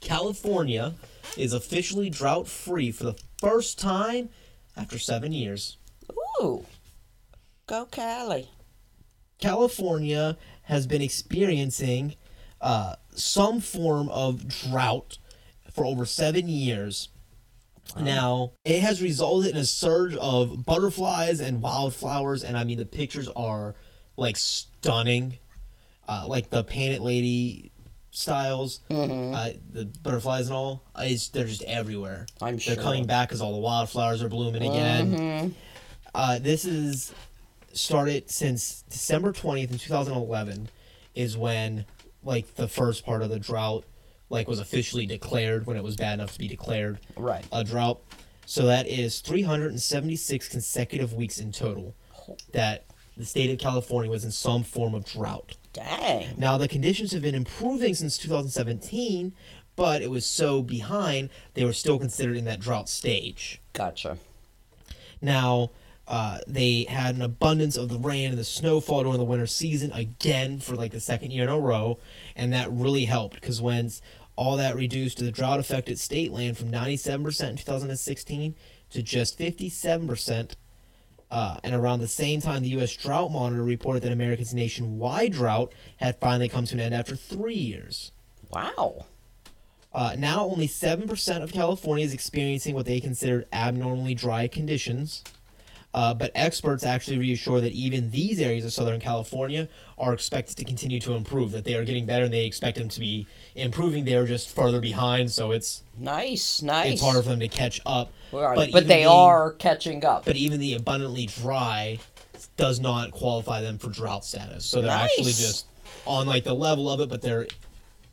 California 0.00 0.94
is 1.36 1.52
officially 1.52 2.10
drought 2.10 2.48
free 2.48 2.90
for 2.90 3.04
the 3.04 3.16
first 3.38 3.78
time 3.78 4.30
after 4.76 4.98
seven 4.98 5.32
years. 5.32 5.76
ooh 6.40 6.64
go 7.66 7.84
cali 7.84 8.48
California 9.38 10.36
has 10.62 10.86
been 10.86 11.02
experiencing 11.02 12.14
uh, 12.60 12.94
some 13.14 13.60
form 13.60 14.08
of 14.08 14.48
drought 14.48 15.18
for 15.72 15.84
over 15.84 16.04
seven 16.04 16.48
years. 16.48 17.08
Now, 17.98 18.52
it 18.64 18.80
has 18.80 19.00
resulted 19.00 19.52
in 19.52 19.56
a 19.56 19.64
surge 19.64 20.14
of 20.16 20.66
butterflies 20.66 21.40
and 21.40 21.62
wildflowers, 21.62 22.44
and 22.44 22.56
I 22.58 22.64
mean, 22.64 22.78
the 22.78 22.84
pictures 22.84 23.28
are 23.28 23.76
like 24.16 24.36
stunning. 24.36 25.38
Uh, 26.06 26.24
like 26.26 26.48
the 26.48 26.64
painted 26.64 27.02
lady 27.02 27.70
styles, 28.10 28.80
uh, 28.90 29.50
the 29.70 29.84
butterflies 30.02 30.46
and 30.46 30.56
all, 30.56 30.82
uh, 30.94 31.02
it's, 31.04 31.28
they're 31.28 31.46
just 31.46 31.62
everywhere. 31.64 32.26
I'm 32.40 32.54
They're 32.56 32.74
sure. 32.74 32.82
coming 32.82 33.06
back 33.06 33.28
because 33.28 33.40
all 33.40 33.52
the 33.52 33.58
wildflowers 33.60 34.22
are 34.22 34.28
blooming 34.28 34.62
again. 34.62 35.54
Uh, 36.14 36.38
this 36.38 36.64
is 36.64 37.12
started 37.72 38.30
since 38.30 38.82
December 38.88 39.32
20th 39.32 39.70
in 39.70 39.78
2011 39.78 40.68
is 41.14 41.36
when 41.36 41.84
like 42.24 42.54
the 42.56 42.66
first 42.66 43.04
part 43.04 43.22
of 43.22 43.28
the 43.30 43.38
drought 43.38 43.84
like 44.30 44.48
was 44.48 44.58
officially 44.58 45.06
declared 45.06 45.66
when 45.66 45.76
it 45.76 45.82
was 45.84 45.94
bad 45.96 46.14
enough 46.14 46.32
to 46.32 46.38
be 46.38 46.48
declared 46.48 46.98
Right. 47.16 47.44
a 47.52 47.62
drought. 47.62 48.00
So 48.46 48.66
that 48.66 48.88
is 48.88 49.20
376 49.20 50.48
consecutive 50.48 51.12
weeks 51.12 51.38
in 51.38 51.52
total 51.52 51.94
that 52.52 52.86
the 53.16 53.24
state 53.24 53.50
of 53.50 53.58
California 53.58 54.10
was 54.10 54.24
in 54.24 54.30
some 54.30 54.64
form 54.64 54.94
of 54.94 55.04
drought. 55.04 55.56
Dang. 55.72 56.34
Now 56.36 56.58
the 56.58 56.68
conditions 56.68 57.12
have 57.12 57.22
been 57.22 57.34
improving 57.34 57.94
since 57.94 58.18
2017, 58.18 59.32
but 59.76 60.02
it 60.02 60.10
was 60.10 60.26
so 60.26 60.62
behind 60.62 61.30
they 61.54 61.64
were 61.64 61.72
still 61.72 61.98
considered 61.98 62.36
in 62.36 62.44
that 62.46 62.60
drought 62.60 62.88
stage. 62.88 63.60
Gotcha. 63.72 64.18
Now, 65.20 65.70
uh, 66.06 66.38
they 66.46 66.84
had 66.88 67.16
an 67.16 67.22
abundance 67.22 67.76
of 67.76 67.90
the 67.90 67.98
rain 67.98 68.30
and 68.30 68.38
the 68.38 68.44
snowfall 68.44 69.02
during 69.02 69.18
the 69.18 69.24
winter 69.24 69.46
season 69.46 69.92
again 69.92 70.58
for 70.58 70.74
like 70.74 70.92
the 70.92 71.00
second 71.00 71.32
year 71.32 71.44
in 71.44 71.50
a 71.50 71.58
row, 71.58 71.98
and 72.34 72.52
that 72.52 72.70
really 72.72 73.04
helped 73.04 73.34
because 73.34 73.60
when 73.60 73.90
all 74.34 74.56
that 74.56 74.74
reduced 74.74 75.18
to 75.18 75.24
the 75.24 75.32
drought 75.32 75.60
affected 75.60 75.98
state 75.98 76.32
land 76.32 76.56
from 76.56 76.70
97% 76.70 77.50
in 77.50 77.56
2016 77.56 78.54
to 78.90 79.02
just 79.02 79.38
57%. 79.38 80.52
Uh, 81.30 81.58
and 81.62 81.74
around 81.74 82.00
the 82.00 82.08
same 82.08 82.40
time, 82.40 82.62
the 82.62 82.70
U.S. 82.70 82.96
Drought 82.96 83.30
Monitor 83.30 83.62
reported 83.62 84.02
that 84.02 84.12
America's 84.12 84.54
nationwide 84.54 85.32
drought 85.32 85.74
had 85.98 86.18
finally 86.20 86.48
come 86.48 86.64
to 86.66 86.74
an 86.74 86.80
end 86.80 86.94
after 86.94 87.14
three 87.16 87.54
years. 87.54 88.12
Wow. 88.50 89.06
Uh, 89.92 90.14
now, 90.18 90.44
only 90.44 90.68
7% 90.68 91.42
of 91.42 91.52
California 91.52 92.04
is 92.04 92.14
experiencing 92.14 92.74
what 92.74 92.86
they 92.86 93.00
consider 93.00 93.46
abnormally 93.52 94.14
dry 94.14 94.48
conditions. 94.48 95.22
Uh, 95.94 96.12
but 96.12 96.30
experts 96.34 96.84
actually 96.84 97.18
reassure 97.18 97.60
that 97.62 97.72
even 97.72 98.10
these 98.10 98.38
areas 98.40 98.62
of 98.64 98.72
Southern 98.72 99.00
California 99.00 99.66
are 99.96 100.12
expected 100.12 100.54
to 100.58 100.64
continue 100.64 101.00
to 101.00 101.14
improve, 101.14 101.50
that 101.52 101.64
they 101.64 101.74
are 101.74 101.84
getting 101.84 102.04
better 102.04 102.24
and 102.26 102.32
they 102.32 102.44
expect 102.44 102.76
them 102.76 102.88
to 102.90 103.00
be 103.00 103.26
improving. 103.54 104.04
They 104.04 104.14
are 104.14 104.26
just 104.26 104.54
further 104.54 104.80
behind, 104.80 105.30
so 105.30 105.50
it's 105.50 105.82
Nice. 105.98 106.60
Nice. 106.60 106.92
it's 106.92 107.02
harder 107.02 107.22
for 107.22 107.30
them 107.30 107.40
to 107.40 107.48
catch 107.48 107.80
up. 107.86 108.12
Right, 108.32 108.54
but 108.54 108.70
But, 108.70 108.86
they 108.86 109.04
the- 109.04 109.10
are 109.10 109.52
catching 109.52 110.04
up. 110.04 110.26
But 110.26 110.36
even 110.36 110.60
the 110.60 110.74
abundantly 110.74 111.24
dry 111.26 111.98
does 112.58 112.78
not 112.80 113.10
qualify 113.10 113.62
them 113.62 113.78
for 113.78 113.88
drought 113.88 114.24
status. 114.26 114.66
So 114.66 114.82
they're 114.82 114.90
actually 114.90 115.32
just 115.32 115.66
on 116.06 116.26
like 116.26 116.44
the 116.44 116.54
level 116.54 116.90
of 116.90 117.00
it, 117.00 117.08
but 117.08 117.22
they're 117.22 117.46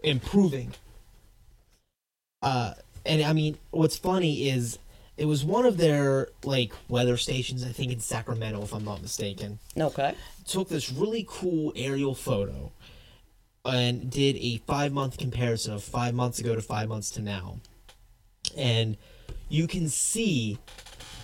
improving. 0.01 0.73
Uh, 2.41 2.73
and 3.05 3.21
I 3.21 3.33
mean, 3.33 3.57
what's 3.71 3.97
funny 3.97 4.47
is 4.49 4.79
it 5.17 5.25
was 5.25 5.43
one 5.43 5.65
of 5.65 5.77
their 5.77 6.29
like 6.43 6.73
weather 6.87 7.17
stations, 7.17 7.63
I 7.63 7.69
think 7.69 7.91
in 7.91 7.99
Sacramento, 7.99 8.61
if 8.63 8.73
I'm 8.73 8.83
not 8.85 9.01
mistaken, 9.01 9.59
okay. 9.77 10.15
took 10.47 10.69
this 10.69 10.91
really 10.91 11.25
cool 11.27 11.71
aerial 11.75 12.15
photo 12.15 12.71
and 13.63 14.09
did 14.11 14.35
a 14.37 14.57
five 14.67 14.91
month 14.91 15.17
comparison 15.17 15.73
of 15.73 15.83
five 15.83 16.13
months 16.13 16.39
ago 16.39 16.55
to 16.55 16.61
five 16.61 16.89
months 16.89 17.09
to 17.11 17.21
now. 17.21 17.57
And 18.57 18.97
you 19.49 19.67
can 19.67 19.89
see 19.89 20.59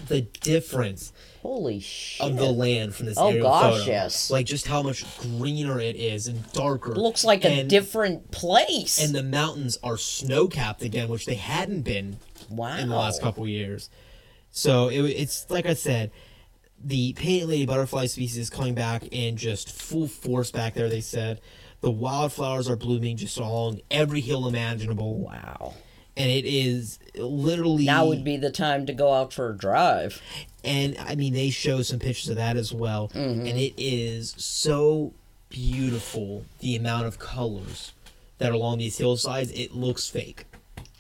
the 0.07 0.21
difference 0.21 1.13
Holy 1.41 1.79
shit. 1.79 2.25
of 2.25 2.37
the 2.37 2.51
land 2.51 2.95
from 2.95 3.05
this 3.05 3.17
Oh, 3.17 3.27
aerial 3.29 3.43
gosh, 3.43 3.73
photo. 3.79 3.91
yes. 3.91 4.31
Like 4.31 4.45
just 4.45 4.67
how 4.67 4.81
much 4.81 5.05
greener 5.19 5.79
it 5.79 5.95
is 5.95 6.27
and 6.27 6.51
darker. 6.53 6.91
It 6.91 6.97
looks 6.97 7.23
like 7.23 7.45
a 7.45 7.63
different 7.63 8.31
place. 8.31 8.99
And 9.03 9.13
the 9.13 9.23
mountains 9.23 9.77
are 9.83 9.97
snow 9.97 10.47
capped 10.47 10.81
again, 10.81 11.09
which 11.09 11.25
they 11.25 11.35
hadn't 11.35 11.81
been 11.81 12.17
wow. 12.51 12.77
in 12.77 12.89
the 12.89 12.95
last 12.95 13.21
couple 13.21 13.47
years. 13.47 13.89
So 14.51 14.89
it, 14.89 15.01
it's 15.01 15.49
like 15.49 15.65
I 15.65 15.73
said, 15.73 16.11
the 16.83 17.13
painted 17.13 17.47
lady 17.49 17.65
butterfly 17.65 18.07
species 18.07 18.37
is 18.37 18.49
coming 18.49 18.73
back 18.73 19.03
in 19.11 19.37
just 19.37 19.71
full 19.71 20.07
force 20.07 20.51
back 20.51 20.73
there. 20.73 20.89
They 20.89 21.01
said 21.01 21.39
the 21.81 21.91
wildflowers 21.91 22.69
are 22.69 22.75
blooming 22.75 23.17
just 23.17 23.37
along 23.37 23.81
every 23.89 24.21
hill 24.21 24.47
imaginable, 24.47 25.17
Wow. 25.19 25.73
and 26.17 26.29
it 26.29 26.45
is 26.45 26.99
literally 27.15 27.85
Now 27.85 28.05
would 28.07 28.23
be 28.23 28.37
the 28.37 28.51
time 28.51 28.85
to 28.87 28.93
go 28.93 29.13
out 29.13 29.31
for 29.33 29.49
a 29.51 29.57
drive. 29.57 30.21
and 30.63 30.95
I 30.99 31.15
mean 31.15 31.33
they 31.33 31.49
show 31.49 31.81
some 31.81 31.99
pictures 31.99 32.29
of 32.29 32.35
that 32.35 32.57
as 32.57 32.73
well, 32.73 33.09
Mm-hmm. 33.13 33.47
and 33.47 33.57
it 33.59 33.73
is 33.77 34.33
so 34.37 35.13
beautiful 35.49 36.45
the 36.59 36.75
amount 36.75 37.05
of 37.05 37.19
colors 37.19 37.93
that 38.39 38.49
are 38.49 38.53
along 38.53 38.79
these 38.79 38.97
hillsides. 38.97 39.51
It 39.51 39.73
looks 39.75 40.07
fake, 40.09 40.45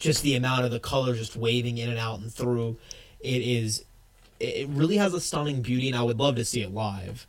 just 0.01 0.23
the 0.23 0.35
amount 0.35 0.65
of 0.65 0.71
the 0.71 0.79
colors 0.79 1.19
just 1.19 1.35
waving 1.35 1.77
in 1.77 1.89
and 1.89 1.99
out 1.99 2.19
and 2.19 2.33
through. 2.33 2.77
It 3.19 3.41
is, 3.41 3.85
it 4.39 4.67
really 4.69 4.97
has 4.97 5.13
a 5.13 5.21
stunning 5.21 5.61
beauty, 5.61 5.87
and 5.87 5.95
I 5.95 6.01
would 6.01 6.19
love 6.19 6.35
to 6.35 6.43
see 6.43 6.61
it 6.61 6.73
live. 6.73 7.27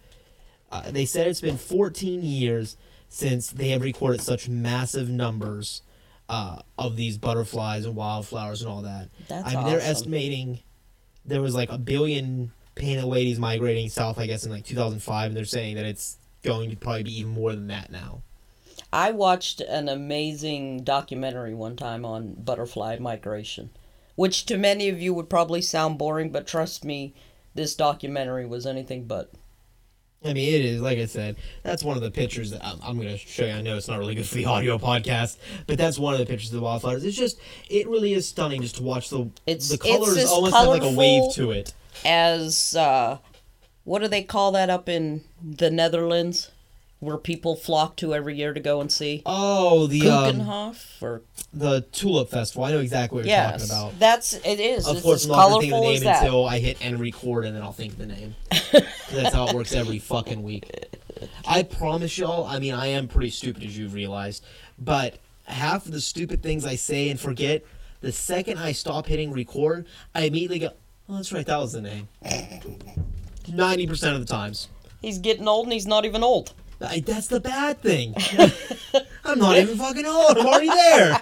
Uh, 0.70 0.91
they 0.91 1.05
said 1.05 1.27
it's 1.27 1.43
been 1.43 1.59
14 1.59 2.23
years 2.23 2.77
since 3.09 3.51
they 3.51 3.68
have 3.68 3.83
recorded 3.83 4.23
such 4.23 4.49
massive 4.49 5.11
numbers 5.11 5.83
uh, 6.31 6.62
of 6.79 6.97
these 6.97 7.18
butterflies 7.18 7.85
and 7.85 7.95
wildflowers 7.95 8.62
and 8.62 8.70
all 8.70 8.81
that. 8.83 9.11
That's 9.29 9.47
I 9.47 9.55
mean, 9.55 9.66
they're 9.66 9.81
estimating 9.81 10.61
there 11.25 11.43
was 11.43 11.55
like 11.55 11.70
a 11.70 11.79
billion 11.79 12.53
painted 12.75 13.05
ladies 13.05 13.39
migrating 13.39 13.91
south, 13.91 14.18
I 14.18 14.27
guess, 14.27 14.45
in 14.45 14.51
like 14.51 14.64
2005, 14.64 15.29
and 15.29 15.37
they're 15.37 15.45
saying 15.45 15.77
that 15.77 15.85
it's 15.85 16.16
going 16.43 16.70
to 16.70 16.77
probably 16.77 17.05
be 17.05 17.20
even 17.20 17.33
more 17.33 17.53
than 17.53 17.66
that 17.68 17.93
now. 17.93 18.23
I 18.93 19.11
watched 19.11 19.61
an 19.61 19.88
amazing 19.88 20.84
documentary 20.84 21.55
one 21.55 21.76
time 21.76 22.05
on 22.05 22.34
butterfly 22.34 22.99
migration, 22.99 23.70
which 24.16 24.45
to 24.47 24.59
many 24.59 24.88
of 24.90 25.01
you 25.01 25.14
would 25.14 25.30
probably 25.30 25.62
sound 25.62 25.97
boring, 25.99 26.30
but 26.30 26.47
trust 26.47 26.84
me, 26.84 27.14
this 27.55 27.74
documentary 27.74 28.45
was 28.47 28.66
anything 28.66 29.05
but. 29.05 29.32
I 30.24 30.34
mean, 30.34 30.55
it 30.55 30.64
is 30.64 30.80
like 30.80 30.99
I 30.99 31.07
said. 31.07 31.36
That's 31.64 31.82
one 31.82 31.97
of 31.97 32.03
the 32.03 32.11
pictures 32.11 32.53
that 32.53 32.64
I'm, 32.64 32.78
I'm 32.82 32.97
going 32.97 33.09
to 33.09 33.16
show 33.18 33.45
you. 33.45 33.53
I 33.53 33.61
know 33.62 33.76
it's 33.76 33.88
not 33.88 33.99
really 33.99 34.14
good 34.14 34.26
for 34.26 34.36
the 34.36 34.45
audio 34.45 34.78
podcast, 34.78 35.36
but 35.66 35.78
that's 35.78 35.99
one 35.99 36.12
of 36.12 36.20
the 36.20 36.26
pictures 36.26 36.51
of 36.51 36.61
the 36.61 36.64
wildflowers. 36.64 37.05
It's 37.05 37.16
just, 37.16 37.40
it 37.68 37.88
really 37.88 38.12
is 38.12 38.28
stunning 38.28 38.62
just 38.62 38.76
to 38.76 38.84
watch 38.84 39.11
the 39.11 39.22
It's- 39.47 39.68
the 39.68 39.78
colors 39.78 40.16
as 40.18 40.30
almost 40.30 40.55
have 40.55 40.68
like 40.68 40.82
a 40.84 40.93
wave 40.93 41.32
to 41.34 41.51
it. 41.51 41.74
As 42.05 42.76
uh, 42.76 43.18
what 43.82 43.99
do 44.01 44.07
they 44.07 44.22
call 44.22 44.53
that 44.53 44.70
up 44.70 44.88
in 44.88 45.24
the 45.43 45.70
Netherlands, 45.72 46.51
where 47.03 47.16
people 47.16 47.57
flock 47.57 47.96
to 47.96 48.14
every 48.14 48.36
year 48.36 48.55
to 48.55 48.61
go 48.61 48.80
and 48.80 48.90
see 48.90 49.22
Oh, 49.26 49.88
the 49.88 50.09
um, 50.09 50.72
or 51.00 51.22
the 51.53 51.80
tulip 51.90 52.30
festival. 52.30 52.62
I 52.62 52.70
know 52.70 52.78
exactly 52.78 53.16
what 53.16 53.24
you're 53.24 53.30
yes, 53.34 53.68
talking 53.68 53.88
about. 53.88 53.98
that's 53.98 54.34
it 54.34 54.61
is. 54.61 54.86
Of 54.86 54.98
it's 54.98 55.05
course, 55.05 55.24
I'm 55.24 55.30
not 55.32 55.48
gonna 55.48 55.61
think 55.62 55.72
of 55.72 55.80
the 55.82 55.86
name 55.88 56.07
until 56.07 56.46
I 56.46 56.61
hit 56.61 56.78
and 56.80 57.00
record, 57.00 57.44
and 57.44 57.57
then 57.57 57.62
I'll 57.64 57.72
think 57.72 57.94
of 57.94 57.98
the 57.98 58.07
name. 58.07 58.36
that's 59.12 59.34
how 59.34 59.48
it 59.48 59.55
works 59.57 59.74
every 59.74 59.98
fucking 59.98 60.44
week. 60.44 60.70
I 61.44 61.64
promise 61.64 62.16
y'all. 62.16 62.46
I 62.46 62.61
mean, 62.61 62.72
I 62.72 62.86
am 62.86 63.09
pretty 63.09 63.30
stupid, 63.30 63.64
as 63.64 63.76
you've 63.76 63.94
realized, 63.94 64.44
but 64.78 65.18
half 65.46 65.86
of 65.86 65.92
the 65.92 66.00
stupid 66.00 66.40
things 66.40 66.64
I 66.64 66.76
say 66.76 67.09
and 67.09 67.18
forget, 67.18 67.64
the 68.00 68.12
second 68.12 68.59
I 68.61 68.70
stop 68.70 69.07
hitting 69.07 69.32
record, 69.32 69.86
I 70.14 70.22
immediately 70.22 70.61
go, 70.61 70.70
"Oh, 71.09 71.16
that's 71.16 71.32
right, 71.32 71.44
that 71.46 71.57
was 71.59 71.72
the 71.72 71.82
name." 71.82 72.07
Ninety 73.53 73.88
percent 73.88 74.14
of 74.14 74.24
the 74.24 74.32
times. 74.32 74.68
He's 75.00 75.18
getting 75.18 75.48
old 75.48 75.66
and 75.66 75.72
he's 75.72 75.86
not 75.88 76.05
even 76.05 76.22
old. 76.22 76.55
I, 76.83 77.01
that's 77.01 77.28
the 77.28 77.41
bad 77.41 77.80
thing. 77.80 78.14
I'm 79.24 79.39
not 79.39 79.57
even 79.57 79.76
fucking 79.78 80.07
old. 80.07 80.39
I'm 80.39 80.47
already 80.47 80.68
there. 80.68 81.20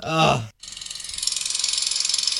Ugh. 0.00 0.44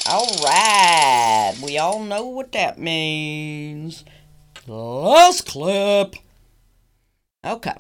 All 0.07 0.31
right, 0.45 1.55
we 1.63 1.79
all 1.79 2.01
know 2.03 2.27
what 2.27 2.53
that 2.53 2.79
means. 2.79 4.05
Last 4.67 5.47
clip. 5.47 6.17
Okay. 7.43 7.73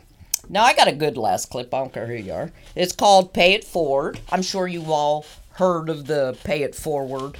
Now 0.48 0.64
I 0.64 0.74
got 0.74 0.88
a 0.88 0.92
good 0.92 1.18
last 1.18 1.50
clip. 1.50 1.72
I 1.74 1.78
don't 1.78 1.92
care 1.92 2.06
who 2.06 2.14
you 2.14 2.32
are. 2.32 2.50
It's 2.74 2.94
called 2.94 3.34
"Pay 3.34 3.52
It 3.52 3.64
Forward." 3.64 4.20
I'm 4.32 4.40
sure 4.42 4.66
you 4.66 4.84
all 4.90 5.26
heard 5.56 5.90
of 5.90 6.06
the 6.06 6.36
"Pay 6.44 6.62
It 6.62 6.74
Forward." 6.74 7.36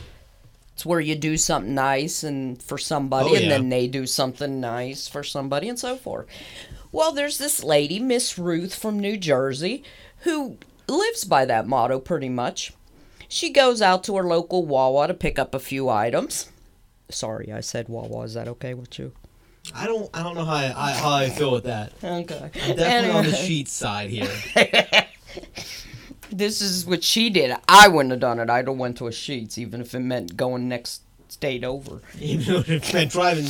It's 0.74 0.84
where 0.84 1.00
you 1.00 1.14
do 1.14 1.36
something 1.36 1.74
nice 1.74 2.22
and 2.24 2.60
for 2.62 2.78
somebody, 2.78 3.30
Oh, 3.30 3.34
and 3.34 3.44
yeah. 3.44 3.48
then 3.50 3.68
they 3.68 3.86
do 3.86 4.06
something 4.06 4.60
nice 4.60 5.06
for 5.08 5.22
somebody, 5.22 5.68
and 5.68 5.78
so 5.78 5.96
forth. 5.96 6.26
Well, 6.92 7.12
there's 7.12 7.38
this 7.38 7.62
lady, 7.64 7.98
Miss 8.00 8.38
Ruth 8.38 8.74
from 8.74 8.98
New 8.98 9.16
Jersey, 9.16 9.82
who 10.20 10.58
lives 10.88 11.24
by 11.24 11.44
that 11.44 11.66
motto 11.66 11.98
pretty 12.00 12.28
much. 12.28 12.72
She 13.28 13.50
goes 13.50 13.80
out 13.82 14.04
to 14.04 14.16
her 14.16 14.24
local 14.24 14.64
Wawa 14.66 15.06
to 15.08 15.14
pick 15.14 15.38
up 15.38 15.54
a 15.54 15.58
few 15.60 15.88
items. 15.88 16.50
Sorry, 17.08 17.52
I 17.52 17.60
said 17.60 17.88
Wawa. 17.88 18.22
Is 18.22 18.34
that 18.34 18.48
okay 18.48 18.74
with 18.74 18.98
you? 18.98 19.12
I 19.74 19.86
don't. 19.86 20.10
I 20.12 20.22
don't 20.22 20.34
know 20.34 20.44
how 20.44 20.54
I, 20.54 20.74
I 20.76 20.92
how 20.92 21.10
I 21.12 21.30
feel 21.30 21.50
with 21.52 21.64
that. 21.64 21.92
Okay. 22.02 22.50
Definitely 22.54 23.10
on 23.10 23.24
the 23.24 23.32
sheet 23.34 23.68
side 23.68 24.10
here. 24.10 24.30
This 26.37 26.61
is 26.61 26.85
what 26.85 27.05
she 27.05 27.30
did. 27.30 27.57
I 27.68 27.89
wouldn't 27.89 28.11
have 28.11 28.20
done 28.20 28.41
it. 28.41 28.51
I'd 28.51 28.66
have 28.66 28.76
went 28.76 28.97
to 28.99 29.07
a 29.07 29.11
Sheetz, 29.11 29.57
even 29.57 29.80
if 29.80 29.95
it 29.95 30.01
meant 30.01 30.37
going 30.37 30.68
next 30.68 31.03
state 31.28 31.64
over. 31.64 32.01
Even 32.20 32.47
though 32.47 32.62
it's 32.66 32.93
been 32.93 33.09
driving 33.09 33.47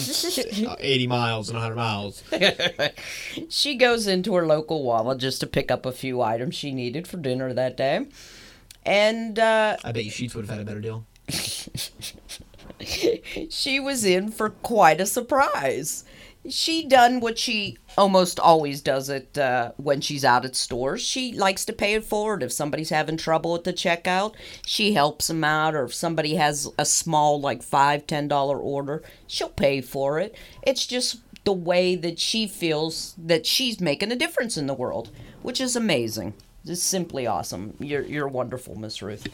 uh, 0.67 0.77
80 0.79 1.07
miles 1.07 1.51
and 1.51 1.57
100 1.57 1.77
miles. 1.77 2.23
She 3.49 3.77
goes 3.77 4.07
into 4.07 4.35
her 4.35 4.47
local 4.47 4.85
Wawa 4.85 5.17
just 5.17 5.41
to 5.41 5.47
pick 5.47 5.71
up 5.71 5.85
a 5.85 5.93
few 5.93 6.23
items 6.23 6.55
she 6.55 6.73
needed 6.73 7.07
for 7.07 7.19
dinner 7.19 7.53
that 7.53 7.77
day. 7.77 8.07
And 8.87 9.39
uh, 9.39 9.77
I 9.85 9.93
bet 9.93 10.05
you 10.05 10.11
Sheetz 10.11 10.35
would 10.35 10.47
have 10.47 10.59
had 10.59 10.61
a 10.61 10.65
better 10.65 10.81
deal. 10.81 11.05
she 13.51 13.81
was 13.81 14.05
in 14.05 14.31
for 14.31 14.51
quite 14.51 15.01
a 15.01 15.07
surprise. 15.07 16.05
She 16.49 16.87
done 16.87 17.21
what 17.21 17.39
she 17.39 17.79
almost 17.97 18.41
always 18.41 18.81
does 18.81 19.09
it 19.09 19.37
uh, 19.39 19.73
when 19.77 20.01
she's 20.01 20.25
out 20.25 20.45
at 20.45 20.57
stores. 20.57 21.03
She 21.03 21.33
likes 21.33 21.65
to 21.67 21.73
pay 21.73 21.95
it 21.95 22.05
forward. 22.05 22.43
If 22.43 22.53
somebody's 22.53 22.91
having 22.91 23.17
trouble 23.17 23.55
at 23.55 23.65
the 23.65 23.73
checkout, 23.73 24.35
she 24.67 24.95
helps 24.95 25.29
them 25.29 25.45
out. 25.45 25.75
Or 25.75 25.85
if 25.85 25.95
somebody 25.95 26.35
has 26.35 26.69
a 26.79 26.85
small, 26.85 27.41
like 27.41 27.63
five, 27.63 28.07
ten 28.07 28.29
dollar 28.29 28.59
order, 28.59 29.03
she'll 29.27 29.49
pay 29.49 29.81
for 29.81 30.19
it. 30.19 30.37
It's 30.63 30.87
just 30.87 31.21
the 31.45 31.53
way 31.53 31.95
that 31.95 32.19
she 32.19 32.47
feels 32.47 33.15
that 33.19 33.47
she's 33.47 33.81
making 33.81 34.11
a 34.11 34.17
difference 34.17 34.57
in 34.57 34.67
the 34.67 34.75
world, 34.75 35.11
which 35.43 35.61
is 35.61 35.77
amazing. 35.77 36.35
It's 36.67 36.83
simply 36.83 37.27
awesome. 37.27 37.75
You're 37.79 38.03
you're 38.03 38.29
wonderful, 38.29 38.75
Miss 38.77 39.03
Ruth. 39.03 39.27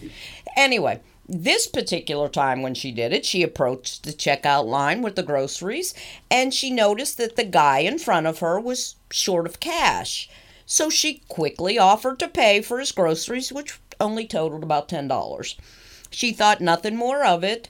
Anyway, 0.57 1.01
this 1.33 1.69
particular 1.69 2.29
time 2.29 2.61
when 2.61 2.75
she 2.75 2.91
did 2.91 3.13
it, 3.13 3.25
she 3.25 3.45
approached 3.45 4.03
the 4.03 4.13
checkout 4.13 4.67
line 4.67 5.01
with 5.01 5.15
the 5.15 5.23
groceries 5.23 5.95
and 6.29 6.53
she 6.53 6.73
noticed 6.73 7.19
that 7.19 7.37
the 7.37 7.45
guy 7.45 7.79
in 7.79 8.01
front 8.01 8.27
of 8.27 8.41
her 8.41 8.59
was 8.59 8.97
short 9.13 9.47
of 9.47 9.61
cash. 9.61 10.29
So 10.67 10.91
she 10.91 11.23
quickly 11.29 11.79
offered 11.79 12.19
to 12.19 12.29
pay 12.29 12.61
for 12.63 12.81
his 12.81 12.91
groceries, 12.91 13.53
which 13.53 13.79
only 14.01 14.27
totaled 14.27 14.65
about 14.65 14.89
$10. 14.89 15.55
She 16.11 16.33
thought 16.33 16.61
nothing 16.61 16.97
more 16.97 17.25
of 17.25 17.45
it, 17.45 17.69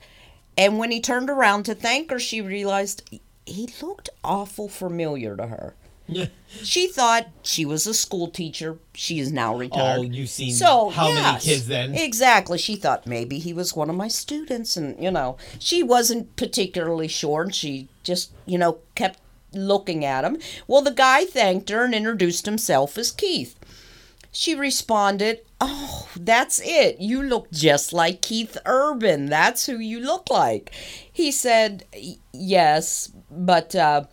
and 0.56 0.78
when 0.78 0.90
he 0.90 1.00
turned 1.00 1.28
around 1.28 1.64
to 1.64 1.74
thank 1.74 2.10
her, 2.10 2.18
she 2.18 2.40
realized 2.40 3.20
he 3.44 3.68
looked 3.82 4.08
awful 4.24 4.68
familiar 4.68 5.36
to 5.36 5.46
her. 5.48 5.74
She 6.62 6.88
thought 6.88 7.28
she 7.42 7.64
was 7.64 7.86
a 7.86 7.94
school 7.94 8.28
teacher. 8.28 8.78
She 8.94 9.20
is 9.20 9.30
now 9.30 9.54
retired. 9.54 9.98
Oh, 9.98 10.02
you've 10.02 10.28
seen 10.28 10.52
So 10.52 10.88
how 10.90 11.12
many 11.12 11.38
kids 11.38 11.68
then? 11.68 11.94
Exactly. 11.94 12.58
She 12.58 12.74
thought 12.76 13.06
maybe 13.06 13.38
he 13.38 13.52
was 13.52 13.76
one 13.76 13.88
of 13.88 13.96
my 13.96 14.08
students, 14.08 14.76
and 14.76 15.00
you 15.02 15.10
know, 15.10 15.36
she 15.58 15.82
wasn't 15.82 16.34
particularly 16.36 17.08
sure, 17.08 17.42
and 17.42 17.54
she 17.54 17.88
just 18.02 18.32
you 18.46 18.58
know 18.58 18.78
kept 18.94 19.20
looking 19.52 20.04
at 20.04 20.24
him. 20.24 20.38
Well, 20.66 20.82
the 20.82 20.90
guy 20.90 21.24
thanked 21.24 21.70
her 21.70 21.84
and 21.84 21.94
introduced 21.94 22.46
himself 22.46 22.98
as 22.98 23.12
Keith. 23.12 23.56
She 24.32 24.54
responded, 24.54 25.40
"Oh, 25.60 26.08
that's 26.16 26.60
it. 26.64 27.00
You 27.00 27.22
look 27.22 27.50
just 27.52 27.92
like 27.92 28.22
Keith 28.22 28.56
Urban. 28.66 29.26
That's 29.26 29.66
who 29.66 29.78
you 29.78 30.00
look 30.00 30.30
like." 30.30 30.72
He 31.12 31.30
said, 31.30 31.84
"Yes, 32.32 33.10
but 33.30 33.74
uh, 33.74 34.04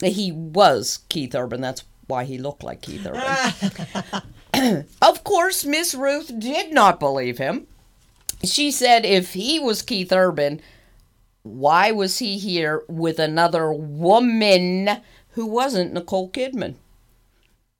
he 0.00 0.32
was 0.32 1.00
Keith 1.08 1.34
Urban. 1.34 1.60
That's 1.60 1.84
why 2.06 2.24
he 2.24 2.38
looked 2.38 2.62
like 2.62 2.82
Keith 2.82 3.06
Urban." 3.06 4.84
Of 5.02 5.22
course, 5.22 5.66
Miss 5.66 5.94
Ruth 5.94 6.38
did 6.38 6.72
not 6.72 6.98
believe 6.98 7.36
him. 7.36 7.66
She 8.42 8.70
said 8.70 9.04
if 9.04 9.34
he 9.34 9.58
was 9.58 9.82
Keith 9.82 10.12
Urban, 10.12 10.62
why 11.42 11.92
was 11.92 12.18
he 12.18 12.38
here 12.38 12.82
with 12.88 13.18
another 13.18 13.70
woman 13.72 15.02
who 15.30 15.46
wasn't 15.46 15.92
Nicole 15.92 16.30
Kidman? 16.30 16.76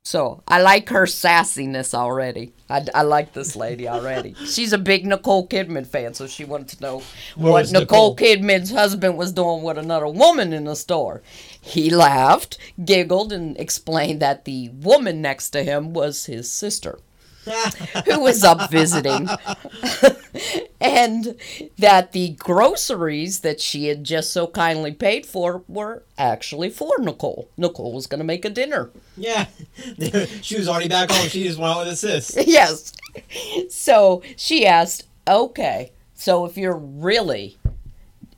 So 0.06 0.44
I 0.46 0.62
like 0.62 0.90
her 0.90 1.06
sassiness 1.06 1.92
already. 1.92 2.52
I, 2.70 2.86
I 2.94 3.02
like 3.02 3.32
this 3.32 3.56
lady 3.56 3.88
already. 3.88 4.34
She's 4.46 4.72
a 4.72 4.78
big 4.78 5.04
Nicole 5.04 5.48
Kidman 5.48 5.84
fan, 5.84 6.14
so 6.14 6.28
she 6.28 6.44
wanted 6.44 6.68
to 6.68 6.80
know 6.80 7.02
Where 7.34 7.52
what 7.54 7.72
Nicole 7.72 7.80
Nicole? 7.80 8.16
Kidman's 8.16 8.70
husband 8.70 9.18
was 9.18 9.32
doing 9.32 9.64
with 9.64 9.78
another 9.78 10.06
woman 10.06 10.52
in 10.52 10.62
the 10.62 10.76
store. 10.76 11.22
He 11.60 11.90
laughed, 11.90 12.56
giggled, 12.84 13.32
and 13.32 13.58
explained 13.58 14.22
that 14.22 14.44
the 14.44 14.68
woman 14.68 15.20
next 15.20 15.50
to 15.50 15.64
him 15.64 15.92
was 15.92 16.26
his 16.26 16.48
sister 16.48 17.00
who 18.04 18.20
was 18.20 18.44
up 18.44 18.70
visiting, 18.70 19.28
and 20.80 21.36
that 21.78 22.12
the 22.12 22.30
groceries 22.38 23.40
that 23.40 23.60
she 23.60 23.86
had 23.86 24.04
just 24.04 24.32
so 24.32 24.46
kindly 24.46 24.92
paid 24.92 25.26
for 25.26 25.62
were 25.68 26.02
actually 26.18 26.70
for 26.70 26.92
Nicole. 26.98 27.48
Nicole 27.56 27.92
was 27.92 28.06
going 28.06 28.18
to 28.18 28.24
make 28.24 28.44
a 28.44 28.50
dinner. 28.50 28.90
Yeah. 29.16 29.46
she 30.42 30.58
was 30.58 30.68
already 30.68 30.88
back 30.88 31.10
home. 31.10 31.28
She 31.28 31.44
just 31.44 31.58
went 31.58 31.74
out 31.74 31.84
with 31.84 31.94
assist. 31.94 32.36
yes. 32.46 32.92
So 33.70 34.22
she 34.36 34.66
asked, 34.66 35.04
"Okay, 35.28 35.92
so 36.14 36.44
if 36.44 36.56
you're 36.56 36.76
really, 36.76 37.58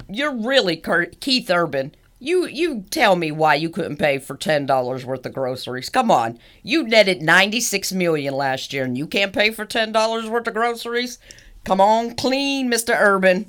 you're 0.09 0.34
really 0.34 0.76
Keith 0.76 1.50
Urban." 1.50 1.94
You 2.20 2.46
you 2.46 2.84
tell 2.90 3.14
me 3.14 3.30
why 3.30 3.54
you 3.54 3.70
couldn't 3.70 3.98
pay 3.98 4.18
for 4.18 4.36
ten 4.36 4.66
dollars 4.66 5.06
worth 5.06 5.24
of 5.24 5.34
groceries. 5.34 5.88
Come 5.88 6.10
on, 6.10 6.38
you 6.62 6.82
netted 6.82 7.22
ninety 7.22 7.60
six 7.60 7.92
million 7.92 8.34
last 8.34 8.72
year, 8.72 8.84
and 8.84 8.98
you 8.98 9.06
can't 9.06 9.32
pay 9.32 9.50
for 9.50 9.64
ten 9.64 9.92
dollars 9.92 10.28
worth 10.28 10.48
of 10.48 10.54
groceries. 10.54 11.18
Come 11.64 11.80
on, 11.80 12.16
clean, 12.16 12.68
Mister 12.68 12.92
Urban. 12.92 13.46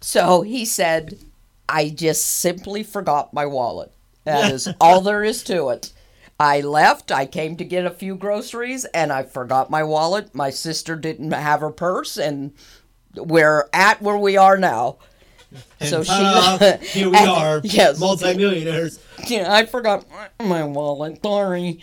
So 0.00 0.42
he 0.42 0.64
said, 0.64 1.18
I 1.68 1.88
just 1.88 2.24
simply 2.26 2.82
forgot 2.82 3.32
my 3.32 3.46
wallet. 3.46 3.90
That 4.24 4.52
is 4.52 4.68
all 4.80 5.00
there 5.00 5.24
is 5.24 5.42
to 5.44 5.70
it. 5.70 5.92
I 6.38 6.60
left, 6.60 7.10
I 7.10 7.26
came 7.26 7.56
to 7.56 7.64
get 7.64 7.86
a 7.86 7.90
few 7.90 8.16
groceries, 8.16 8.84
and 8.86 9.12
I 9.12 9.22
forgot 9.22 9.70
my 9.70 9.82
wallet. 9.82 10.34
My 10.34 10.50
sister 10.50 10.96
didn't 10.96 11.32
have 11.32 11.60
her 11.60 11.70
purse, 11.70 12.16
and 12.16 12.52
we're 13.16 13.68
at 13.72 14.02
where 14.02 14.18
we 14.18 14.36
are 14.36 14.58
now. 14.58 14.98
And 15.80 15.88
So 15.90 16.02
ta-da, 16.04 16.76
here 16.82 17.10
we 17.10 17.16
are, 17.18 17.60
Yes. 17.64 17.98
multimillionaires. 18.00 18.98
Yeah, 19.26 19.52
I 19.52 19.66
forgot 19.66 20.04
my 20.40 20.64
wallet. 20.64 21.20
Sorry. 21.22 21.80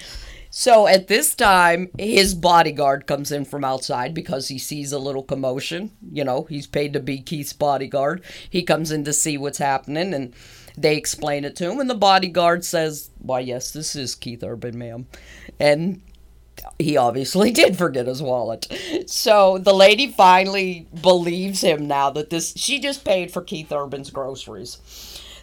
So 0.53 0.85
at 0.85 1.07
this 1.07 1.33
time, 1.33 1.89
his 1.97 2.33
bodyguard 2.35 3.07
comes 3.07 3.31
in 3.31 3.45
from 3.45 3.63
outside 3.63 4.13
because 4.13 4.49
he 4.49 4.57
sees 4.59 4.91
a 4.91 4.99
little 4.99 5.23
commotion. 5.23 5.91
You 6.11 6.25
know, 6.25 6.43
he's 6.49 6.67
paid 6.67 6.91
to 6.93 6.99
be 6.99 7.19
Keith's 7.21 7.53
bodyguard. 7.53 8.21
He 8.49 8.61
comes 8.63 8.91
in 8.91 9.05
to 9.05 9.13
see 9.13 9.37
what's 9.37 9.59
happening 9.59 10.13
and 10.13 10.33
they 10.77 10.97
explain 10.97 11.45
it 11.45 11.55
to 11.57 11.71
him. 11.71 11.79
And 11.79 11.89
the 11.89 11.95
bodyguard 11.95 12.65
says, 12.65 13.11
Why, 13.19 13.39
yes, 13.39 13.71
this 13.71 13.95
is 13.95 14.13
Keith 14.13 14.43
Urban, 14.43 14.77
ma'am. 14.77 15.07
And 15.57 16.01
he 16.79 16.97
obviously 16.97 17.51
did 17.61 17.77
forget 17.77 18.07
his 18.07 18.21
wallet. 18.21 18.67
So 19.07 19.57
the 19.57 19.73
lady 19.73 20.07
finally 20.07 20.87
believes 21.01 21.61
him 21.61 21.87
now 21.87 22.09
that 22.11 22.29
this, 22.29 22.53
she 22.55 22.79
just 22.79 23.03
paid 23.05 23.31
for 23.31 23.41
Keith 23.41 23.71
Urban's 23.71 24.09
groceries. 24.11 24.77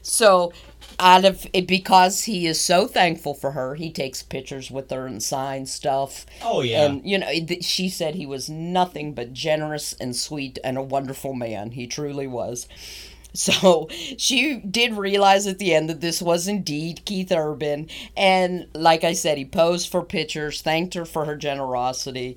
So 0.03 0.53
out 1.01 1.25
of 1.25 1.47
it 1.53 1.67
because 1.69 2.25
he 2.25 2.47
is 2.47 2.61
so 2.61 2.87
thankful 2.87 3.33
for 3.35 3.53
her 3.53 3.77
he 3.77 3.91
takes 3.93 4.23
pictures 4.23 4.69
with 4.71 4.91
her 4.91 5.07
and 5.07 5.23
signs 5.23 5.73
stuff 5.73 6.27
Oh, 6.43 6.61
yeah. 6.63 6.87
and 6.87 7.05
you 7.09 7.19
know 7.19 7.29
she 7.61 7.89
said 7.89 8.15
he 8.17 8.27
was 8.27 8.49
nothing 8.51 9.13
but 9.13 9.33
generous 9.33 9.93
and 10.01 10.17
sweet 10.17 10.59
and 10.65 10.77
a 10.77 10.83
wonderful 10.83 11.35
man 11.35 11.73
he 11.73 11.87
truly 11.87 12.27
was 12.27 12.67
so 13.35 13.89
she 14.17 14.57
did 14.57 14.95
realize 14.95 15.47
at 15.47 15.59
the 15.59 15.75
end 15.75 15.91
that 15.91 16.01
this 16.01 16.23
was 16.23 16.49
indeed 16.49 17.05
Keith 17.05 17.31
Urban. 17.31 17.89
And 18.17 18.67
like 18.75 19.05
I 19.05 19.13
said, 19.13 19.39
he 19.39 19.45
posed 19.45 19.91
for 19.91 20.03
pictures, 20.03 20.63
thanked 20.63 20.95
her 20.95 21.05
for 21.05 21.25
her 21.25 21.37
generosity. 21.37 22.37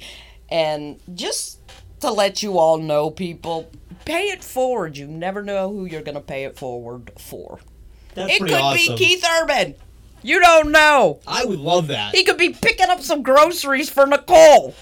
And 0.49 0.99
just 1.15 1.59
to 2.01 2.11
let 2.11 2.43
you 2.43 2.57
all 2.57 2.77
know, 2.77 3.09
people, 3.09 3.71
pay 4.05 4.29
it 4.29 4.43
forward. 4.43 4.97
You 4.97 5.07
never 5.07 5.41
know 5.41 5.69
who 5.71 5.85
you're 5.85 6.01
going 6.01 6.15
to 6.15 6.21
pay 6.21 6.43
it 6.43 6.57
forward 6.57 7.11
for. 7.17 7.59
That's 8.13 8.33
it 8.33 8.39
could 8.39 8.51
awesome. 8.51 8.95
be 8.95 9.05
Keith 9.05 9.25
Urban. 9.41 9.75
You 10.23 10.39
don't 10.39 10.71
know. 10.71 11.19
I 11.25 11.45
would 11.45 11.59
love 11.59 11.87
that. 11.87 12.13
He 12.13 12.23
could 12.23 12.37
be 12.37 12.49
picking 12.49 12.89
up 12.89 13.01
some 13.01 13.23
groceries 13.23 13.89
for 13.89 14.05
Nicole. 14.05 14.75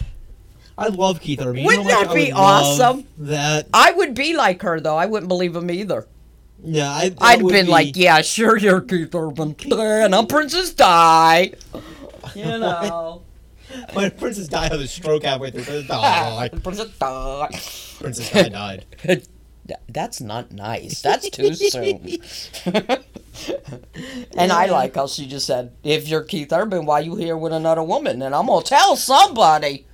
I 0.79 0.87
love 0.87 1.19
Keith 1.19 1.41
Urban. 1.41 1.57
You 1.57 1.65
Wouldn't 1.65 1.87
know, 1.87 2.01
that 2.01 2.09
I 2.09 2.13
be 2.13 2.31
awesome? 2.31 3.05
That 3.17 3.67
I 3.73 3.91
would 3.91 4.15
be 4.15 4.35
like 4.35 4.61
her, 4.61 4.79
though. 4.79 4.95
I 4.97 5.05
wouldn't 5.05 5.27
believe 5.27 5.55
him 5.55 5.69
either. 5.69 6.07
yeah, 6.63 6.89
I, 6.91 7.09
that 7.09 7.17
I'd 7.21 7.39
been 7.47 7.65
be- 7.65 7.71
like, 7.71 7.95
yeah, 7.95 8.21
sure, 8.21 8.57
you're 8.57 8.81
Keith 8.81 9.13
Urban. 9.13 9.55
And 9.71 10.15
I'm 10.15 10.27
Princess 10.27 10.73
Di. 10.73 11.53
You 12.35 12.45
know. 12.45 13.23
My 13.95 14.09
Princess 14.09 14.47
died 14.47 14.71
of 14.71 14.81
a 14.81 14.87
stroke 14.87 15.23
halfway 15.23 15.51
through. 15.51 15.63
Princess 15.63 15.87
died. 15.87 16.63
Princess 16.63 16.97
Di. 16.97 17.47
Princess 17.99 18.31
Di 18.31 18.49
died. 18.49 18.85
That's 19.87 20.19
not 20.21 20.51
nice. 20.51 21.01
That's 21.01 21.29
too 21.29 21.53
soon. 21.53 22.17
and 24.35 24.51
I 24.51 24.65
like 24.65 24.95
how 24.95 25.05
she 25.05 25.27
just 25.27 25.45
said, 25.45 25.73
if 25.83 26.07
you're 26.07 26.23
Keith 26.23 26.51
Urban, 26.51 26.85
why 26.87 27.01
you 27.01 27.15
here 27.15 27.37
with 27.37 27.53
another 27.53 27.83
woman? 27.83 28.21
And 28.23 28.33
I'm 28.33 28.47
going 28.47 28.63
to 28.63 28.69
tell 28.69 28.95
somebody. 28.95 29.85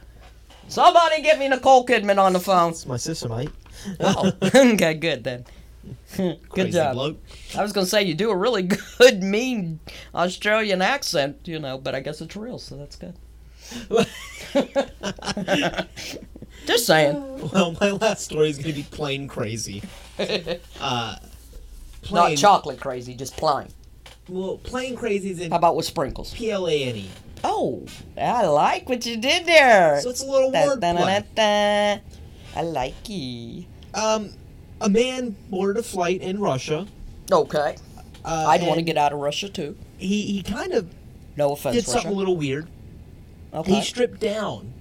Somebody 0.67 1.21
get 1.21 1.39
me 1.39 1.47
Nicole 1.47 1.85
Kidman 1.85 2.17
on 2.17 2.33
the 2.33 2.39
phone. 2.39 2.71
It's 2.71 2.85
My 2.85 2.97
sister 2.97 3.29
mate. 3.29 3.49
Oh, 3.99 4.31
okay, 4.55 4.93
good 4.95 5.23
then. 5.23 5.45
Good 6.17 6.39
Crazy 6.49 6.71
job. 6.71 6.93
bloke. 6.93 7.17
I 7.55 7.61
was 7.61 7.71
gonna 7.71 7.85
say 7.85 8.01
you 8.01 8.15
do 8.15 8.31
a 8.31 8.35
really 8.35 8.63
good, 8.97 9.21
mean 9.21 9.79
Australian 10.15 10.81
accent, 10.81 11.37
you 11.45 11.59
know, 11.59 11.77
but 11.77 11.93
I 11.93 11.99
guess 11.99 12.21
it's 12.21 12.35
real, 12.35 12.57
so 12.57 12.75
that's 12.77 12.95
good. 12.95 13.13
Just 16.65 16.87
saying, 16.87 17.49
Well, 17.51 17.75
my 17.79 17.91
last 17.91 18.23
story 18.25 18.49
is 18.49 18.57
going 18.57 18.69
to 18.69 18.73
be 18.73 18.87
plain 18.89 19.27
crazy. 19.27 19.83
Uh, 20.79 21.17
not 22.11 22.35
chocolate 22.37 22.79
crazy, 22.79 23.13
just 23.13 23.37
plain. 23.37 23.67
Well, 24.29 24.57
plain 24.57 24.95
crazy 24.95 25.31
is 25.31 25.39
in 25.39 25.51
How 25.51 25.57
about 25.57 25.75
with 25.75 25.85
sprinkles? 25.85 26.33
P 26.33 26.51
L 26.51 26.67
A 26.67 26.83
N 26.83 26.95
E. 26.95 27.09
Oh, 27.43 27.85
I 28.17 28.45
like 28.47 28.89
what 28.89 29.05
you 29.05 29.17
did 29.17 29.45
there. 29.45 29.99
So 30.01 30.09
it's 30.09 30.23
a 30.23 30.25
little 30.25 30.51
Da, 30.51 30.65
word 30.67 30.79
da, 30.81 30.93
da, 30.93 30.99
play. 31.01 31.23
da, 31.35 31.95
da. 31.95 32.01
I 32.55 32.61
like 32.63 33.07
you. 33.07 33.65
Um, 33.93 34.31
a 34.81 34.89
man 34.89 35.35
boarded 35.49 35.77
a 35.79 35.83
flight 35.83 36.21
in 36.21 36.39
Russia. 36.39 36.87
Okay, 37.31 37.75
Uh, 38.23 38.45
I'd 38.47 38.63
want 38.63 38.75
to 38.77 38.81
get 38.83 38.97
out 38.97 39.13
of 39.13 39.19
Russia 39.19 39.47
too. 39.49 39.77
He 39.97 40.23
he 40.23 40.41
kind 40.43 40.73
of 40.73 40.87
No 41.37 41.51
offense, 41.53 41.75
did 41.75 41.81
Russia. 41.87 41.91
something 41.91 42.11
a 42.11 42.15
little 42.15 42.37
weird. 42.37 42.67
okay. 43.53 43.75
He 43.75 43.81
stripped 43.81 44.19
down 44.19 44.73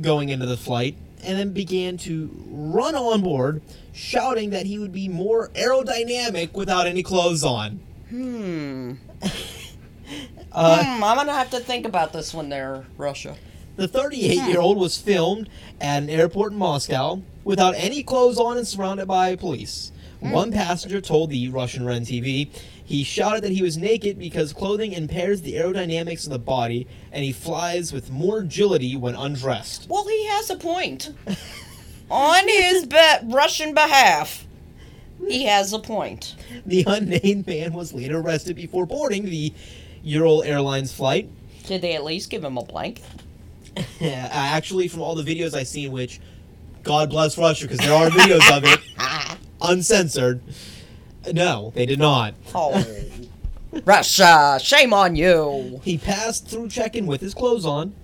going 0.00 0.28
into 0.30 0.46
the 0.46 0.56
flight 0.56 0.96
and 1.24 1.38
then 1.38 1.52
began 1.52 1.96
to 1.98 2.28
run 2.50 2.94
on 2.96 3.20
board, 3.22 3.62
shouting 3.92 4.50
that 4.50 4.66
he 4.66 4.78
would 4.78 4.92
be 4.92 5.08
more 5.08 5.48
aerodynamic 5.50 6.52
without 6.54 6.86
any 6.86 7.02
clothes 7.02 7.44
on. 7.44 7.78
Hmm. 8.12 8.92
Uh, 10.52 10.84
hmm. 10.84 11.02
I'm 11.02 11.16
gonna 11.16 11.32
have 11.32 11.50
to 11.50 11.60
think 11.60 11.86
about 11.86 12.12
this 12.12 12.34
one 12.34 12.50
there, 12.50 12.84
Russia. 12.98 13.36
The 13.76 13.88
38 13.88 14.48
year 14.48 14.60
old 14.60 14.76
was 14.76 14.98
filmed 14.98 15.48
at 15.80 16.02
an 16.02 16.10
airport 16.10 16.52
in 16.52 16.58
Moscow 16.58 17.22
without 17.42 17.74
any 17.74 18.02
clothes 18.02 18.38
on 18.38 18.58
and 18.58 18.68
surrounded 18.68 19.08
by 19.08 19.34
police. 19.36 19.92
One 20.20 20.52
passenger 20.52 21.00
told 21.00 21.30
the 21.30 21.48
Russian 21.48 21.84
Ren 21.84 22.02
TV 22.02 22.48
he 22.84 23.02
shouted 23.02 23.42
that 23.42 23.52
he 23.52 23.62
was 23.62 23.76
naked 23.76 24.18
because 24.18 24.52
clothing 24.52 24.92
impairs 24.92 25.42
the 25.42 25.54
aerodynamics 25.54 26.24
of 26.24 26.30
the 26.30 26.38
body 26.38 26.86
and 27.10 27.24
he 27.24 27.32
flies 27.32 27.92
with 27.92 28.10
more 28.10 28.40
agility 28.40 28.94
when 28.94 29.14
undressed. 29.14 29.88
Well, 29.88 30.06
he 30.06 30.26
has 30.26 30.50
a 30.50 30.56
point. 30.56 31.12
On 32.10 32.46
his 32.46 32.86
be- 32.86 33.18
Russian 33.24 33.74
behalf, 33.74 34.46
he 35.28 35.44
has 35.44 35.72
a 35.72 35.78
point. 35.78 36.34
The 36.66 36.84
unnamed 36.86 37.46
man 37.46 37.72
was 37.72 37.92
later 37.92 38.18
arrested 38.18 38.56
before 38.56 38.86
boarding 38.86 39.24
the 39.24 39.52
Ural 40.02 40.42
Airlines 40.42 40.92
flight. 40.92 41.28
Did 41.64 41.82
they 41.82 41.94
at 41.94 42.04
least 42.04 42.30
give 42.30 42.42
him 42.42 42.58
a 42.58 42.64
blanket? 42.64 43.04
Yeah, 44.00 44.26
uh, 44.30 44.34
actually, 44.34 44.88
from 44.88 45.00
all 45.00 45.14
the 45.14 45.22
videos 45.22 45.54
I've 45.54 45.68
seen, 45.68 45.92
which 45.92 46.20
God 46.82 47.10
bless 47.10 47.38
Russia 47.38 47.64
because 47.66 47.78
there 47.78 47.94
are 47.94 48.08
videos 48.10 48.56
of 48.56 48.64
it 48.64 48.80
uncensored. 49.62 50.42
No, 51.32 51.72
they 51.74 51.86
did 51.86 51.98
not. 51.98 52.34
Oh. 52.54 52.84
Russia, 53.84 54.58
shame 54.62 54.92
on 54.92 55.16
you. 55.16 55.80
He 55.82 55.96
passed 55.96 56.48
through 56.48 56.68
check-in 56.68 57.06
with 57.06 57.20
his 57.20 57.32
clothes 57.32 57.64
on, 57.64 57.94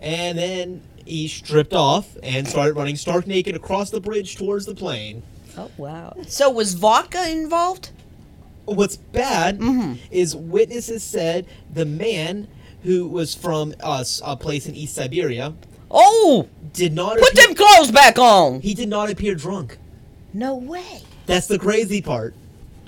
and 0.00 0.38
then 0.38 0.82
he 1.04 1.28
stripped 1.28 1.74
off 1.74 2.16
and 2.22 2.48
started 2.48 2.74
running 2.74 2.96
stark 2.96 3.26
naked 3.26 3.54
across 3.54 3.90
the 3.90 4.00
bridge 4.00 4.36
towards 4.36 4.66
the 4.66 4.74
plane. 4.74 5.22
Oh, 5.56 5.70
wow. 5.76 6.14
So 6.28 6.50
was 6.50 6.74
vodka 6.74 7.30
involved? 7.30 7.90
What's 8.64 8.96
bad 8.96 9.58
Mhm. 9.58 9.98
is 10.10 10.34
witnesses 10.36 11.02
said 11.02 11.46
the 11.72 11.84
man 11.84 12.48
who 12.82 13.06
was 13.08 13.34
from 13.34 13.74
us 13.82 14.20
a 14.24 14.36
place 14.36 14.66
in 14.66 14.74
East 14.74 14.94
Siberia 14.94 15.54
Oh, 15.90 16.46
did 16.72 16.94
not 16.94 17.18
put 17.18 17.32
appear, 17.32 17.46
them 17.48 17.54
clothes 17.54 17.90
back 17.90 18.18
on. 18.18 18.60
he 18.60 18.72
did 18.72 18.88
not 18.88 19.10
appear 19.10 19.34
drunk. 19.34 19.78
No 20.32 20.54
way. 20.54 21.02
That's 21.26 21.46
the 21.46 21.58
crazy 21.58 22.00
part. 22.00 22.34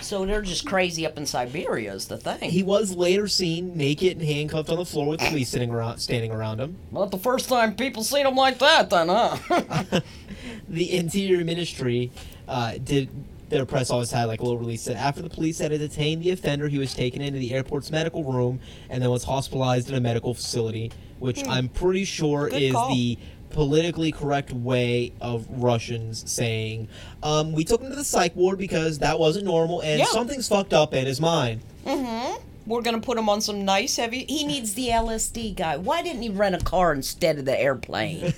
So 0.05 0.27
they're 0.27 0.43
just 0.43 0.67
crazy 0.67 1.07
up 1.07 1.17
in 1.17 1.25
Siberia 1.27 1.93
is 1.95 2.07
the 2.07 2.19
thing. 2.19 2.51
He 2.51 2.63
was 2.63 2.95
later 2.95 3.27
seen 3.27 3.77
naked 3.77 4.19
and 4.19 4.23
handcuffed 4.27 4.69
on 4.69 4.77
the 4.77 4.85
floor 4.85 5.07
with 5.09 5.21
police 5.21 5.49
sitting 5.49 5.71
around, 5.71 5.99
standing 5.99 6.31
around 6.31 6.61
him. 6.61 6.77
Not 6.93 7.11
the 7.11 7.19
first 7.19 7.49
time 7.49 7.75
people 7.75 8.05
seen 8.05 8.27
him 8.27 8.35
like 8.37 8.59
that, 8.59 8.91
then, 8.91 9.09
huh? 9.09 10.01
The 10.69 10.97
Interior 10.97 11.45
Ministry 11.45 12.11
uh, 12.49 12.75
did. 12.83 13.09
Their 13.51 13.67
press 13.67 13.91
always 13.91 14.11
had 14.11 14.25
like 14.25 14.41
a 14.41 14.43
little 14.43 14.59
release 14.59 14.83
said 14.83 14.97
after 14.97 15.23
the 15.23 15.29
police 15.29 15.59
had 15.59 15.71
detained 15.71 16.23
the 16.25 16.31
offender, 16.31 16.67
he 16.67 16.79
was 16.79 16.93
taken 16.95 17.21
into 17.23 17.39
the 17.39 17.53
airport's 17.53 17.91
medical 17.91 18.25
room 18.25 18.59
and 18.89 19.03
then 19.03 19.11
was 19.11 19.23
hospitalized 19.23 19.91
in 19.91 19.95
a 19.95 20.01
medical 20.01 20.35
facility, 20.35 20.91
which 21.19 21.47
I'm 21.47 21.69
pretty 21.69 22.05
sure 22.05 22.47
Hmm. 22.47 22.55
Good 22.55 22.63
is 22.63 22.73
call. 22.73 22.89
the 22.95 23.19
politically 23.55 24.13
correct 24.13 24.53
way 24.53 25.13
of 25.21 25.47
Russians 25.49 26.31
saying, 26.31 26.89
um, 27.23 27.53
"We 27.53 27.65
took 27.65 27.81
him 27.81 27.91
to 27.91 27.97
the 27.97 28.05
psych 28.05 28.37
ward 28.37 28.59
because 28.59 28.99
that 28.99 29.19
wasn't 29.19 29.47
normal 29.47 29.81
and 29.81 30.01
Yeah. 30.01 30.07
something's 30.07 30.49
fucked 30.49 30.75
up 30.75 30.93
in 30.93 31.07
his 31.07 31.21
mind." 31.21 31.61
mm-hmm. 31.87 32.43
We're 32.67 32.81
gonna 32.81 33.01
put 33.01 33.19
him 33.19 33.29
on 33.29 33.43
some 33.43 33.65
nice 33.65 33.97
heavy. 33.97 34.25
He 34.27 34.45
needs 34.45 34.73
the 34.73 34.89
LSD 34.89 35.55
guy. 35.55 35.77
Why 35.77 36.03
didn't 36.03 36.23
he 36.23 36.31
rent 36.31 36.55
a 36.55 36.65
car 36.65 36.95
instead 36.95 37.39
of 37.39 37.45
the 37.45 37.59
airplane? 37.59 38.33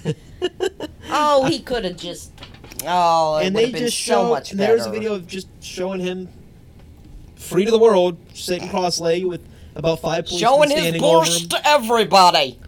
oh, 1.11 1.45
he 1.45 1.61
could 1.61 1.85
have 1.85 1.97
just. 1.97 2.33
Oh, 2.85 3.37
it 3.39 3.47
and 3.47 3.57
they 3.57 3.67
have 3.67 3.73
been 3.73 3.85
just 3.85 3.99
so 3.99 4.13
show. 4.13 4.29
much 4.31 4.57
better. 4.57 4.77
There's 4.77 4.87
a 4.87 4.91
video 4.91 5.15
of 5.15 5.29
just 5.29 5.47
showing 5.63 6.01
him 6.01 6.29
free 7.37 7.65
to 7.65 7.71
the 7.71 7.79
world, 7.79 8.17
sitting 8.35 8.69
cross-legged 8.69 9.27
with 9.27 9.41
about 9.77 10.01
five 10.01 10.27
policemen 10.27 10.49
Showing 10.49 10.71
his 10.71 10.81
standing 10.81 11.05
over 11.05 11.25
him. 11.25 11.49
To 11.49 11.69
everybody. 11.69 12.59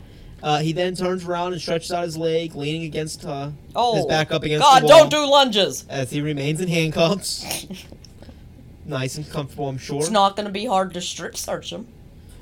Uh, 0.43 0.61
he 0.61 0.73
then 0.73 0.95
turns 0.95 1.25
around 1.25 1.53
and 1.53 1.61
stretches 1.61 1.91
out 1.93 2.05
his 2.05 2.17
leg, 2.17 2.55
leaning 2.55 2.85
against 2.85 3.25
uh, 3.25 3.51
Oh, 3.75 3.97
his 3.97 4.07
back 4.07 4.31
up 4.31 4.45
against 4.45 4.63
God, 4.65 4.83
the 4.83 4.87
wall 4.87 5.03
God, 5.05 5.11
don't 5.11 5.25
do 5.27 5.31
lunges. 5.31 5.85
as 5.89 6.11
he 6.11 6.21
remains 6.21 6.61
in 6.61 6.69
handcuffs. 6.69 7.67
nice 8.85 9.17
and 9.17 9.29
comfortable, 9.31 9.69
I'm 9.69 9.79
sure. 9.79 9.99
It's 9.99 10.11
not 10.11 10.37
going 10.37 10.47
to 10.47 10.53
be 10.53 10.65
hard 10.67 10.95
to 10.95 11.01
strip 11.01 11.37
search 11.37 11.73
him. 11.73 11.87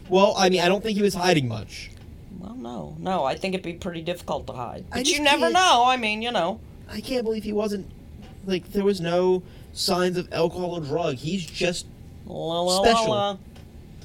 well, 0.09 0.35
I 0.37 0.49
mean, 0.51 0.61
I 0.61 0.69
don't 0.69 0.83
think 0.83 0.97
he 0.97 1.03
was 1.03 1.15
hiding 1.15 1.49
much. 1.49 1.91
Well, 2.39 2.55
no, 2.55 2.97
no. 2.99 3.25
I 3.25 3.35
think 3.35 3.55
it'd 3.55 3.65
be 3.65 3.73
pretty 3.75 4.03
difficult 4.03 4.47
to 4.49 4.53
hide. 4.53 4.85
I 4.93 4.99
But 4.99 5.09
you 5.09 5.21
never 5.23 5.39
can't- 5.47 5.55
know. 5.55 5.85
I 5.87 5.97
mean, 5.97 6.21
you 6.23 6.31
know. 6.33 6.61
I 6.91 7.01
can't 7.01 7.25
believe 7.25 7.45
he 7.45 7.53
wasn't 7.53 7.91
like 8.45 8.71
there 8.73 8.85
was 8.85 9.01
no 9.01 9.43
signs 9.73 10.17
of 10.17 10.33
alcohol 10.33 10.77
or 10.77 10.81
drug. 10.81 11.17
He's 11.17 11.45
just 11.47 11.87
La, 12.27 12.61
la, 12.61 12.83
Special. 12.85 13.09
La, 13.09 13.31
la. 13.31 13.37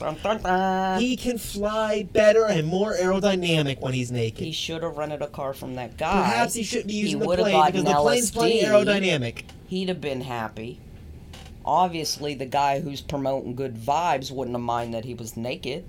Dun, 0.02 0.18
dun, 0.24 0.42
dun. 0.42 1.00
He 1.00 1.16
can 1.16 1.38
fly 1.38 2.02
better 2.02 2.48
and 2.48 2.68
more 2.68 2.96
aerodynamic 2.96 3.80
when 3.82 3.94
he's 3.94 4.12
naked. 4.12 4.44
He 4.44 4.52
should 4.52 4.82
have 4.82 4.98
rented 4.98 5.22
a 5.22 5.28
car 5.28 5.54
from 5.54 5.76
that 5.76 5.96
guy. 5.96 6.12
Perhaps 6.12 6.56
he 6.56 6.64
shouldn't 6.64 6.88
be 6.88 6.96
using 6.96 7.20
the 7.20 7.26
plane 7.26 7.66
because 7.68 7.84
the 7.84 7.94
plane's 7.94 8.32
plenty 8.32 8.64
aerodynamic. 8.64 9.44
He'd 9.68 9.90
have 9.90 10.02
been 10.02 10.22
happy. 10.22 10.80
Obviously, 11.64 12.34
the 12.34 12.48
guy 12.48 12.80
who's 12.80 13.00
promoting 13.00 13.54
good 13.54 13.76
vibes 13.76 14.32
wouldn't 14.32 14.56
have 14.56 14.64
minded 14.64 15.04
that 15.04 15.06
he 15.06 15.14
was 15.14 15.38
naked. 15.38 15.86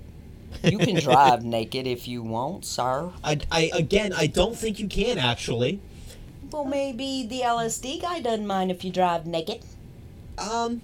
You 0.63 0.77
can 0.77 0.95
drive 0.99 1.43
naked 1.43 1.87
if 1.87 2.07
you 2.07 2.21
want, 2.21 2.65
sir. 2.65 3.09
I, 3.23 3.39
I 3.51 3.71
again, 3.73 4.13
I 4.13 4.27
don't 4.27 4.55
think 4.55 4.79
you 4.79 4.87
can 4.87 5.17
actually. 5.17 5.79
Well, 6.51 6.65
maybe 6.65 7.25
the 7.27 7.41
LSD 7.41 8.03
guy 8.03 8.19
doesn't 8.19 8.45
mind 8.45 8.69
if 8.69 8.83
you 8.83 8.91
drive 8.91 9.25
naked. 9.25 9.65
Um, 10.37 10.81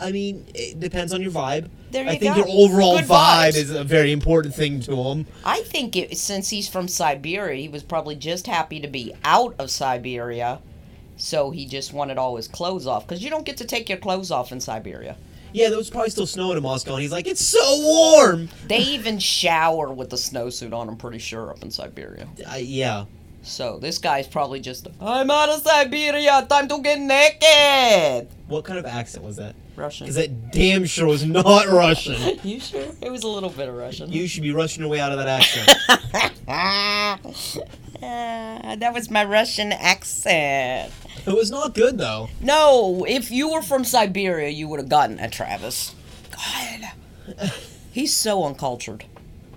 I 0.00 0.12
mean, 0.12 0.46
it 0.54 0.78
depends 0.78 1.12
on 1.12 1.20
your 1.22 1.30
vibe. 1.32 1.68
There 1.90 2.06
I 2.06 2.16
think 2.16 2.36
go. 2.36 2.44
your 2.44 2.48
overall 2.48 2.98
Good 2.98 3.06
vibe 3.06 3.48
vibes. 3.50 3.56
is 3.56 3.70
a 3.70 3.82
very 3.82 4.12
important 4.12 4.54
thing 4.54 4.80
to 4.82 4.94
him. 4.94 5.26
I 5.44 5.62
think 5.62 5.96
it, 5.96 6.16
since 6.18 6.50
he's 6.50 6.68
from 6.68 6.86
Siberia, 6.88 7.60
he 7.60 7.68
was 7.68 7.82
probably 7.82 8.14
just 8.14 8.46
happy 8.46 8.78
to 8.80 8.88
be 8.88 9.12
out 9.24 9.54
of 9.58 9.70
Siberia, 9.70 10.60
so 11.16 11.50
he 11.50 11.66
just 11.66 11.92
wanted 11.92 12.18
all 12.18 12.36
his 12.36 12.46
clothes 12.46 12.86
off. 12.86 13.06
Because 13.06 13.24
you 13.24 13.30
don't 13.30 13.44
get 13.46 13.56
to 13.56 13.64
take 13.64 13.88
your 13.88 13.98
clothes 13.98 14.30
off 14.30 14.52
in 14.52 14.60
Siberia. 14.60 15.16
Yeah, 15.52 15.70
there 15.70 15.78
was 15.78 15.88
probably 15.88 16.10
still 16.10 16.26
snowing 16.26 16.58
in 16.58 16.62
Moscow, 16.62 16.92
and 16.92 17.00
he's 17.02 17.10
like, 17.10 17.26
"It's 17.26 17.44
so 17.44 17.80
warm." 17.80 18.50
They 18.66 18.80
even 18.80 19.18
shower 19.18 19.90
with 19.90 20.10
the 20.10 20.16
snowsuit 20.16 20.74
on, 20.74 20.88
I'm 20.90 20.96
pretty 20.98 21.18
sure, 21.18 21.50
up 21.50 21.62
in 21.62 21.70
Siberia. 21.70 22.28
Uh, 22.46 22.56
yeah, 22.56 23.06
So 23.42 23.78
this 23.78 23.96
guy's 23.96 24.26
probably 24.26 24.60
just, 24.60 24.86
I'm 25.00 25.30
out 25.30 25.48
of 25.48 25.62
Siberia, 25.62 26.46
time 26.50 26.68
to 26.68 26.82
get 26.82 26.98
naked! 27.00 28.28
what 28.46 28.64
kind 28.66 28.78
of 28.78 28.84
accent 28.84 29.24
was 29.24 29.36
that? 29.36 29.54
Russian. 29.78 30.06
Because 30.06 30.16
that 30.16 30.50
damn 30.52 30.84
sure 30.84 31.06
was 31.06 31.24
not 31.24 31.68
Russian. 31.68 32.38
You 32.44 32.60
sure? 32.60 32.86
It 33.00 33.10
was 33.10 33.22
a 33.24 33.28
little 33.28 33.50
bit 33.50 33.68
of 33.68 33.74
Russian. 33.74 34.10
You 34.12 34.26
should 34.26 34.42
be 34.42 34.52
rushing 34.52 34.82
your 34.82 34.90
way 34.90 35.00
out 35.00 35.12
of 35.12 35.18
that 35.18 35.28
accent. 35.28 36.34
Ah, 36.48 37.18
that 38.00 38.92
was 38.94 39.10
my 39.10 39.24
Russian 39.24 39.72
accent. 39.72 40.92
it 41.26 41.34
was 41.34 41.50
not 41.50 41.74
good 41.74 41.98
though. 41.98 42.28
No, 42.40 43.04
if 43.06 43.30
you 43.30 43.52
were 43.52 43.62
from 43.62 43.84
Siberia, 43.84 44.48
you 44.48 44.68
would 44.68 44.80
have 44.80 44.88
gotten 44.88 45.16
that, 45.16 45.32
Travis. 45.32 45.94
God. 46.30 47.52
He's 47.92 48.16
so 48.16 48.44
uncultured. 48.44 49.04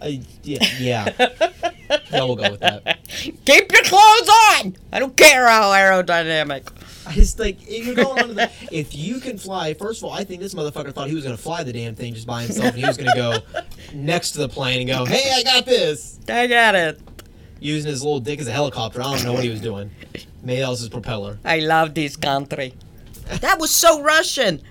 I, 0.01 0.21
yeah, 0.43 0.65
yeah. 0.79 1.13
yeah, 1.19 1.99
we'll 2.11 2.35
go 2.35 2.51
with 2.51 2.59
that. 2.61 2.97
Keep 3.07 3.71
your 3.71 3.83
clothes 3.83 4.29
on! 4.55 4.75
I 4.91 4.97
don't 4.99 5.15
care 5.15 5.47
how 5.47 5.71
aerodynamic. 5.71 6.67
I 7.11 7.15
just 7.15 7.39
like 7.39 7.57
if 7.67 7.85
you're 7.85 7.95
going 7.95 8.27
to 8.27 8.33
the, 8.33 8.51
if 8.71 8.95
you 8.95 9.19
can 9.19 9.37
fly. 9.37 9.73
First 9.73 9.99
of 9.99 10.05
all, 10.05 10.11
I 10.13 10.23
think 10.23 10.41
this 10.41 10.53
motherfucker 10.53 10.93
thought 10.93 11.09
he 11.09 11.15
was 11.15 11.23
gonna 11.23 11.37
fly 11.37 11.63
the 11.63 11.73
damn 11.73 11.93
thing 11.93 12.13
just 12.13 12.25
by 12.25 12.43
himself, 12.43 12.67
and 12.69 12.77
he 12.77 12.85
was 12.85 12.97
gonna 12.97 13.15
go 13.15 13.37
next 13.93 14.31
to 14.31 14.39
the 14.39 14.49
plane 14.49 14.81
and 14.81 14.89
go, 14.97 15.05
"Hey, 15.05 15.31
I 15.33 15.43
got 15.43 15.65
this." 15.65 16.19
I 16.29 16.47
got 16.47 16.75
it. 16.75 16.99
Using 17.59 17.91
his 17.91 18.01
little 18.01 18.19
dick 18.21 18.39
as 18.39 18.47
a 18.47 18.51
helicopter. 18.51 19.01
I 19.01 19.03
don't 19.03 19.23
know 19.25 19.33
what 19.33 19.43
he 19.43 19.49
was 19.49 19.61
doing. 19.61 19.91
Maybe 20.41 20.61
that 20.61 20.69
was 20.69 20.79
his 20.79 20.89
propeller. 20.89 21.37
I 21.43 21.59
love 21.59 21.93
this 21.93 22.15
country. 22.15 22.73
That 23.41 23.59
was 23.59 23.71
so 23.71 24.01
Russian. 24.01 24.61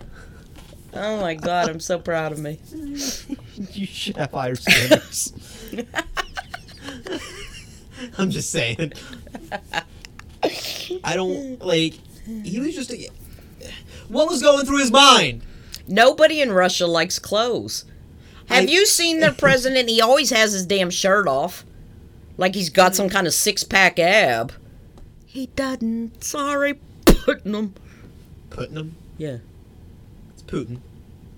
Oh 0.94 1.20
my 1.20 1.34
god, 1.34 1.68
I'm 1.68 1.78
so 1.80 1.98
proud 1.98 2.32
of 2.32 2.38
me. 2.38 2.58
You 3.72 3.84
should 3.84 4.16
have 4.16 4.30
higher 4.32 4.54
standards. 4.54 5.34
I'm 8.16 8.30
just 8.30 8.50
saying. 8.50 8.94
I 11.04 11.14
don't 11.14 11.62
like. 11.62 11.94
He 12.44 12.60
was 12.60 12.74
just. 12.74 12.92
A, 12.92 13.08
what 14.08 14.28
was 14.28 14.42
going 14.42 14.66
through 14.66 14.78
his 14.78 14.90
mind? 14.90 15.42
Nobody 15.86 16.40
in 16.40 16.52
Russia 16.52 16.86
likes 16.86 17.18
clothes. 17.18 17.84
Have 18.46 18.64
I- 18.68 18.70
you 18.72 18.86
seen 18.86 19.20
their 19.20 19.32
president? 19.32 19.88
He 19.88 20.00
always 20.00 20.30
has 20.30 20.52
his 20.52 20.66
damn 20.66 20.90
shirt 20.90 21.26
off. 21.28 21.64
Like 22.36 22.54
he's 22.54 22.70
got 22.70 22.94
some 22.94 23.08
kind 23.08 23.26
of 23.26 23.34
six 23.34 23.64
pack 23.64 23.98
ab. 23.98 24.52
He 25.26 25.46
doesn't. 25.48 26.24
Sorry, 26.24 26.80
Putnam. 27.04 27.74
Putin. 28.50 28.92
Yeah. 29.18 29.38
It's 30.32 30.42
Putin. 30.42 30.78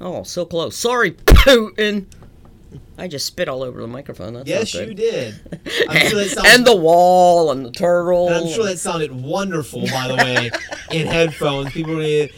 Oh, 0.01 0.23
so 0.23 0.45
close. 0.47 0.77
Sorry, 0.77 1.13
Putin. 1.13 2.07
I 2.99 3.09
just 3.09 3.27
spit 3.27 3.49
all 3.49 3.63
over 3.63 3.81
the 3.81 3.87
microphone. 3.87 4.35
That's 4.35 4.49
Yes, 4.49 4.75
you 4.75 4.93
did. 4.95 5.35
I'm 5.89 6.07
sure 6.09 6.19
that 6.23 6.31
sounds. 6.31 6.49
and 6.55 6.67
the 6.67 6.77
wall 6.77 7.51
and 7.51 7.65
the 7.65 7.71
turtle. 7.71 8.29
and 8.29 8.37
I'm 8.37 8.49
sure 8.53 8.65
that 8.67 8.79
sounded 8.79 9.11
wonderful, 9.13 9.83
by 9.87 10.09
the 10.09 10.15
way, 10.17 10.51
in 10.97 11.07
headphones. 11.07 11.73
People, 11.73 11.95
really, 11.97 12.31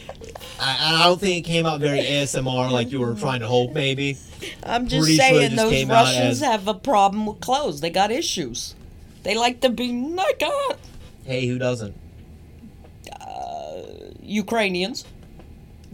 I, 0.59 1.01
I 1.01 1.05
don't 1.07 1.19
think 1.19 1.45
it 1.45 1.49
came 1.49 1.65
out 1.65 1.81
very 1.81 1.99
ASMR 1.99 2.71
like 2.71 2.91
you 2.91 3.01
were 3.01 3.15
trying 3.15 3.41
to 3.41 3.47
hope. 3.47 3.73
Maybe. 3.73 4.17
I'm 4.63 4.87
just 4.87 5.01
pretty 5.03 5.17
sure 5.17 5.25
saying 5.25 5.51
just 5.51 5.55
those 5.63 5.85
Russians 5.85 6.41
as- 6.41 6.49
have 6.49 6.67
a 6.67 6.73
problem 6.73 7.25
with 7.25 7.41
clothes. 7.41 7.81
They 7.81 7.89
got 7.89 8.11
issues. 8.11 8.75
They 9.23 9.35
like 9.35 9.59
to 9.61 9.69
be 9.69 9.91
naked. 9.91 10.49
Hey, 11.25 11.47
who 11.47 11.57
doesn't? 11.57 11.95
Uh, 13.19 13.81
Ukrainians. 14.21 15.05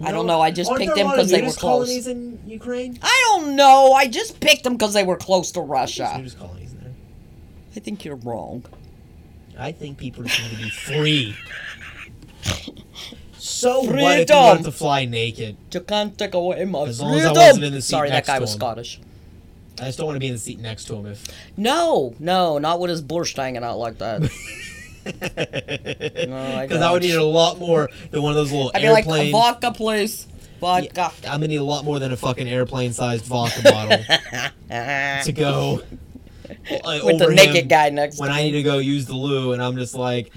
I 0.04 0.12
don't 0.12 0.26
know. 0.28 0.42
I 0.42 0.52
just 0.52 0.72
picked 0.76 0.96
them 0.96 1.06
a 1.08 1.10
lot 1.10 1.20
of 1.20 1.24
'cause 1.24 1.32
they 1.32 1.42
were 1.42 1.48
close. 1.48 1.58
colonies 1.88 2.08
in 2.08 2.40
Ukraine. 2.48 3.00
I 3.02 3.24
don't 3.30 3.56
know. 3.56 3.94
I 3.94 4.08
just 4.08 4.40
picked 4.40 4.64
them 4.64 4.74
because 4.74 4.94
they 4.94 5.04
were 5.04 5.18
close 5.18 5.52
to 5.52 5.60
There's 5.60 5.70
Russia. 5.70 6.14
nudist 6.18 6.38
colonies 6.40 6.74
there. 6.80 6.92
I 7.76 7.80
think 7.80 8.04
you're 8.06 8.16
wrong. 8.18 8.64
I 9.58 9.72
think 9.72 9.98
people 9.98 10.24
just 10.24 10.42
need 10.42 10.58
to 10.58 10.64
be 10.64 10.70
free. 10.70 11.36
So 13.38 13.82
what 13.82 13.86
if 13.90 13.92
you 13.96 13.98
Freedom. 14.18 14.38
wanted 14.38 14.64
to 14.66 14.72
fly 14.72 15.06
naked? 15.06 15.58
You 15.72 15.82
can't 15.82 16.18
take 16.18 16.34
away 16.34 16.64
my 16.66 16.84
As 16.84 17.02
long 17.02 17.14
as 17.16 17.26
I 17.26 17.30
freedom. 17.30 17.44
wasn't 17.48 17.64
in 17.66 17.74
the 17.74 17.82
seat 17.82 17.92
Sorry, 17.92 18.10
that 18.10 18.26
guy 18.26 18.36
to 18.36 18.42
was 18.42 18.54
him. 18.54 18.60
Scottish. 18.60 19.00
I 19.80 19.86
just 19.86 19.98
don't 19.98 20.08
want 20.08 20.16
to 20.18 20.20
be 20.20 20.28
in 20.28 20.34
the 20.34 20.40
seat 20.40 20.60
next 20.60 20.86
to 20.86 20.96
him 20.96 21.06
if. 21.08 21.24
No, 21.58 22.14
no, 22.20 22.58
not 22.60 22.80
with 22.80 22.90
his 22.92 23.02
bush 23.02 23.36
hanging 23.36 23.64
out 23.64 23.78
like 23.80 23.98
that. 24.00 24.22
No, 25.06 25.12
I 26.38 26.66
Because 26.68 26.82
I 26.82 26.92
would 26.92 27.02
need 27.02 27.16
a 27.16 27.24
lot 27.24 27.60
more 27.60 27.90
than 28.12 28.22
one 28.22 28.32
of 28.32 28.36
those 28.36 28.52
little 28.52 28.72
I'd 28.74 28.82
be 28.82 28.90
like, 28.90 29.06
airplane. 29.06 29.32
vodka, 29.32 29.72
please. 29.72 30.28
Vodka. 30.60 31.12
I'm 31.26 31.40
gonna 31.40 31.48
need 31.48 31.56
a 31.58 31.64
lot 31.64 31.84
more 31.86 31.98
than 32.00 32.12
a 32.12 32.18
fucking 32.18 32.48
airplane-sized 32.48 33.26
vodka 33.26 33.64
bottle 33.64 33.98
to 35.26 35.32
go. 35.36 35.82
uh, 36.84 37.00
With 37.04 37.20
the 37.20 37.30
naked 37.34 37.68
guy 37.68 37.90
next 37.90 38.20
when 38.20 38.30
to 38.30 38.36
I 38.36 38.44
need 38.44 38.52
to 38.52 38.64
go 38.64 38.78
use 38.78 39.08
the 39.08 39.16
loo, 39.16 39.54
and 39.54 39.62
I'm 39.64 39.76
just 39.76 39.96
like, 39.96 40.32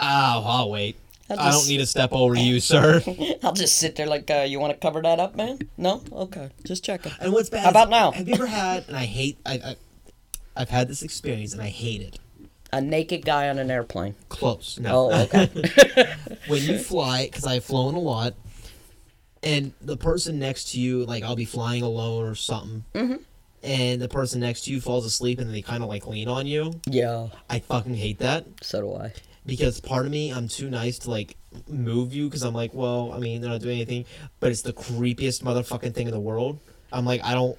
oh, 0.00 0.42
I'll 0.44 0.70
wait. 0.70 0.96
I'll 1.30 1.38
I 1.38 1.50
don't 1.52 1.66
need 1.68 1.78
to 1.78 1.86
step 1.86 2.10
over 2.12 2.34
you, 2.34 2.58
sir. 2.72 3.00
I'll 3.42 3.52
just 3.52 3.76
sit 3.78 3.94
there 3.96 4.06
like, 4.06 4.28
uh, 4.30 4.44
you 4.46 4.58
want 4.58 4.72
to 4.72 4.78
cover 4.78 5.00
that 5.02 5.20
up, 5.20 5.36
man? 5.36 5.60
No? 5.78 6.02
Okay. 6.12 6.50
Just 6.64 6.84
checking. 6.84 7.12
And 7.20 7.32
what's 7.32 7.48
bad? 7.48 7.62
How 7.62 7.70
about 7.70 7.88
now? 7.88 8.10
Have 8.10 8.28
you 8.28 8.34
ever 8.34 8.46
had? 8.46 8.86
And 8.88 8.96
I 8.96 9.04
hate. 9.06 9.38
I, 9.46 9.52
I, 9.54 9.76
I've 10.56 10.68
had 10.70 10.88
this 10.88 11.02
experience, 11.02 11.52
and 11.52 11.62
I 11.62 11.68
hate 11.68 12.02
it. 12.02 12.18
A 12.72 12.80
naked 12.80 13.24
guy 13.24 13.48
on 13.50 13.58
an 13.58 13.70
airplane. 13.70 14.14
Close. 14.30 14.78
No. 14.80 15.10
Oh, 15.12 15.22
okay. 15.24 15.48
when 16.46 16.62
you 16.62 16.78
fly, 16.78 17.26
because 17.26 17.44
I've 17.46 17.64
flown 17.64 17.94
a 17.94 17.98
lot, 18.00 18.34
and 19.42 19.72
the 19.80 19.96
person 19.96 20.38
next 20.38 20.72
to 20.72 20.80
you, 20.80 21.04
like 21.04 21.22
I'll 21.22 21.36
be 21.36 21.44
flying 21.44 21.82
alone 21.82 22.24
or 22.26 22.34
something, 22.34 22.84
Mm-hmm. 22.94 23.16
and 23.62 24.00
the 24.00 24.08
person 24.08 24.40
next 24.40 24.62
to 24.64 24.70
you 24.70 24.80
falls 24.80 25.04
asleep, 25.04 25.38
and 25.38 25.52
they 25.52 25.62
kind 25.62 25.82
of 25.82 25.88
like 25.88 26.06
lean 26.06 26.28
on 26.28 26.46
you. 26.46 26.72
yeah, 26.86 27.28
I 27.50 27.58
fucking 27.58 27.94
hate 27.94 28.18
that 28.20 28.46
so 28.62 28.80
do 28.80 28.94
I. 28.94 29.12
because 29.44 29.80
part 29.80 30.06
of 30.06 30.12
me, 30.12 30.30
I'm 30.32 30.48
too 30.48 30.70
nice 30.70 30.98
to 31.00 31.10
like 31.10 31.36
move 31.68 32.14
you 32.14 32.26
because 32.28 32.42
I'm 32.42 32.54
like, 32.54 32.72
well, 32.72 33.12
I 33.12 33.18
mean, 33.18 33.40
they're 33.42 33.50
not 33.50 33.60
doing 33.60 33.76
anything, 33.76 34.04
but 34.40 34.50
it's 34.50 34.62
the 34.62 34.72
creepiest 34.72 35.42
motherfucking 35.42 35.92
thing 35.94 36.06
in 36.06 36.12
the 36.14 36.20
world. 36.20 36.58
I'm 36.92 37.04
like, 37.04 37.22
I 37.24 37.34
don't. 37.34 37.58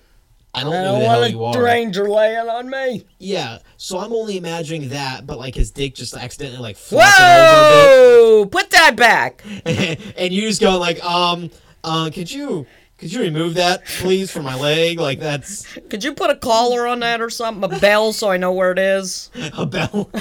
I 0.56 0.62
don't 0.62 0.72
know 0.72 0.95
who 0.95 1.01
the 1.01 1.10
hell 1.10 1.28
you 1.28 1.43
are. 1.43 1.54
stranger 1.54 2.08
laying 2.08 2.47
on 2.47 2.70
me. 2.70 3.06
Yeah, 3.18 3.60
so 3.78 3.97
I'm 3.97 4.14
only 4.14 4.38
imagining 4.38 4.89
that, 4.89 5.26
but 5.26 5.39
like 5.39 5.56
his 5.56 5.72
dick 5.72 5.95
just 5.95 6.16
accidentally 6.16 6.62
like 6.62 6.78
flopping 6.78 7.26
over 7.26 8.43
Whoa! 8.43 8.45
Put 8.45 8.70
that 8.70 8.95
back. 8.95 9.43
and 9.66 10.32
you 10.32 10.41
just 10.41 10.62
go 10.62 10.78
like, 10.78 11.04
um, 11.04 11.49
uh, 11.84 12.12
could 12.14 12.32
you, 12.32 12.68
could 12.99 13.12
you 13.12 13.22
remove 13.22 13.56
that, 13.56 13.84
please, 13.86 14.30
from 14.30 14.43
my 14.43 14.56
leg? 14.56 14.99
Like 14.99 15.20
that's 15.20 15.66
Could 15.89 16.04
you 16.04 16.14
put 16.14 16.30
a 16.30 16.36
collar 16.36 16.86
on 16.86 16.99
that 16.99 17.20
or 17.20 17.32
something? 17.32 17.64
A 17.64 17.80
bell 17.80 18.14
so 18.14 18.30
I 18.30 18.38
know 18.38 18.51
where 18.51 18.72
it 18.72 18.80
is? 18.80 19.32
a 19.58 19.66
bell. 19.66 20.12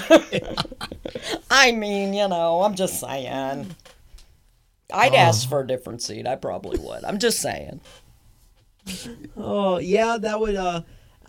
I 1.51 1.73
mean, 1.73 2.15
you 2.15 2.27
know, 2.27 2.63
I'm 2.63 2.75
just 2.75 2.99
saying. 2.99 3.77
I'd 4.95 5.15
ask 5.15 5.49
for 5.49 5.61
a 5.61 5.67
different 5.67 6.03
seat. 6.03 6.27
I 6.27 6.37
probably 6.37 6.79
would. 6.79 7.05
I'm 7.05 7.19
just 7.19 7.41
saying. 7.41 7.81
Oh 9.37 9.79
yeah, 9.79 10.17
that 10.19 10.41
would. 10.41 10.57
Uh, 10.57 10.83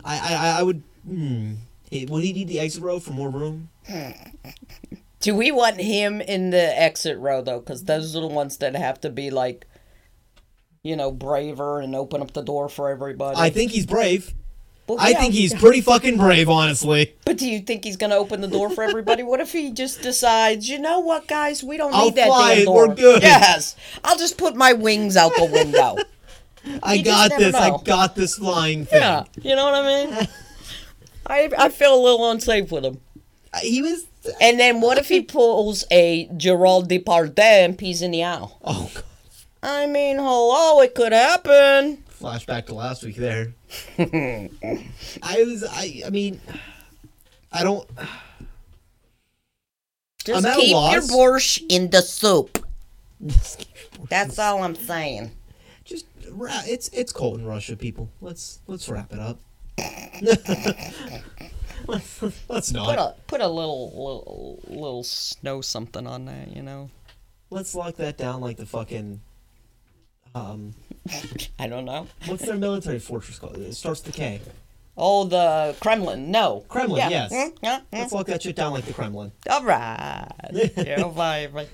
I, 0.04 0.34
I, 0.34 0.60
I 0.60 0.62
would. 0.62 0.82
Hmm. 1.06 1.54
Would 1.92 2.24
he 2.24 2.32
need 2.32 2.48
the 2.48 2.58
exit 2.58 2.82
row 2.82 2.98
for 2.98 3.12
more 3.12 3.30
room? 3.30 3.68
Do 5.20 5.34
we 5.34 5.52
want 5.52 5.80
him 5.80 6.20
in 6.20 6.50
the 6.50 6.80
exit 6.80 7.18
row 7.18 7.40
though? 7.40 7.60
Because 7.60 7.84
those 7.84 8.16
are 8.16 8.20
the 8.20 8.26
ones 8.26 8.56
that 8.58 8.74
have 8.74 9.00
to 9.02 9.10
be 9.10 9.30
like, 9.30 9.66
you 10.82 10.96
know, 10.96 11.12
braver 11.12 11.80
and 11.80 11.94
open 11.94 12.20
up 12.20 12.32
the 12.32 12.42
door 12.42 12.68
for 12.68 12.90
everybody. 12.90 13.36
I 13.38 13.50
think 13.50 13.70
he's 13.70 13.86
brave. 13.86 14.34
Well, 14.86 14.98
I 15.00 15.10
yeah. 15.10 15.20
think 15.20 15.32
he's 15.32 15.54
pretty 15.54 15.80
fucking 15.80 16.18
brave, 16.18 16.50
honestly. 16.50 17.14
But 17.24 17.38
do 17.38 17.48
you 17.48 17.60
think 17.60 17.84
he's 17.84 17.96
gonna 17.96 18.16
open 18.16 18.42
the 18.42 18.48
door 18.48 18.68
for 18.68 18.84
everybody? 18.84 19.22
what 19.22 19.40
if 19.40 19.52
he 19.52 19.70
just 19.70 20.02
decides, 20.02 20.68
you 20.68 20.78
know 20.78 21.00
what, 21.00 21.26
guys, 21.26 21.64
we 21.64 21.78
don't 21.78 21.94
I'll 21.94 22.06
need 22.06 22.16
that 22.16 22.26
fly 22.26 22.56
damn 22.56 22.64
door. 22.66 22.88
we're 22.88 22.94
good. 22.94 23.22
Yes, 23.22 23.76
I'll 24.02 24.18
just 24.18 24.36
put 24.36 24.56
my 24.56 24.74
wings 24.74 25.16
out 25.16 25.32
the 25.36 25.46
window. 25.46 25.96
I 26.82 26.94
You 26.94 27.04
got 27.04 27.30
this. 27.38 27.54
I 27.54 27.76
got 27.84 28.14
this 28.14 28.36
flying 28.36 28.86
thing. 28.86 29.00
Yeah, 29.00 29.24
you 29.42 29.54
know 29.56 29.64
what 29.64 29.74
I 29.74 30.04
mean. 30.04 30.28
I 31.26 31.50
I 31.58 31.68
feel 31.68 31.94
a 31.94 32.02
little 32.02 32.30
unsafe 32.30 32.70
with 32.70 32.84
him. 32.84 33.00
Uh, 33.52 33.58
he 33.60 33.82
was. 33.82 34.06
And 34.40 34.58
then 34.58 34.80
what 34.80 34.98
if 34.98 35.08
he 35.08 35.20
pulls 35.36 35.84
a 35.90 36.28
Gerald 36.36 36.88
Depardieu 36.88 37.38
and 37.38 37.78
pees 37.78 38.02
in 38.02 38.10
the 38.10 38.22
owl? 38.22 38.58
Oh 38.64 38.90
god. 38.94 39.04
I 39.62 39.86
mean, 39.86 40.16
hello, 40.16 40.80
it 40.82 40.94
could 40.94 41.12
happen. 41.12 42.04
Flashback 42.20 42.66
to 42.66 42.74
last 42.74 43.02
week 43.02 43.16
there. 43.16 43.54
I 43.98 44.50
was. 45.44 45.64
I. 45.64 46.02
I 46.06 46.10
mean. 46.10 46.40
I 47.52 47.62
don't. 47.62 47.88
Just 50.24 50.44
I'm 50.44 50.50
at 50.50 50.58
keep 50.58 50.70
your 50.70 51.02
borscht 51.02 51.62
in 51.68 51.90
the 51.90 52.00
soup. 52.02 52.66
That's 54.08 54.38
all 54.38 54.62
I'm 54.62 54.74
saying. 54.74 55.30
It's 56.66 56.88
it's 56.88 57.12
cold 57.12 57.38
in 57.38 57.46
Russia, 57.46 57.76
people. 57.76 58.10
Let's 58.20 58.60
let's 58.66 58.88
wrap 58.88 59.12
it 59.12 59.18
up. 59.18 59.40
let's, 61.86 62.22
let's 62.48 62.72
Put 62.72 62.98
a 62.98 63.14
put 63.26 63.40
a 63.40 63.48
little 63.48 63.90
little 63.90 64.60
little 64.68 65.02
snow 65.04 65.60
something 65.60 66.06
on 66.06 66.26
that, 66.26 66.54
you 66.54 66.62
know. 66.62 66.90
Let's 67.50 67.74
lock 67.74 67.96
that 67.96 68.16
down 68.16 68.40
like 68.40 68.56
the 68.56 68.66
fucking. 68.66 69.20
Um, 70.34 70.74
I 71.58 71.68
don't 71.68 71.84
know. 71.84 72.08
what's 72.26 72.44
their 72.44 72.56
military 72.56 72.98
fortress 72.98 73.38
called? 73.38 73.56
It 73.58 73.74
starts 73.74 74.04
with 74.04 74.14
the 74.14 74.18
K. 74.20 74.40
Oh, 74.96 75.24
the 75.24 75.76
Kremlin. 75.80 76.30
No. 76.30 76.64
Kremlin, 76.68 77.00
Yeah. 77.00 77.08
yes. 77.08 77.32
Mm, 77.32 77.56
yeah, 77.62 77.78
mm. 77.80 77.82
Let's 77.92 78.12
lock 78.12 78.26
that 78.26 78.42
shit 78.42 78.54
down 78.56 78.72
like 78.72 78.84
the 78.84 78.92
Kremlin. 78.92 79.32
All 79.50 79.64
right. 79.64 80.28
yeah, 80.76 81.02
bye, 81.08 81.48
bye. 81.52 81.66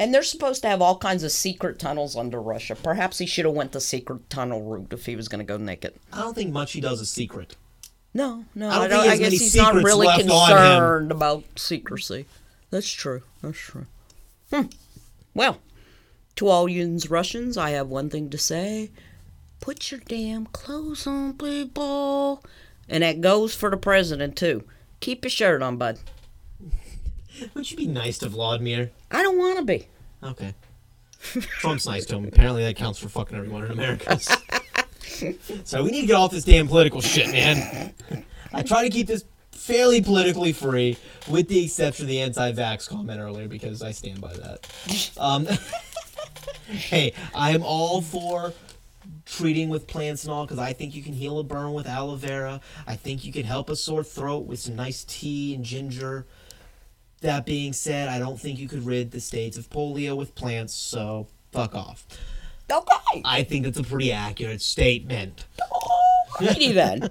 And 0.00 0.14
they're 0.14 0.22
supposed 0.22 0.62
to 0.62 0.68
have 0.68 0.80
all 0.80 0.96
kinds 0.96 1.24
of 1.24 1.30
secret 1.30 1.78
tunnels 1.78 2.16
under 2.16 2.40
Russia. 2.40 2.74
Perhaps 2.74 3.18
he 3.18 3.26
should 3.26 3.44
have 3.44 3.52
went 3.52 3.72
the 3.72 3.82
secret 3.82 4.30
tunnel 4.30 4.62
route 4.62 4.94
if 4.94 5.04
he 5.04 5.14
was 5.14 5.28
going 5.28 5.40
to 5.40 5.44
go 5.44 5.58
naked. 5.58 5.92
I 6.10 6.20
don't 6.22 6.32
think 6.32 6.54
much 6.54 6.72
he 6.72 6.80
does 6.80 7.02
is 7.02 7.10
secret. 7.10 7.54
No, 8.14 8.46
no, 8.54 8.70
I 8.70 8.74
don't 8.74 8.84
I, 8.84 8.88
don't, 8.88 9.08
I 9.10 9.16
guess 9.18 9.32
he's 9.32 9.54
not 9.54 9.74
really 9.74 10.06
left 10.06 10.22
on 10.22 10.26
him. 10.26 10.30
concerned 10.30 11.12
about 11.12 11.44
secrecy. 11.56 12.24
That's 12.70 12.90
true. 12.90 13.20
That's 13.42 13.58
true. 13.58 13.84
Hmm. 14.50 14.68
Well, 15.34 15.58
to 16.36 16.48
all 16.48 16.66
you 16.66 16.98
Russians, 17.10 17.58
I 17.58 17.70
have 17.72 17.88
one 17.88 18.08
thing 18.08 18.30
to 18.30 18.38
say. 18.38 18.90
Put 19.60 19.90
your 19.90 20.00
damn 20.00 20.46
clothes 20.46 21.06
on, 21.06 21.34
people. 21.34 22.42
And 22.88 23.02
that 23.02 23.20
goes 23.20 23.54
for 23.54 23.68
the 23.68 23.76
president, 23.76 24.34
too. 24.34 24.64
Keep 25.00 25.26
your 25.26 25.30
shirt 25.30 25.62
on, 25.62 25.76
bud. 25.76 25.98
Would 27.54 27.70
you 27.70 27.76
be 27.76 27.86
nice 27.86 28.18
to 28.18 28.28
Vladimir? 28.28 28.90
I 29.10 29.22
don't 29.22 29.38
want 29.38 29.58
to 29.58 29.64
be. 29.64 29.86
Okay. 30.22 30.54
Trump's 31.20 31.86
nice 31.86 32.06
to 32.06 32.16
him. 32.16 32.26
Apparently 32.26 32.64
that 32.64 32.76
counts 32.76 32.98
for 32.98 33.08
fucking 33.08 33.36
everyone 33.36 33.64
in 33.64 33.72
America. 33.72 34.18
so 35.64 35.82
we 35.82 35.90
need 35.90 36.02
to 36.02 36.06
get 36.06 36.16
off 36.16 36.30
this 36.30 36.44
damn 36.44 36.66
political 36.66 37.00
shit, 37.00 37.30
man. 37.30 37.94
I 38.52 38.62
try 38.62 38.82
to 38.82 38.90
keep 38.90 39.06
this 39.06 39.24
fairly 39.52 40.02
politically 40.02 40.52
free, 40.52 40.96
with 41.28 41.48
the 41.48 41.64
exception 41.64 42.04
of 42.04 42.08
the 42.08 42.20
anti-vax 42.20 42.88
comment 42.88 43.20
earlier, 43.20 43.46
because 43.46 43.82
I 43.82 43.92
stand 43.92 44.20
by 44.20 44.32
that. 44.32 45.14
Um, 45.18 45.46
hey, 46.66 47.12
I 47.34 47.50
am 47.50 47.62
all 47.62 48.00
for 48.00 48.54
treating 49.26 49.68
with 49.68 49.86
plants 49.86 50.24
and 50.24 50.32
all 50.32 50.44
because 50.44 50.58
I 50.58 50.72
think 50.72 50.94
you 50.94 51.02
can 51.02 51.12
heal 51.12 51.38
a 51.38 51.44
burn 51.44 51.72
with 51.72 51.86
aloe 51.86 52.16
vera. 52.16 52.60
I 52.86 52.96
think 52.96 53.24
you 53.24 53.32
can 53.32 53.44
help 53.44 53.70
a 53.70 53.76
sore 53.76 54.02
throat 54.02 54.46
with 54.46 54.58
some 54.58 54.76
nice 54.76 55.04
tea 55.04 55.54
and 55.54 55.64
ginger. 55.64 56.26
That 57.20 57.44
being 57.44 57.72
said, 57.72 58.08
I 58.08 58.18
don't 58.18 58.40
think 58.40 58.58
you 58.58 58.66
could 58.68 58.84
rid 58.86 59.10
the 59.10 59.20
states 59.20 59.58
of 59.58 59.68
polio 59.68 60.16
with 60.16 60.34
plants, 60.34 60.72
so 60.72 61.26
fuck 61.52 61.74
off. 61.74 62.06
Okay. 62.70 63.22
I 63.24 63.42
think 63.42 63.64
that's 63.64 63.78
a 63.78 63.82
pretty 63.82 64.12
accurate 64.12 64.62
statement. 64.62 65.44
Alrighty 66.38 66.72
then. 66.74 67.10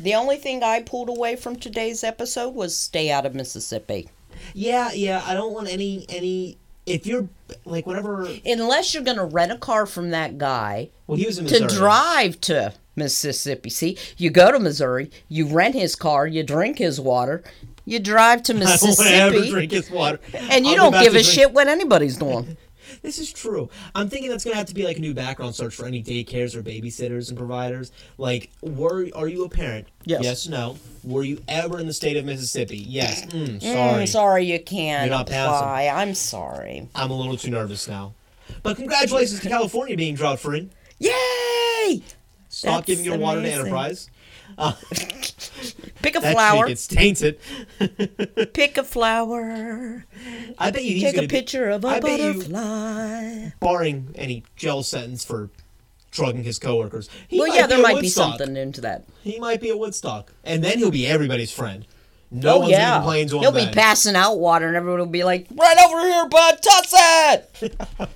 the 0.00 0.14
only 0.14 0.36
thing 0.36 0.62
I 0.62 0.80
pulled 0.80 1.08
away 1.08 1.36
from 1.36 1.56
today's 1.56 2.02
episode 2.04 2.54
was 2.54 2.76
stay 2.76 3.10
out 3.10 3.26
of 3.26 3.34
Mississippi. 3.34 4.08
Yeah, 4.54 4.90
yeah, 4.92 5.22
I 5.26 5.34
don't 5.34 5.52
want 5.52 5.68
any 5.68 6.06
any 6.08 6.56
if 6.86 7.06
you're 7.06 7.28
like 7.64 7.86
whatever 7.86 8.28
Unless 8.44 8.94
you're 8.94 9.02
going 9.02 9.16
to 9.16 9.24
rent 9.24 9.52
a 9.52 9.58
car 9.58 9.86
from 9.86 10.10
that 10.10 10.38
guy 10.38 10.90
well 11.06 11.16
he 11.16 11.26
was 11.26 11.38
in 11.38 11.46
to 11.46 11.60
Missouri. 11.62 11.78
drive 11.78 12.40
to 12.42 12.74
Mississippi. 12.96 13.70
See, 13.70 13.98
you 14.16 14.30
go 14.30 14.52
to 14.52 14.58
Missouri, 14.58 15.10
you 15.28 15.46
rent 15.46 15.74
his 15.74 15.96
car, 15.96 16.26
you 16.26 16.42
drink 16.42 16.78
his 16.78 17.00
water, 17.00 17.42
you 17.84 17.98
drive 18.00 18.42
to 18.44 18.52
I 18.56 18.56
don't 18.56 18.68
want 18.68 18.80
to 18.80 19.04
ever 19.14 19.30
Mississippi, 19.32 19.50
drink 19.50 19.72
his 19.72 19.90
water. 19.90 20.20
and 20.50 20.66
you 20.66 20.76
go 20.76 20.90
don't 20.90 21.02
give 21.02 21.12
a 21.14 21.22
drink- 21.22 21.26
shit 21.26 21.52
what 21.52 21.68
anybody's 21.68 22.16
doing. 22.16 22.56
This 23.02 23.18
is 23.18 23.30
true. 23.32 23.68
I'm 23.94 24.08
thinking 24.08 24.30
that's 24.30 24.44
gonna 24.44 24.56
have 24.56 24.66
to 24.66 24.74
be 24.74 24.84
like 24.84 24.96
a 24.96 25.00
new 25.00 25.12
background 25.12 25.54
search 25.54 25.74
for 25.74 25.84
any 25.84 26.02
daycares 26.02 26.54
or 26.54 26.62
babysitters 26.62 27.28
and 27.28 27.36
providers. 27.36 27.92
Like, 28.16 28.50
were 28.62 29.08
are 29.14 29.28
you 29.28 29.44
a 29.44 29.48
parent? 29.50 29.88
Yes. 30.06 30.22
Yes. 30.22 30.48
No. 30.48 30.78
Were 31.02 31.22
you 31.22 31.42
ever 31.46 31.78
in 31.80 31.86
the 31.86 31.92
state 31.92 32.16
of 32.16 32.24
Mississippi? 32.24 32.78
Yes. 32.78 33.26
Mm, 33.26 33.58
Mm, 33.58 33.62
sorry. 33.62 34.06
sorry, 34.06 34.44
you 34.46 34.58
can't 34.58 35.06
You're 35.06 35.16
not 35.18 35.26
passing. 35.26 35.90
I'm 35.94 36.14
sorry. 36.14 36.88
I'm 36.94 37.10
a 37.10 37.14
little 37.16 37.36
too 37.36 37.50
nervous 37.50 37.86
now. 37.88 38.14
But 38.62 38.76
congratulations 38.76 39.40
to 39.40 39.48
California 39.50 39.96
being 39.98 40.14
drought 40.14 40.40
free. 40.40 40.70
Yay! 40.98 42.02
Stop 42.48 42.76
That's 42.76 42.86
giving 42.86 43.04
your 43.04 43.18
water 43.18 43.40
to 43.42 43.46
amazing. 43.46 43.64
Pick 46.02 46.16
a 46.16 46.20
That 46.20 46.32
flower. 46.34 46.66
gets 46.66 46.86
tainted. 46.86 47.38
Pick 48.52 48.76
a 48.76 48.84
flower. 48.84 50.04
I 50.58 50.70
bet 50.70 50.84
you 50.84 51.00
Take 51.00 51.16
a 51.16 51.20
be- 51.22 51.28
picture 51.28 51.70
of 51.70 51.84
a 51.84 51.88
I 51.88 52.00
bet 52.00 52.20
you- 52.20 52.32
butterfly. 52.34 53.50
barring 53.60 54.10
any 54.16 54.44
jail 54.56 54.82
sentence 54.82 55.24
for 55.24 55.50
drugging 56.10 56.44
his 56.44 56.58
coworkers. 56.58 57.08
He 57.28 57.38
Well, 57.38 57.54
yeah, 57.54 57.66
there 57.66 57.80
might 57.82 57.94
be 57.96 58.02
Woodstock. 58.02 58.38
something 58.38 58.56
into 58.56 58.80
that. 58.82 59.04
He 59.22 59.38
might 59.40 59.60
be 59.60 59.70
at 59.70 59.78
Woodstock, 59.78 60.32
and 60.44 60.62
then 60.62 60.78
he'll 60.78 60.90
be 60.90 61.06
everybody's 61.06 61.50
friend. 61.52 61.86
No 62.30 62.54
oh 62.54 62.58
one's 62.60 62.70
yeah, 62.72 62.90
gonna 62.90 62.96
complain 63.00 63.28
to 63.28 63.36
him. 63.36 63.40
he'll 63.42 63.52
be 63.52 63.64
then. 63.64 63.74
passing 63.74 64.16
out 64.16 64.38
water, 64.38 64.66
and 64.68 64.76
everyone 64.76 64.98
will 65.00 65.06
be 65.06 65.24
like, 65.24 65.46
"Right 65.54 65.76
over 65.86 66.00
here, 66.00 66.28
bud, 66.28 66.58
toss 66.62 66.92
it." 67.62 67.76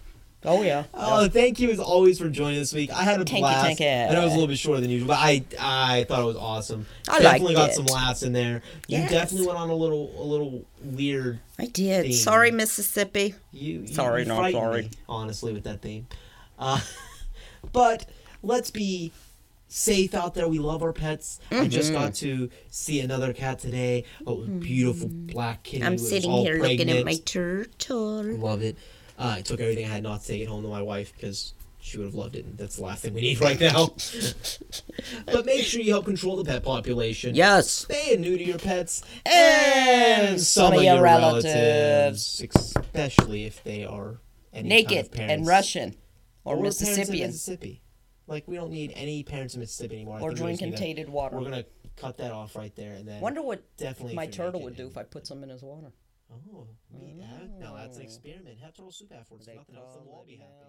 oh 0.44 0.62
yeah. 0.62 0.84
Oh, 0.94 1.28
thank 1.28 1.58
you 1.60 1.70
as 1.70 1.80
always 1.80 2.18
for 2.18 2.28
joining 2.28 2.58
this 2.58 2.72
week. 2.72 2.90
I 2.92 3.02
had 3.02 3.20
a 3.20 3.24
Thank 3.24 3.30
you, 3.32 3.38
blast. 3.40 3.64
thank 3.66 3.80
you. 3.80 3.86
I 3.86 4.12
know 4.12 4.22
it 4.22 4.24
was 4.24 4.32
a 4.32 4.36
little 4.36 4.48
bit 4.48 4.58
shorter 4.58 4.80
than 4.80 4.90
usual, 4.90 5.08
but 5.08 5.18
I 5.18 5.42
I 5.58 6.04
thought 6.04 6.20
it 6.22 6.26
was 6.26 6.36
awesome. 6.36 6.86
I 7.08 7.20
definitely 7.20 7.54
got 7.54 7.70
it. 7.70 7.74
some 7.74 7.86
laughs 7.86 8.22
in 8.22 8.32
there. 8.32 8.62
You 8.86 8.98
Yes. 8.98 9.10
definitely 9.10 9.46
went 9.46 9.58
on 9.58 9.70
a 9.70 9.74
little 9.74 10.12
a 10.20 10.24
little 10.24 10.64
weird. 10.82 11.40
I 11.58 11.66
did. 11.66 12.04
Theme. 12.04 12.12
Sorry, 12.12 12.50
Mississippi. 12.50 13.34
You, 13.52 13.80
you 13.80 13.86
Sorry, 13.88 14.22
you 14.22 14.28
no, 14.28 14.50
sorry. 14.50 14.82
me, 14.82 14.90
honestly, 15.08 15.52
with 15.52 15.64
that 15.64 15.82
theme. 15.82 16.06
Uh, 16.58 16.80
but 17.72 18.06
let's 18.42 18.70
be 18.70 19.12
safe 19.68 20.14
out 20.14 20.34
there. 20.34 20.48
We 20.48 20.58
love 20.60 20.82
our 20.82 20.92
pets. 20.92 21.40
I 21.50 21.68
just 21.68 21.90
Mm-hmm. 21.92 22.00
got 22.00 22.14
to 22.16 22.48
see 22.70 23.00
another 23.00 23.32
cat 23.32 23.58
today. 23.58 24.04
A 24.26 24.34
beautiful 24.36 25.08
black 25.10 25.62
kitty. 25.64 25.84
I'm 25.84 25.98
sitting 25.98 26.30
here 26.30 26.58
looking 26.58 26.80
at 26.82 26.86
pregnant. 26.86 27.04
my 27.06 27.16
turtle. 27.24 28.22
Love 28.36 28.62
it. 28.62 28.76
Uh, 29.18 29.34
I 29.38 29.40
took 29.42 29.60
everything 29.60 29.84
I 29.84 29.88
had 29.88 30.02
not 30.04 30.20
to 30.22 30.26
take 30.28 30.40
it 30.42 30.46
home 30.48 30.62
to 30.62 30.68
my 30.68 30.80
wife 30.82 31.12
because 31.14 31.54
she 31.80 31.96
would 31.98 32.04
have 32.06 32.14
loved 32.14 32.36
it, 32.36 32.44
and 32.44 32.56
that's 32.56 32.76
the 32.76 32.84
last 32.84 33.02
thing 33.02 33.14
we 33.14 33.20
need 33.20 33.40
right 33.40 33.58
now. 33.60 33.88
but 35.26 35.44
make 35.46 35.64
sure 35.64 35.80
you 35.80 35.90
help 35.92 36.04
control 36.04 36.36
the 36.36 36.44
pet 36.44 36.62
population. 36.62 37.34
Yes. 37.34 37.70
Stay 37.70 38.16
new 38.16 38.36
to 38.38 38.44
your 38.44 38.58
pets 38.58 39.02
And 39.26 40.40
some 40.40 40.74
of 40.74 40.82
your 40.82 41.02
relatives, 41.02 42.44
especially 42.54 43.44
if 43.44 43.62
they 43.64 43.84
are 43.84 44.20
any 44.52 44.68
Naked 44.68 44.88
kind 44.88 45.00
of 45.00 45.12
parents. 45.12 45.32
and 45.34 45.46
Russian 45.46 45.96
or, 46.44 46.54
Or 46.54 46.56
parents 46.58 46.80
in 46.82 46.88
Mississippian 46.88 47.26
Mississippi. 47.28 47.82
Like 48.26 48.46
we 48.46 48.56
don't 48.56 48.70
need 48.70 48.92
any 48.94 49.22
parents 49.22 49.54
in 49.54 49.60
Mississippi 49.60 49.96
anymore. 49.96 50.18
I 50.18 50.20
or 50.20 50.30
think 50.32 50.44
we 50.44 50.50
just 50.52 50.60
drinking 50.60 50.78
tainted 50.78 51.08
water. 51.08 51.36
We're 51.36 51.44
gonna 51.44 51.64
cut 51.96 52.18
that 52.18 52.32
off 52.32 52.54
right 52.56 52.74
there, 52.76 52.92
and 52.94 53.08
then 53.08 53.20
Wonder 53.20 53.42
what 53.42 53.62
definitely 53.76 54.14
my 54.14 54.24
if 54.24 54.36
you're 54.36 54.46
turtle 54.46 54.60
naked 54.60 54.64
would 54.64 54.76
do 54.76 54.82
and- 54.84 54.90
if 54.92 54.98
I 54.98 55.02
put 55.04 55.26
some 55.26 55.42
in 55.42 55.48
his 55.48 55.62
water. 55.62 55.92
Oh, 56.30 56.68
we, 56.90 57.16
that, 57.20 57.48
no, 57.58 57.74
that's 57.74 57.96
an 57.96 58.02
oh. 58.02 58.04
experiment. 58.04 58.58
Have 58.60 58.74
turtle 58.74 58.92
soup 58.92 59.12
afterwards. 59.16 59.48
Nothing 59.48 59.76
else, 59.76 59.94
then 59.94 60.04
we'll 60.04 60.14
all 60.14 60.26
be 60.26 60.36
happy. 60.36 60.52
Call 60.52 60.60
it 60.60 60.60
yellow 60.60 60.67